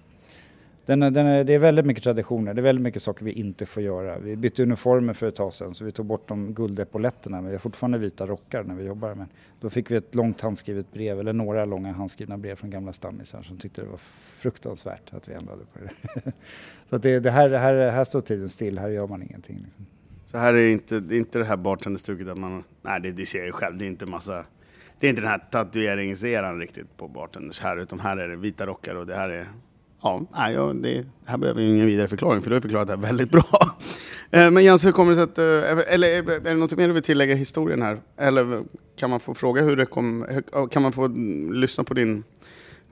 Den, 0.87 0.99
den 0.99 1.17
är, 1.17 1.43
det 1.43 1.53
är 1.53 1.59
väldigt 1.59 1.85
mycket 1.85 2.03
traditioner, 2.03 2.53
det 2.53 2.61
är 2.61 2.63
väldigt 2.63 2.83
mycket 2.83 3.01
saker 3.01 3.25
vi 3.25 3.31
inte 3.31 3.65
får 3.65 3.83
göra. 3.83 4.19
Vi 4.19 4.35
bytte 4.35 4.63
uniformer 4.63 5.13
för 5.13 5.27
ett 5.27 5.35
tag 5.35 5.53
sedan 5.53 5.73
så 5.73 5.85
vi 5.85 5.91
tog 5.91 6.05
bort 6.05 6.27
de 6.27 6.53
guldepauletterna 6.53 7.41
men 7.41 7.45
vi 7.45 7.55
har 7.55 7.59
fortfarande 7.59 7.97
vita 7.97 8.27
rockar 8.27 8.63
när 8.63 8.75
vi 8.75 8.83
jobbar. 8.83 9.15
Men 9.15 9.27
då 9.59 9.69
fick 9.69 9.91
vi 9.91 9.95
ett 9.95 10.15
långt 10.15 10.41
handskrivet 10.41 10.93
brev, 10.93 11.19
eller 11.19 11.33
några 11.33 11.65
långa 11.65 11.91
handskrivna 11.93 12.37
brev 12.37 12.55
från 12.55 12.69
gamla 12.69 12.93
stammisar 12.93 13.41
som 13.41 13.57
tyckte 13.57 13.81
det 13.81 13.87
var 13.87 13.97
fruktansvärt 14.37 15.13
att 15.13 15.29
vi 15.29 15.33
ändrade 15.33 15.61
på 15.73 15.79
det. 15.79 16.31
så 16.89 16.95
att 16.95 17.03
det, 17.03 17.19
det 17.19 17.31
här, 17.31 17.49
här, 17.49 17.91
här 17.91 18.03
står 18.03 18.21
tiden 18.21 18.49
still, 18.49 18.79
här 18.79 18.89
gör 18.89 19.07
man 19.07 19.23
ingenting. 19.23 19.59
Liksom. 19.63 19.85
Så 20.25 20.37
här 20.37 20.53
är 20.53 20.67
inte, 20.67 20.99
det 20.99 21.15
är 21.15 21.19
inte 21.19 21.39
det 21.39 21.45
här 21.45 21.57
bartenderstuket 21.57 22.27
att 22.27 22.37
man, 22.37 22.63
nej 22.81 23.01
det, 23.01 23.11
det 23.11 23.25
ser 23.25 23.37
jag 23.37 23.47
ju 23.47 23.51
själv, 23.51 23.77
det 23.77 23.85
är 23.85 23.87
inte 23.87 24.05
massa, 24.05 24.45
det 24.99 25.07
är 25.07 25.09
inte 25.09 25.21
den 25.21 25.31
här 25.31 25.43
tatueringseran 25.51 26.59
riktigt 26.59 26.97
på 26.97 27.07
bartenders 27.07 27.61
här, 27.61 27.77
utan 27.77 27.99
här 27.99 28.17
är 28.17 28.27
det 28.27 28.35
vita 28.35 28.65
rockar 28.65 28.95
och 28.95 29.07
det 29.07 29.15
här 29.15 29.29
är 29.29 29.47
Ja, 30.01 30.21
ja, 30.33 30.73
det 30.73 31.05
här 31.25 31.37
behöver 31.37 31.61
ju 31.61 31.69
ingen 31.69 31.85
vidare 31.85 32.07
förklaring 32.07 32.41
för 32.41 32.49
du 32.49 32.55
har 32.55 32.61
förklarat 32.61 32.87
det 32.87 32.95
här 32.95 33.01
väldigt 33.01 33.31
bra. 33.31 33.43
Eh, 34.31 34.51
men 34.51 34.63
Jens, 34.63 34.85
hur 34.85 34.91
kommer 34.91 35.11
det 35.11 35.15
sig 35.15 35.23
att, 35.23 35.37
eh, 35.37 35.93
eller 35.93 36.07
är 36.07 36.39
det 36.39 36.53
något 36.53 36.77
mer 36.77 36.87
du 36.87 36.93
vill 36.93 37.03
tillägga 37.03 37.33
i 37.33 37.37
historien 37.37 37.81
här? 37.81 37.99
Eller 38.17 38.63
kan 38.95 39.09
man 39.09 39.19
få 39.19 39.33
fråga 39.33 39.61
hur 39.61 39.75
det 39.75 39.85
kom, 39.85 40.25
kan 40.71 40.81
man 40.81 40.91
få 40.91 41.07
lyssna 41.51 41.83
på 41.83 41.93
din, 41.93 42.23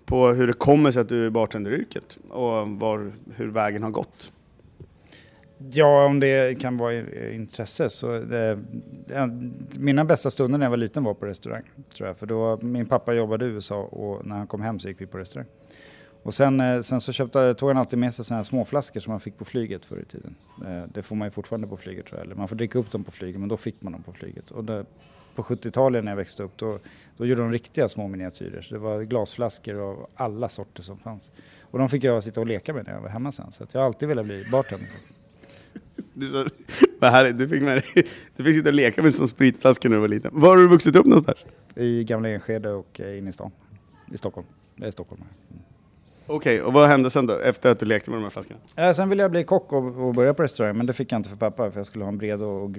på 0.06 0.28
hur 0.28 0.48
det 0.48 0.54
kommer 0.54 0.92
sig 0.92 1.02
att 1.02 1.10
du 1.10 1.24
är 1.24 1.28
i 1.28 1.30
bartenderyrket 1.30 2.18
och 2.30 2.68
var, 2.70 3.12
hur 3.36 3.48
vägen 3.48 3.84
har 3.84 3.90
gått? 3.90 4.32
Ja, 5.58 6.06
om 6.06 6.20
det 6.20 6.60
kan 6.60 6.78
vara 6.78 6.94
intresse 7.32 7.90
så 7.90 8.16
eh, 8.16 8.22
det, 8.22 8.60
mina 9.78 10.06
bästa 10.06 10.32
stunder 10.32 10.58
när 10.58 10.66
jag 10.66 10.70
var 10.70 10.78
liten 10.78 11.04
var 11.04 11.14
på 11.14 11.26
restaurang 11.26 11.64
tror 11.98 12.08
jag. 12.08 12.18
För 12.18 12.26
då, 12.26 12.60
min 12.62 12.86
pappa 12.86 13.14
jobbade 13.14 13.46
i 13.46 13.48
USA 13.48 13.82
och 13.82 14.26
när 14.26 14.36
han 14.36 14.48
kom 14.48 14.62
hem 14.62 14.80
så 14.80 14.88
gick 14.88 15.02
vi 15.02 15.06
på 15.06 15.18
restaurang. 15.18 15.48
Och 16.26 16.34
sen, 16.34 16.60
eh, 16.60 16.82
sen 16.82 17.02
så 17.02 17.12
köpte, 17.14 17.54
tog 17.54 17.70
han 17.70 17.78
alltid 17.78 18.00
med 18.00 18.14
sig 18.14 18.26
sådana 18.26 18.38
här 18.38 18.44
småflaskor 18.44 19.00
som 19.00 19.12
man 19.12 19.20
fick 19.20 19.38
på 19.38 19.46
flyget 19.46 19.86
förr 19.86 20.00
i 20.00 20.06
tiden. 20.06 20.36
Eh, 20.66 20.84
Det 20.94 21.04
får 21.04 21.16
man 21.16 21.28
ju 21.28 21.32
fortfarande 21.32 21.68
på 21.68 21.78
flyget 21.78 22.06
tror 22.06 22.20
jag. 22.20 22.26
Eller 22.26 22.36
man 22.36 22.48
får 22.48 22.56
dricka 22.56 22.80
upp 22.80 22.92
dem 22.92 23.04
på 23.04 23.12
flyget 23.12 23.40
men 23.40 23.50
då 23.50 23.58
fick 23.58 23.82
man 23.82 23.94
dem 23.94 24.04
på 24.04 24.14
flyget. 24.14 24.52
Och 24.52 24.64
det, 24.64 24.86
på 25.36 25.44
70-talet 25.44 26.04
när 26.04 26.12
jag 26.12 26.18
växte 26.18 26.44
upp 26.44 26.58
då, 26.58 26.80
då 27.18 27.26
gjorde 27.26 27.42
de 27.42 27.52
riktiga 27.52 27.90
små 27.90 28.08
miniatyrer. 28.08 28.62
Så 28.62 28.74
det 28.74 28.80
var 28.80 29.02
glasflaskor 29.04 29.76
av 29.90 30.08
alla 30.16 30.50
sorter 30.50 30.84
som 30.84 30.98
fanns. 30.98 31.32
Och 31.62 31.80
de 31.80 31.90
fick 31.90 32.04
jag 32.04 32.24
sitta 32.24 32.40
och 32.40 32.48
leka 32.48 32.74
med 32.74 32.86
när 32.86 32.94
jag 32.94 33.02
var 33.02 33.10
hemma 33.10 33.32
sen. 33.32 33.52
Så 33.52 33.64
att 33.64 33.74
jag 33.74 33.82
har 33.82 33.86
alltid 33.86 34.10
velat 34.10 34.26
bli 34.26 34.46
bartender. 34.52 34.90
Du, 36.14 36.48
vad 37.00 37.12
härligt, 37.12 37.38
du, 37.38 37.50
fick 37.50 37.62
med 37.62 37.78
dig, 37.78 38.08
du 38.36 38.44
fick 38.44 38.56
sitta 38.56 38.70
och 38.70 38.76
leka 38.76 39.04
med 39.04 39.14
som 39.14 39.28
spritflaska 39.28 39.90
när 39.90 39.96
du 39.96 40.02
var 40.02 40.08
liten. 40.08 40.32
Var 40.34 40.50
har 40.50 40.58
du 40.58 40.68
vuxit 40.68 40.96
upp 40.96 41.06
någonstans? 41.06 41.46
I 41.76 42.04
Gamla 42.04 42.30
Enskede 42.30 42.72
och 42.72 43.00
eh, 43.00 43.18
inne 43.18 43.30
i 43.30 43.34
stan. 43.34 43.52
I 44.14 44.18
Stockholm. 44.18 44.48
Det 44.76 44.88
är 44.88 44.92
Stockholm. 44.92 45.22
Mm. 45.52 45.64
Okej, 46.28 46.62
och 46.62 46.74
vad 46.74 46.90
hände 46.90 47.10
sen 47.10 47.28
då, 47.28 47.40
efter 47.40 47.72
att 47.72 47.80
du 47.80 47.86
lekte 47.86 48.12
med 48.12 48.18
de 48.18 48.24
här 48.24 48.30
flaskorna? 48.30 48.60
Eh, 48.76 48.94
sen 48.94 49.10
ville 49.10 49.22
jag 49.22 49.32
bli 49.32 49.44
kock 49.44 49.74
och, 49.74 50.08
och 50.08 50.14
börja 50.14 50.34
på 50.34 50.44
restaurang, 50.44 50.78
men 50.78 50.86
det 50.86 50.94
fick 50.94 51.12
jag 51.12 51.20
inte 51.20 51.30
för 51.30 51.38
pappa 51.38 51.72
för 51.72 51.80
jag 51.80 51.86
skulle 51.86 52.04
ha 52.04 52.10
en 52.10 52.18
bred 52.18 52.42
och, 52.42 52.64
och 52.64 52.72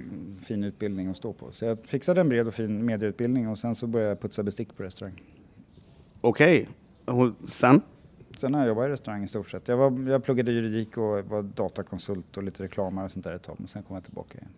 fin 0.44 0.64
utbildning 0.64 1.08
att 1.08 1.16
stå 1.16 1.32
på. 1.32 1.50
Så 1.50 1.64
jag 1.64 1.78
fixade 1.84 2.20
en 2.20 2.28
bred 2.28 2.48
och 2.48 2.54
fin 2.54 2.86
medieutbildning 2.86 3.48
och 3.48 3.58
sen 3.58 3.74
så 3.74 3.86
började 3.86 4.10
jag 4.10 4.20
putsa 4.20 4.42
bestick 4.42 4.76
på 4.76 4.82
restaurang. 4.82 5.22
Okej, 6.20 6.68
och 7.04 7.30
sen? 7.48 7.80
Sen 8.36 8.54
har 8.54 8.60
jag 8.60 8.68
jobbat 8.68 8.86
i 8.86 8.88
restaurang 8.88 9.24
i 9.24 9.28
stort 9.28 9.50
sett. 9.50 9.68
Jag, 9.68 9.76
var, 9.76 10.10
jag 10.10 10.24
pluggade 10.24 10.52
juridik 10.52 10.96
och 10.96 11.24
var 11.24 11.42
datakonsult 11.42 12.36
och 12.36 12.42
lite 12.42 12.62
reklamare 12.62 13.04
och 13.04 13.10
sånt 13.10 13.24
där 13.24 13.34
ett 13.34 13.42
tag, 13.42 13.56
men 13.58 13.68
sen 13.68 13.82
kom 13.82 13.96
jag 13.96 14.04
tillbaka 14.04 14.38
igen. 14.38 14.50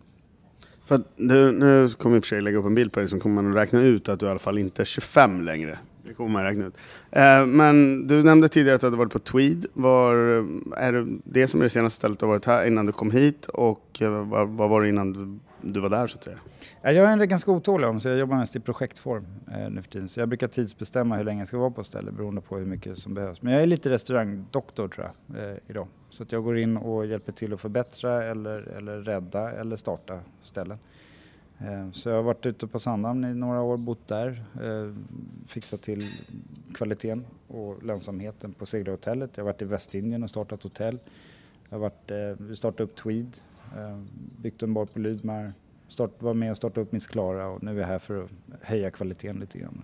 För 0.85 0.95
att 0.95 1.01
du, 1.15 1.51
nu 1.51 1.89
kommer 1.89 2.15
jag 2.15 2.17
i 2.17 2.19
och 2.19 2.23
för 2.23 2.29
sig 2.29 2.41
lägga 2.41 2.57
upp 2.57 2.65
en 2.65 2.75
bild 2.75 2.93
på 2.93 2.99
dig 2.99 3.07
som 3.07 3.19
kommer 3.19 3.41
man 3.41 3.51
att 3.51 3.57
räkna 3.57 3.81
ut 3.81 4.09
att 4.09 4.19
du 4.19 4.25
i 4.25 4.29
alla 4.29 4.39
fall 4.39 4.57
inte 4.57 4.83
är 4.83 4.85
25 4.85 5.41
längre. 5.41 5.77
Det 6.03 6.13
kommer 6.13 6.29
man 6.29 6.43
räkna 6.43 6.65
ut. 6.65 6.77
Eh, 7.11 7.45
men 7.45 8.07
du 8.07 8.23
nämnde 8.23 8.49
tidigare 8.49 8.75
att 8.75 8.81
du 8.81 8.87
hade 8.87 8.97
varit 8.97 9.13
på 9.13 9.19
Tweed. 9.19 9.65
Var, 9.73 10.15
eh, 10.15 10.83
är 10.85 10.93
det 10.93 11.19
det 11.23 11.47
som 11.47 11.59
är 11.59 11.63
det 11.63 11.69
senaste 11.69 11.97
stället 11.97 12.19
du 12.19 12.25
har 12.25 12.33
varit 12.33 12.45
här 12.45 12.65
innan 12.65 12.85
du 12.85 12.91
kom 12.91 13.11
hit? 13.11 13.45
Och 13.45 14.01
eh, 14.01 14.09
vad, 14.09 14.49
vad 14.49 14.69
var 14.69 14.81
det 14.81 14.89
innan 14.89 15.13
du, 15.13 15.39
du 15.61 15.79
var 15.79 15.89
där 15.89 16.07
så 16.07 16.17
att 16.17 16.23
säga? 16.23 16.37
Eh, 16.81 16.91
jag 16.91 17.05
är 17.05 17.17
en 17.17 17.27
ganska 17.27 17.51
otålig 17.51 17.89
om 17.89 17.99
så 17.99 18.09
jag 18.09 18.19
jobbar 18.19 18.37
mest 18.37 18.55
i 18.55 18.59
projektform 18.59 19.25
eh, 19.51 19.69
nu 19.69 19.81
för 19.81 19.89
tiden. 19.89 20.07
Så 20.07 20.19
jag 20.19 20.29
brukar 20.29 20.47
tidsbestämma 20.47 21.17
hur 21.17 21.23
länge 21.23 21.41
jag 21.41 21.47
ska 21.47 21.57
vara 21.57 21.71
på 21.71 21.81
ett 21.81 21.87
ställe 21.87 22.11
beroende 22.11 22.41
på 22.41 22.57
hur 22.57 22.65
mycket 22.65 22.97
som 22.97 23.13
behövs. 23.13 23.41
Men 23.41 23.53
jag 23.53 23.61
är 23.61 23.67
lite 23.67 23.89
restaurangdoktor 23.89 24.87
tror 24.87 25.11
jag 25.27 25.43
eh, 25.43 25.57
idag. 25.67 25.87
Så 26.09 26.23
att 26.23 26.31
jag 26.31 26.43
går 26.43 26.57
in 26.57 26.77
och 26.77 27.05
hjälper 27.05 27.31
till 27.31 27.53
att 27.53 27.61
förbättra 27.61 28.23
eller, 28.23 28.61
eller 28.77 28.97
rädda 28.97 29.51
eller 29.51 29.75
starta 29.75 30.19
ställen. 30.41 30.77
Eh, 31.61 31.91
så 31.91 32.09
jag 32.09 32.15
har 32.15 32.23
varit 32.23 32.45
ute 32.45 32.67
på 32.67 32.79
Sandhamn 32.79 33.23
i 33.23 33.33
några 33.33 33.61
år, 33.61 33.77
bott 33.77 34.07
där, 34.07 34.43
eh, 34.61 34.95
fixat 35.47 35.81
till 35.81 36.03
kvaliteten 36.73 37.25
och 37.47 37.83
lönsamheten 37.83 38.53
på 38.53 38.65
seglarhotellet. 38.65 39.31
Jag 39.35 39.43
har 39.43 39.51
varit 39.51 39.61
i 39.61 39.65
Västindien 39.65 40.23
och 40.23 40.29
startat 40.29 40.63
hotell. 40.63 40.99
Jag 41.69 41.77
har 41.77 41.81
varit, 41.81 42.11
eh, 42.11 42.45
vi 42.47 42.55
startade 42.55 42.83
upp 42.83 42.95
Tweed, 42.95 43.37
byggt 44.41 44.63
en 44.63 44.73
bar 44.73 44.85
på 44.85 44.99
Lydmar, 44.99 45.51
start, 45.87 46.21
var 46.21 46.33
med 46.33 46.51
och 46.51 46.57
startade 46.57 46.81
upp 46.81 46.91
Miss 46.91 47.07
Klara 47.07 47.47
och 47.47 47.63
nu 47.63 47.71
är 47.71 47.79
jag 47.79 47.87
här 47.87 47.99
för 47.99 48.23
att 48.23 48.31
höja 48.61 48.91
kvaliteten 48.91 49.39
lite 49.39 49.59
grann. 49.59 49.83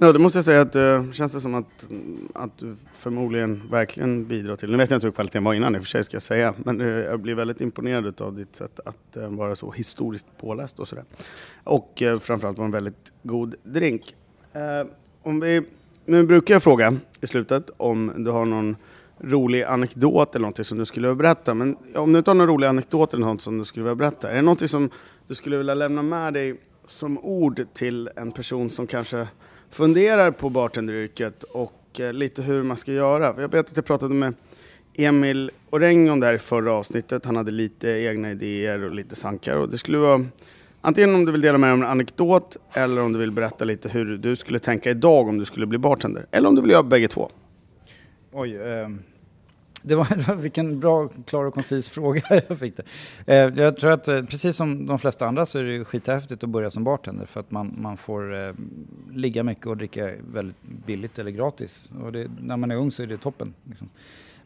Ja, 0.00 0.12
det 0.12 0.18
måste 0.18 0.38
jag 0.38 0.44
säga 0.44 0.60
att 0.60 0.72
det 0.72 1.04
känns 1.12 1.32
det 1.32 1.40
som 1.40 1.54
att, 1.54 1.90
mm, 1.90 2.28
att 2.34 2.58
du 2.58 2.76
förmodligen 2.92 3.62
verkligen 3.70 4.24
bidrar 4.26 4.56
till. 4.56 4.70
Nu 4.70 4.76
vet 4.76 4.90
jag 4.90 4.96
inte 4.96 5.06
hur 5.06 5.12
kvaliteten 5.12 5.44
var 5.44 5.54
innan 5.54 5.74
i 5.74 5.78
och 5.78 5.82
för 5.82 5.88
sig 5.88 6.04
ska 6.04 6.14
jag 6.14 6.22
säga. 6.22 6.54
Men 6.56 6.80
eh, 6.80 6.86
jag 6.86 7.20
blir 7.20 7.34
väldigt 7.34 7.60
imponerad 7.60 8.20
av 8.20 8.36
ditt 8.36 8.56
sätt 8.56 8.80
att 8.84 9.16
eh, 9.16 9.28
vara 9.28 9.56
så 9.56 9.70
historiskt 9.70 10.26
påläst 10.40 10.78
och 10.78 10.88
sådär. 10.88 11.04
Och 11.64 12.02
framförallt 12.20 12.58
vara 12.58 12.64
en 12.64 12.70
väldigt 12.72 13.12
god 13.22 13.54
drink. 13.62 14.02
Om 15.22 15.40
vi, 15.40 15.62
nu 16.04 16.22
brukar 16.22 16.54
jag 16.54 16.62
fråga 16.62 16.96
i 17.20 17.26
slutet 17.26 17.70
om 17.76 18.12
du 18.16 18.30
har 18.30 18.44
någon 18.44 18.76
rolig 19.20 19.62
anekdot 19.62 20.34
eller 20.34 20.42
någonting 20.42 20.64
som 20.64 20.78
du 20.78 20.84
skulle 20.84 21.08
vilja 21.08 21.16
berätta. 21.16 21.54
Men 21.54 21.76
om 21.94 22.12
du 22.12 22.18
inte 22.18 22.30
har 22.30 22.34
någon 22.34 22.46
rolig 22.46 22.66
anekdot 22.66 23.14
eller 23.14 23.26
något 23.26 23.40
som 23.40 23.58
du 23.58 23.64
skulle 23.64 23.84
vilja 23.84 23.94
berätta. 23.94 24.30
Är 24.30 24.36
det 24.36 24.42
någonting 24.42 24.68
som 24.68 24.90
du 25.26 25.34
skulle 25.34 25.56
vilja 25.56 25.74
lämna 25.74 26.02
med 26.02 26.32
dig 26.32 26.60
som 26.84 27.18
ord 27.18 27.66
till 27.74 28.10
en 28.16 28.32
person 28.32 28.70
som 28.70 28.86
kanske 28.86 29.28
funderar 29.70 30.30
på 30.30 30.50
bartenderyrket 30.50 31.42
och 31.42 32.00
eh, 32.00 32.12
lite 32.12 32.42
hur 32.42 32.62
man 32.62 32.76
ska 32.76 32.92
göra. 32.92 33.34
Jag 33.38 33.52
vet 33.52 33.70
att 33.70 33.76
jag 33.76 33.84
pratade 33.84 34.14
med 34.14 34.34
Emil 34.94 35.50
Orengon 35.70 36.20
där 36.20 36.34
i 36.34 36.38
förra 36.38 36.72
avsnittet. 36.72 37.24
Han 37.24 37.36
hade 37.36 37.50
lite 37.50 37.88
egna 37.88 38.30
idéer 38.30 38.84
och 38.84 38.94
lite 38.94 39.16
sankar. 39.16 39.56
Och 39.56 39.68
det 39.68 39.78
skulle 39.78 39.98
vara 39.98 40.26
antingen 40.80 41.14
om 41.14 41.24
du 41.24 41.32
vill 41.32 41.40
dela 41.40 41.58
med 41.58 41.68
dig 41.68 41.72
av 41.72 41.78
en 41.78 41.86
anekdot 41.86 42.56
eller 42.72 43.02
om 43.02 43.12
du 43.12 43.18
vill 43.18 43.32
berätta 43.32 43.64
lite 43.64 43.88
hur 43.88 44.18
du 44.18 44.36
skulle 44.36 44.58
tänka 44.58 44.90
idag 44.90 45.28
om 45.28 45.38
du 45.38 45.44
skulle 45.44 45.66
bli 45.66 45.78
bartender. 45.78 46.26
Eller 46.30 46.48
om 46.48 46.54
du 46.54 46.60
vill 46.62 46.70
göra 46.70 46.82
bägge 46.82 47.08
två. 47.08 47.30
Oj, 48.32 48.56
ehm, 48.56 49.02
det 49.82 49.94
var, 49.94 50.06
det 50.16 50.28
var 50.28 50.34
vilken 50.34 50.80
bra, 50.80 51.08
klar 51.08 51.44
och 51.44 51.54
koncis 51.54 51.88
fråga 51.88 52.22
jag 52.48 52.58
fick 52.58 52.76
det. 52.76 52.82
Eh, 53.26 53.62
jag 53.62 53.76
tror 53.76 53.90
att 53.90 54.08
eh, 54.08 54.22
precis 54.22 54.56
som 54.56 54.86
de 54.86 54.98
flesta 54.98 55.26
andra 55.26 55.46
så 55.46 55.58
är 55.58 55.64
det 55.64 55.72
ju 55.72 55.84
skithäftigt 55.84 56.44
att 56.44 56.50
börja 56.50 56.70
som 56.70 56.84
bartender 56.84 57.26
för 57.26 57.40
att 57.40 57.50
man, 57.50 57.76
man 57.78 57.96
får 57.96 58.34
eh, 58.34 58.52
ligga 59.12 59.44
mycket 59.44 59.66
och 59.66 59.76
dricka 59.76 60.10
väldigt 60.32 60.62
billigt 60.62 61.18
eller 61.18 61.30
gratis. 61.30 61.92
Och 62.04 62.12
det, 62.12 62.30
när 62.40 62.56
man 62.56 62.70
är 62.70 62.76
ung 62.76 62.90
så 62.90 63.02
är 63.02 63.06
det 63.06 63.16
toppen. 63.16 63.54
Liksom. 63.64 63.88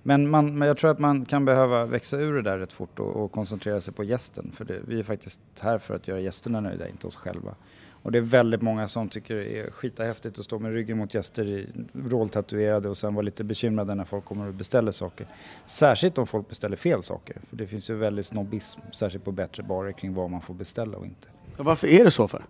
Men, 0.03 0.31
man, 0.31 0.59
men 0.59 0.69
jag 0.69 0.79
tror 0.79 0.91
att 0.91 0.99
man 0.99 1.25
kan 1.25 1.45
behöva 1.45 1.87
växa 1.87 2.17
ur 2.17 2.35
det 2.35 2.43
där 2.43 2.59
rätt 2.59 2.73
fort 2.73 2.99
och, 2.99 3.17
och 3.17 3.33
koncentrera 3.33 3.81
sig 3.81 3.95
på 3.95 4.05
gästen. 4.05 4.53
För 4.55 4.65
det, 4.65 4.81
vi 4.87 4.99
är 4.99 5.03
faktiskt 5.03 5.41
här 5.61 5.79
för 5.79 5.95
att 5.95 6.09
göra 6.09 6.21
gästerna 6.21 6.61
nöjda, 6.61 6.89
inte 6.89 7.07
oss 7.07 7.17
själva. 7.17 7.55
Och 8.03 8.13
det 8.13 8.19
är 8.19 8.23
väldigt 8.23 8.63
många 8.63 8.89
som 8.89 9.09
tycker 9.09 9.35
det 9.37 9.59
är 9.59 9.71
skithäftigt 9.71 10.39
att 10.39 10.45
stå 10.45 10.59
med 10.59 10.73
ryggen 10.73 10.99
mot 10.99 11.15
gäster 11.15 11.67
vråltatuerade 11.93 12.89
och 12.89 12.97
sen 12.97 13.15
vara 13.15 13.23
lite 13.23 13.45
bekymrade 13.45 13.95
när 13.95 14.05
folk 14.05 14.25
kommer 14.25 14.49
och 14.49 14.55
beställer 14.55 14.93
saker. 14.93 15.27
Särskilt 15.67 16.19
om 16.19 16.27
folk 16.27 16.49
beställer 16.49 16.77
fel 16.77 17.03
saker. 17.03 17.37
För 17.51 17.57
det 17.57 17.67
finns 17.67 17.91
ju 17.91 17.95
väldigt 17.95 18.27
snobbism, 18.27 18.81
särskilt 18.93 19.25
på 19.25 19.33
bättre 19.33 19.63
barer, 19.63 19.93
kring 19.93 20.15
vad 20.15 20.31
man 20.31 20.41
får 20.41 20.55
beställa 20.55 20.97
och 20.97 21.07
inte. 21.07 21.29
Och 21.57 21.65
varför 21.65 21.89
är 21.89 22.05
det 22.05 22.11
så 22.11 22.29
för? 22.29 22.45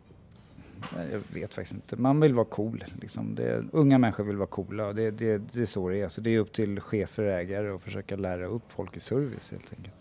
Jag 1.12 1.40
vet 1.40 1.54
faktiskt 1.54 1.74
inte. 1.74 1.96
Man 1.96 2.20
vill 2.20 2.34
vara 2.34 2.44
cool. 2.44 2.84
Liksom. 3.00 3.34
Det, 3.34 3.64
unga 3.72 3.98
människor 3.98 4.24
vill 4.24 4.36
vara 4.36 4.46
coola 4.46 4.92
det, 4.92 5.10
det, 5.10 5.38
det 5.38 5.60
är 5.60 5.66
så 5.66 5.88
det 5.88 6.00
är. 6.00 6.08
Så 6.08 6.20
det 6.20 6.30
är 6.30 6.38
upp 6.38 6.52
till 6.52 6.80
chefer 6.80 7.22
och 7.22 7.32
ägare 7.32 7.70
att 7.70 7.82
försöka 7.82 8.16
lära 8.16 8.46
upp 8.46 8.62
folk 8.68 8.96
i 8.96 9.00
service 9.00 9.50
helt 9.50 9.72
enkelt. 9.72 9.94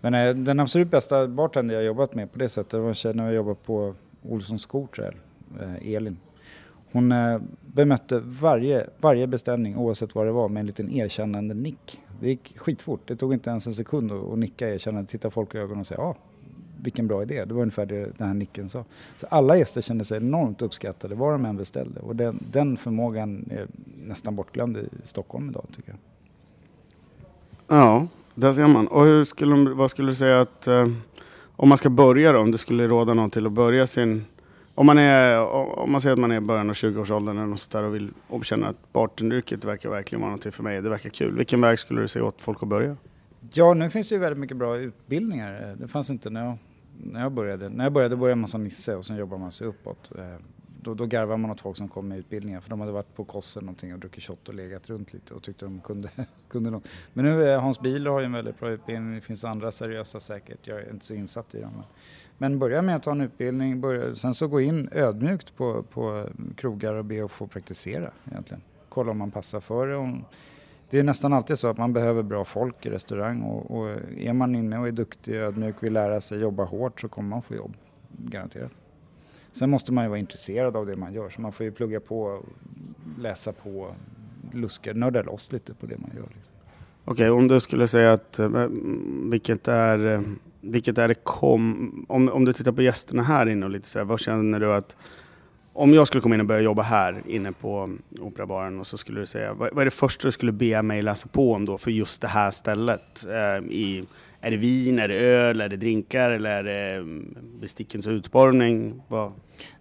Men 0.00 0.14
eh, 0.14 0.34
den 0.34 0.60
absolut 0.60 0.90
bästa 0.90 1.28
bartender 1.28 1.74
jag 1.74 1.84
jobbat 1.84 2.14
med 2.14 2.32
på 2.32 2.38
det 2.38 2.48
sättet 2.48 2.80
var 2.80 2.88
en 2.88 2.94
tjej 2.94 3.14
när 3.14 3.24
jag 3.24 3.34
jobbade 3.34 3.56
på 3.64 3.94
Olssons 4.22 4.62
skor 4.62 4.88
eh, 5.60 5.94
Elin. 5.94 6.16
Hon 6.92 7.12
eh, 7.12 7.40
bemötte 7.66 8.22
varje, 8.24 8.86
varje 9.00 9.26
beställning 9.26 9.76
oavsett 9.76 10.14
vad 10.14 10.26
det 10.26 10.32
var 10.32 10.48
med 10.48 10.60
en 10.60 10.66
liten 10.66 10.90
erkännande 10.90 11.54
nick. 11.54 12.00
Det 12.20 12.28
gick 12.28 12.58
skitfort. 12.58 13.00
Det 13.04 13.16
tog 13.16 13.32
inte 13.32 13.50
ens 13.50 13.66
en 13.66 13.74
sekund 13.74 14.12
att, 14.12 14.32
att 14.32 14.38
nicka 14.38 14.74
erkännande, 14.74 15.10
titta 15.10 15.30
folk 15.30 15.54
i 15.54 15.58
ögonen 15.58 15.80
och 15.80 15.86
säga 15.86 16.00
ja, 16.00 16.16
vilken 16.82 17.06
bra 17.06 17.22
idé. 17.22 17.44
Det 17.44 17.54
var 17.54 17.62
ungefär 17.62 17.86
det 17.86 18.18
den 18.18 18.26
här 18.26 18.34
nicken 18.34 18.68
sa. 18.68 18.84
Så 19.16 19.26
alla 19.26 19.56
gäster 19.56 19.80
kände 19.80 20.04
sig 20.04 20.16
enormt 20.16 20.62
uppskattade 20.62 21.14
vad 21.14 21.32
de 21.32 21.44
än 21.44 21.56
beställde. 21.56 22.00
Och 22.00 22.16
den, 22.16 22.38
den 22.52 22.76
förmågan 22.76 23.48
är 23.50 23.66
nästan 24.06 24.36
bortglömd 24.36 24.76
i 24.76 24.88
Stockholm 25.04 25.50
idag 25.50 25.64
tycker 25.76 25.90
jag. 25.90 25.98
Ja, 27.78 28.06
där 28.34 28.52
ser 28.52 28.66
man. 28.66 28.86
Och 28.86 29.04
hur 29.04 29.24
skulle, 29.24 29.70
vad 29.70 29.90
skulle 29.90 30.10
du 30.10 30.14
säga 30.14 30.40
att 30.40 30.66
eh, 30.66 30.88
om 31.60 31.68
man 31.68 31.78
ska 31.78 31.90
börja 31.90 32.32
då, 32.32 32.38
om 32.38 32.50
du 32.50 32.58
skulle 32.58 32.88
råda 32.88 33.14
någon 33.14 33.30
till 33.30 33.46
att 33.46 33.52
börja 33.52 33.86
sin 33.86 34.24
om 34.74 34.86
man, 34.86 34.98
är, 34.98 35.38
om 35.78 35.92
man 35.92 36.00
säger 36.00 36.12
att 36.12 36.18
man 36.18 36.30
är 36.30 36.36
i 36.36 36.40
början 36.40 36.70
av 36.70 36.76
20-årsåldern 36.76 37.38
eller 37.38 37.46
något 37.46 37.60
sånt 37.60 37.72
där 37.72 37.82
och, 37.82 37.94
vill, 37.94 38.10
och 38.28 38.44
känner 38.44 38.66
att 38.66 38.92
bartenderyrket 38.92 39.64
verkar 39.64 39.90
verkligen 39.90 40.20
vara 40.20 40.30
någonting 40.30 40.52
för 40.52 40.62
mig, 40.62 40.82
det 40.82 40.88
verkar 40.88 41.10
kul. 41.10 41.36
Vilken 41.36 41.60
väg 41.60 41.78
skulle 41.78 42.00
du 42.00 42.08
säga 42.08 42.24
åt 42.24 42.42
folk 42.42 42.62
att 42.62 42.68
börja? 42.68 42.96
Ja, 43.52 43.74
nu 43.74 43.90
finns 43.90 44.08
det 44.08 44.14
ju 44.14 44.20
väldigt 44.20 44.38
mycket 44.38 44.56
bra 44.56 44.78
utbildningar. 44.78 45.76
Det 45.78 45.88
fanns 45.88 46.10
inte 46.10 46.30
när 46.30 46.44
jag, 46.44 46.56
när 46.98 47.20
jag 47.20 47.32
började. 47.32 47.68
När 47.68 47.84
jag 47.84 47.92
började 47.92 48.16
började 48.16 48.40
man 48.40 48.48
som 48.48 48.64
nisse 48.64 48.96
och 48.96 49.06
sen 49.06 49.16
jobbar 49.16 49.38
man 49.38 49.52
sig 49.52 49.66
uppåt. 49.66 50.10
Eh, 50.18 50.24
då, 50.82 50.94
då 50.94 51.06
garvar 51.06 51.36
man 51.36 51.50
åt 51.50 51.60
folk 51.60 51.76
som 51.76 51.88
kom 51.88 52.08
med 52.08 52.18
utbildningar 52.18 52.60
för 52.60 52.70
de 52.70 52.80
hade 52.80 52.92
varit 52.92 53.14
på 53.14 53.24
Kossen 53.24 53.64
någonting 53.64 53.94
och 53.94 53.98
druckit 53.98 54.24
shot 54.24 54.48
och 54.48 54.54
legat 54.54 54.90
runt 54.90 55.12
lite 55.12 55.34
och 55.34 55.42
tyckte 55.42 55.64
de 55.64 55.80
kunde, 55.80 56.10
kunde 56.48 56.70
något. 56.70 56.88
Men 57.12 57.24
nu 57.24 57.44
är 57.44 57.58
Hans 57.58 57.80
Bieler 57.80 58.10
har 58.10 58.20
ju 58.20 58.26
en 58.26 58.32
väldigt 58.32 58.60
bra 58.60 58.70
utbildning, 58.70 59.14
det 59.14 59.20
finns 59.20 59.44
andra 59.44 59.70
seriösa 59.70 60.20
säkert, 60.20 60.66
jag 60.66 60.80
är 60.80 60.90
inte 60.90 61.04
så 61.04 61.14
insatt 61.14 61.54
i 61.54 61.60
dem. 61.60 61.82
Men 62.38 62.58
börja 62.58 62.82
med 62.82 62.96
att 62.96 63.02
ta 63.02 63.10
en 63.10 63.20
utbildning, 63.20 63.80
börja, 63.80 64.14
sen 64.14 64.34
så 64.34 64.48
gå 64.48 64.60
in 64.60 64.88
ödmjukt 64.92 65.56
på, 65.56 65.82
på 65.82 66.26
krogar 66.56 66.94
och 66.94 67.04
be 67.04 67.24
att 67.24 67.30
få 67.30 67.46
praktisera 67.46 68.10
egentligen. 68.30 68.62
Kolla 68.88 69.10
om 69.10 69.18
man 69.18 69.30
passar 69.30 69.60
för 69.60 69.86
det. 69.86 69.96
Om, 69.96 70.24
det 70.90 70.98
är 70.98 71.02
nästan 71.02 71.32
alltid 71.32 71.58
så 71.58 71.68
att 71.68 71.78
man 71.78 71.92
behöver 71.92 72.22
bra 72.22 72.44
folk 72.44 72.86
i 72.86 72.90
restaurang 72.90 73.42
och, 73.42 73.78
och 73.78 73.88
är 74.18 74.32
man 74.32 74.54
inne 74.54 74.78
och 74.78 74.88
är 74.88 74.92
duktig, 74.92 75.34
ödmjuk, 75.34 75.76
vill 75.80 75.92
lära 75.92 76.20
sig, 76.20 76.38
jobba 76.38 76.64
hårt 76.64 77.00
så 77.00 77.08
kommer 77.08 77.28
man 77.28 77.42
få 77.42 77.54
jobb. 77.54 77.76
Garanterat. 78.08 78.72
Sen 79.52 79.70
måste 79.70 79.92
man 79.92 80.04
ju 80.04 80.08
vara 80.08 80.18
intresserad 80.18 80.76
av 80.76 80.86
det 80.86 80.96
man 80.96 81.12
gör 81.12 81.28
så 81.30 81.40
man 81.40 81.52
får 81.52 81.64
ju 81.64 81.72
plugga 81.72 82.00
på, 82.00 82.42
läsa 83.18 83.52
på, 83.52 83.94
luska, 84.52 84.92
nörda 84.92 85.22
loss 85.22 85.52
lite 85.52 85.74
på 85.74 85.86
det 85.86 85.98
man 85.98 86.10
gör. 86.16 86.28
Liksom. 86.34 86.54
Okej, 87.04 87.30
om 87.30 87.48
du 87.48 87.60
skulle 87.60 87.88
säga 87.88 88.12
att 88.12 88.38
eh, 88.38 88.48
vilket 89.30 89.68
är, 89.68 90.06
eh, 90.06 90.20
vilket 90.60 90.98
är 90.98 91.08
det 91.08 91.14
kom, 91.14 92.06
om, 92.08 92.28
om 92.28 92.44
du 92.44 92.52
tittar 92.52 92.72
på 92.72 92.82
gästerna 92.82 93.22
här 93.22 93.46
inne 93.46 93.66
och 93.66 93.70
lite 93.70 93.88
så 93.88 93.98
här, 93.98 94.06
vad 94.06 94.20
känner 94.20 94.60
du 94.60 94.72
att 94.72 94.96
om 95.72 95.94
jag 95.94 96.06
skulle 96.06 96.20
komma 96.20 96.34
in 96.34 96.40
och 96.40 96.46
börja 96.46 96.60
jobba 96.60 96.82
här 96.82 97.22
inne 97.26 97.52
på 97.52 97.90
Operabaren 98.20 98.80
och 98.80 98.86
så 98.86 98.98
skulle 98.98 99.20
du 99.20 99.26
säga, 99.26 99.52
vad, 99.54 99.68
vad 99.72 99.80
är 99.80 99.84
det 99.84 99.90
första 99.90 100.28
du 100.28 100.32
skulle 100.32 100.52
be 100.52 100.82
mig 100.82 101.02
läsa 101.02 101.28
på 101.28 101.52
om 101.52 101.64
då 101.64 101.78
för 101.78 101.90
just 101.90 102.20
det 102.20 102.28
här 102.28 102.50
stället? 102.50 103.26
Eh, 103.26 103.64
i, 103.70 104.06
är 104.40 104.50
det 104.50 104.56
vin, 104.56 104.98
är 104.98 105.08
det 105.08 105.14
öl, 105.14 105.60
är 105.60 105.68
det 105.68 105.76
drinkar 105.76 106.30
eller 106.30 106.50
är 106.50 106.64
det 106.64 106.94
mm, 106.96 107.36
bestickens 107.60 108.06
utformning? 108.06 109.02
Vad? 109.08 109.32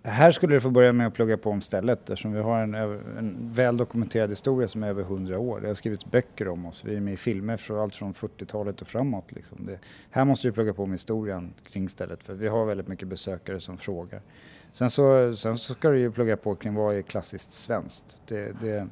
Här 0.03 0.31
skulle 0.31 0.55
du 0.55 0.61
få 0.61 0.69
börja 0.69 0.93
med 0.93 1.07
att 1.07 1.13
plugga 1.13 1.37
på 1.37 1.49
om 1.49 1.61
stället 1.61 1.99
eftersom 2.09 2.33
vi 2.33 2.41
har 2.41 2.59
en, 2.59 2.75
en 2.75 3.53
väl 3.53 3.77
dokumenterad 3.77 4.29
historia 4.29 4.67
som 4.67 4.83
är 4.83 4.87
över 4.87 5.01
100 5.01 5.39
år. 5.39 5.59
Det 5.59 5.67
har 5.67 5.73
skrivits 5.73 6.05
böcker 6.05 6.47
om 6.47 6.65
oss, 6.65 6.85
vi 6.85 6.95
är 6.95 6.99
med 6.99 7.13
i 7.13 7.17
filmer 7.17 7.57
från 7.57 7.79
allt 7.79 7.95
från 7.95 8.13
40-talet 8.13 8.81
och 8.81 8.87
framåt. 8.87 9.31
Liksom. 9.31 9.65
Det, 9.65 9.79
här 10.11 10.25
måste 10.25 10.47
du 10.47 10.51
plugga 10.51 10.73
på 10.73 10.83
om 10.83 10.91
historien 10.91 11.53
kring 11.71 11.89
stället 11.89 12.23
för 12.23 12.33
vi 12.33 12.47
har 12.47 12.65
väldigt 12.65 12.87
mycket 12.87 13.07
besökare 13.07 13.59
som 13.59 13.77
frågar. 13.77 14.21
Sen 14.71 14.89
så, 14.89 15.35
sen 15.35 15.57
så 15.57 15.73
ska 15.73 15.89
du 15.89 15.99
ju 15.99 16.11
plugga 16.11 16.37
på 16.37 16.55
kring 16.55 16.73
vad 16.73 16.95
är 16.95 17.01
klassiskt 17.01 17.51
svenskt. 17.51 18.21
Det, 18.27 18.61
det, 18.61 18.87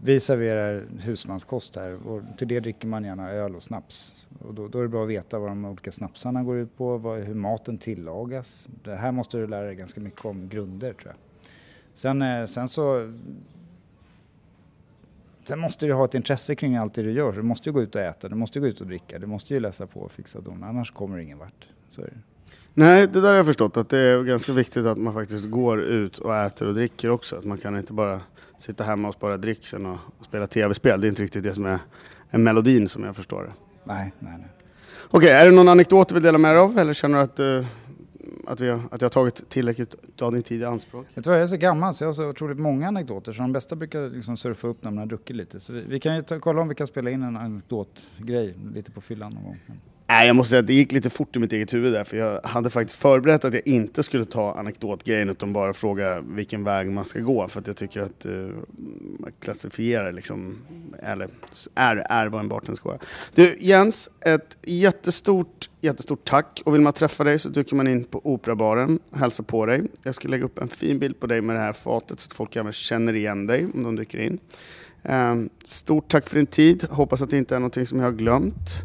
vi 0.00 0.20
serverar 0.20 0.86
husmanskost 1.00 1.76
här 1.76 2.06
och 2.06 2.22
till 2.36 2.48
det 2.48 2.60
dricker 2.60 2.88
man 2.88 3.04
gärna 3.04 3.30
öl 3.30 3.56
och 3.56 3.62
snaps. 3.62 4.28
Och 4.38 4.54
då, 4.54 4.68
då 4.68 4.78
är 4.78 4.82
det 4.82 4.88
bra 4.88 5.02
att 5.02 5.08
veta 5.08 5.38
vad 5.38 5.50
de 5.50 5.64
olika 5.64 5.92
snapsarna 5.92 6.42
går 6.42 6.56
ut 6.56 6.76
på, 6.76 6.98
vad, 6.98 7.20
hur 7.20 7.34
maten 7.34 7.78
tillagas. 7.78 8.68
Det 8.84 8.94
här 8.94 9.12
måste 9.12 9.38
du 9.38 9.46
lära 9.46 9.66
dig 9.66 9.74
ganska 9.74 10.00
mycket 10.00 10.24
om 10.24 10.48
grunder 10.48 10.92
tror 10.92 11.06
jag. 11.06 11.16
Sen, 11.94 12.22
eh, 12.22 12.46
sen 12.46 12.68
så 12.68 13.12
Sen 15.48 15.58
måste 15.58 15.86
du 15.86 15.92
ha 15.92 16.04
ett 16.04 16.14
intresse 16.14 16.54
kring 16.54 16.76
allt 16.76 16.94
det 16.94 17.02
du 17.02 17.12
gör. 17.12 17.32
Du 17.32 17.42
måste 17.42 17.68
ju 17.68 17.72
gå 17.72 17.82
ut 17.82 17.94
och 17.94 18.00
äta, 18.00 18.28
du 18.28 18.34
måste 18.34 18.60
gå 18.60 18.66
ut 18.66 18.80
och 18.80 18.86
dricka, 18.86 19.18
du 19.18 19.26
måste 19.26 19.54
ju 19.54 19.60
läsa 19.60 19.86
på 19.86 20.00
och 20.00 20.12
fixa 20.12 20.40
don. 20.40 20.64
Annars 20.64 20.90
kommer 20.90 21.16
du 21.16 21.22
ingen 21.22 21.38
vart. 21.38 21.66
Så 21.88 22.00
det. 22.00 22.10
Nej, 22.74 23.06
det 23.06 23.20
där 23.20 23.28
har 23.28 23.34
jag 23.34 23.46
förstått 23.46 23.76
att 23.76 23.88
det 23.88 23.98
är 23.98 24.22
ganska 24.22 24.52
viktigt 24.52 24.86
att 24.86 24.98
man 24.98 25.14
faktiskt 25.14 25.44
går 25.50 25.82
ut 25.82 26.18
och 26.18 26.36
äter 26.36 26.68
och 26.68 26.74
dricker 26.74 27.10
också. 27.10 27.36
Att 27.36 27.44
man 27.44 27.58
kan 27.58 27.78
inte 27.78 27.92
bara 27.92 28.20
sitta 28.58 28.84
hemma 28.84 29.08
och 29.08 29.14
spara 29.14 29.36
dricksen 29.36 29.86
och, 29.86 29.98
spela 30.20 30.46
tv-spel. 30.46 31.00
Det 31.00 31.06
är 31.06 31.08
inte 31.08 31.22
riktigt 31.22 31.42
det 31.42 31.54
som 31.54 31.66
är, 31.66 31.78
är 32.30 32.38
melodin 32.38 32.88
som 32.88 33.04
jag 33.04 33.16
förstår 33.16 33.42
det. 33.42 33.52
Nej, 33.84 34.12
nej, 34.18 34.34
nej. 34.38 34.48
Okej, 35.10 35.30
är 35.30 35.44
det 35.44 35.50
någon 35.50 35.68
anekdot 35.68 36.08
du 36.08 36.14
vill 36.14 36.22
dela 36.22 36.38
med 36.38 36.50
dig 36.50 36.58
av 36.58 36.78
eller 36.78 36.92
känner 36.92 37.18
du 37.18 37.24
att, 37.24 37.38
eh, 37.38 37.66
att, 38.46 38.60
vi 38.60 38.68
har, 38.68 38.80
att 38.90 39.00
jag 39.00 39.04
har 39.04 39.10
tagit 39.10 39.48
tillräckligt 39.48 40.22
av 40.22 40.32
din 40.32 40.42
tid 40.42 40.60
i 40.60 40.64
anspråk? 40.64 41.06
Jag 41.14 41.24
tror 41.24 41.36
jag 41.36 41.42
är 41.42 41.46
så 41.46 41.56
gammal 41.56 41.94
så 41.94 42.04
jag 42.04 42.08
har 42.08 42.12
så 42.12 42.28
otroligt 42.28 42.58
många 42.58 42.88
anekdoter 42.88 43.32
så 43.32 43.42
de 43.42 43.52
bästa 43.52 43.76
brukar 43.76 44.10
liksom 44.10 44.36
surfa 44.36 44.68
upp 44.68 44.84
när 44.84 44.90
man 44.90 44.98
har 44.98 45.06
druckit 45.06 45.36
lite. 45.36 45.60
Så 45.60 45.72
vi, 45.72 45.80
vi 45.80 46.00
kan 46.00 46.16
ju 46.16 46.22
ta, 46.22 46.40
kolla 46.40 46.62
om 46.62 46.68
vi 46.68 46.74
kan 46.74 46.86
spela 46.86 47.10
in 47.10 47.22
en 47.22 47.36
anekdotgrej 47.36 48.54
lite 48.74 48.90
på 48.90 49.00
fyllan 49.00 49.32
någon 49.32 49.44
gång. 49.44 49.58
Nej, 50.10 50.26
jag 50.26 50.36
måste 50.36 50.50
säga 50.50 50.60
att 50.60 50.66
det 50.66 50.74
gick 50.74 50.92
lite 50.92 51.10
fort 51.10 51.36
i 51.36 51.38
mitt 51.38 51.52
eget 51.52 51.74
huvud 51.74 51.92
där, 51.92 52.04
för 52.04 52.16
jag 52.16 52.40
hade 52.44 52.70
faktiskt 52.70 52.98
förberett 52.98 53.44
att 53.44 53.54
jag 53.54 53.66
inte 53.66 54.02
skulle 54.02 54.24
ta 54.24 54.54
anekdotgrejen 54.54 55.30
utan 55.30 55.52
bara 55.52 55.72
fråga 55.72 56.20
vilken 56.20 56.64
väg 56.64 56.90
man 56.90 57.04
ska 57.04 57.20
gå, 57.20 57.48
för 57.48 57.60
att 57.60 57.66
jag 57.66 57.76
tycker 57.76 58.00
att 58.00 58.24
eh, 58.24 58.32
uh, 58.32 58.50
man 59.18 59.32
klassifierar 59.40 60.12
liksom, 60.12 60.58
eller 61.02 61.28
är, 61.74 61.96
är 61.96 62.26
vad 62.26 62.40
en 62.40 62.48
bartender 62.48 62.76
ska 62.76 62.88
vara. 62.88 62.98
Du 63.34 63.56
Jens, 63.60 64.10
ett 64.20 64.56
jättestort, 64.62 65.70
jättestort 65.80 66.24
tack 66.24 66.62
och 66.64 66.74
vill 66.74 66.80
man 66.80 66.92
träffa 66.92 67.24
dig 67.24 67.38
så 67.38 67.48
dyker 67.48 67.76
man 67.76 67.88
in 67.88 68.04
på 68.04 68.20
Operabaren, 68.24 68.98
hälsa 69.12 69.42
på 69.42 69.66
dig. 69.66 69.82
Jag 70.02 70.14
ska 70.14 70.28
lägga 70.28 70.44
upp 70.44 70.58
en 70.58 70.68
fin 70.68 70.98
bild 70.98 71.20
på 71.20 71.26
dig 71.26 71.40
med 71.40 71.56
det 71.56 71.62
här 71.62 71.72
fatet 71.72 72.20
så 72.20 72.26
att 72.26 72.32
folk 72.32 72.56
även 72.56 72.72
känner 72.72 73.14
igen 73.14 73.46
dig 73.46 73.66
om 73.74 73.82
de 73.82 73.96
dyker 73.96 74.18
in. 74.18 74.38
Um, 75.02 75.50
stort 75.64 76.08
tack 76.08 76.28
för 76.28 76.36
din 76.36 76.46
tid, 76.46 76.86
hoppas 76.90 77.22
att 77.22 77.30
det 77.30 77.38
inte 77.38 77.54
är 77.54 77.60
någonting 77.60 77.86
som 77.86 77.98
jag 77.98 78.06
har 78.06 78.12
glömt. 78.12 78.84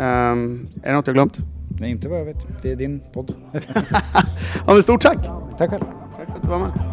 Um, 0.00 0.68
är 0.82 0.88
det 0.88 0.92
något 0.92 1.06
jag 1.06 1.14
glömt? 1.14 1.38
Nej, 1.80 1.90
inte 1.90 2.08
vad 2.08 2.20
jag 2.20 2.24
vet. 2.24 2.62
Det 2.62 2.72
är 2.72 2.76
din 2.76 3.00
podd. 3.12 3.34
ja, 4.66 4.74
men 4.74 4.82
stort 4.82 5.00
tack! 5.00 5.30
Tack 5.58 5.70
själv. 5.70 5.84
Tack 6.16 6.26
för 6.26 6.36
att 6.36 6.42
du 6.42 6.48
var 6.48 6.58
med. 6.58 6.90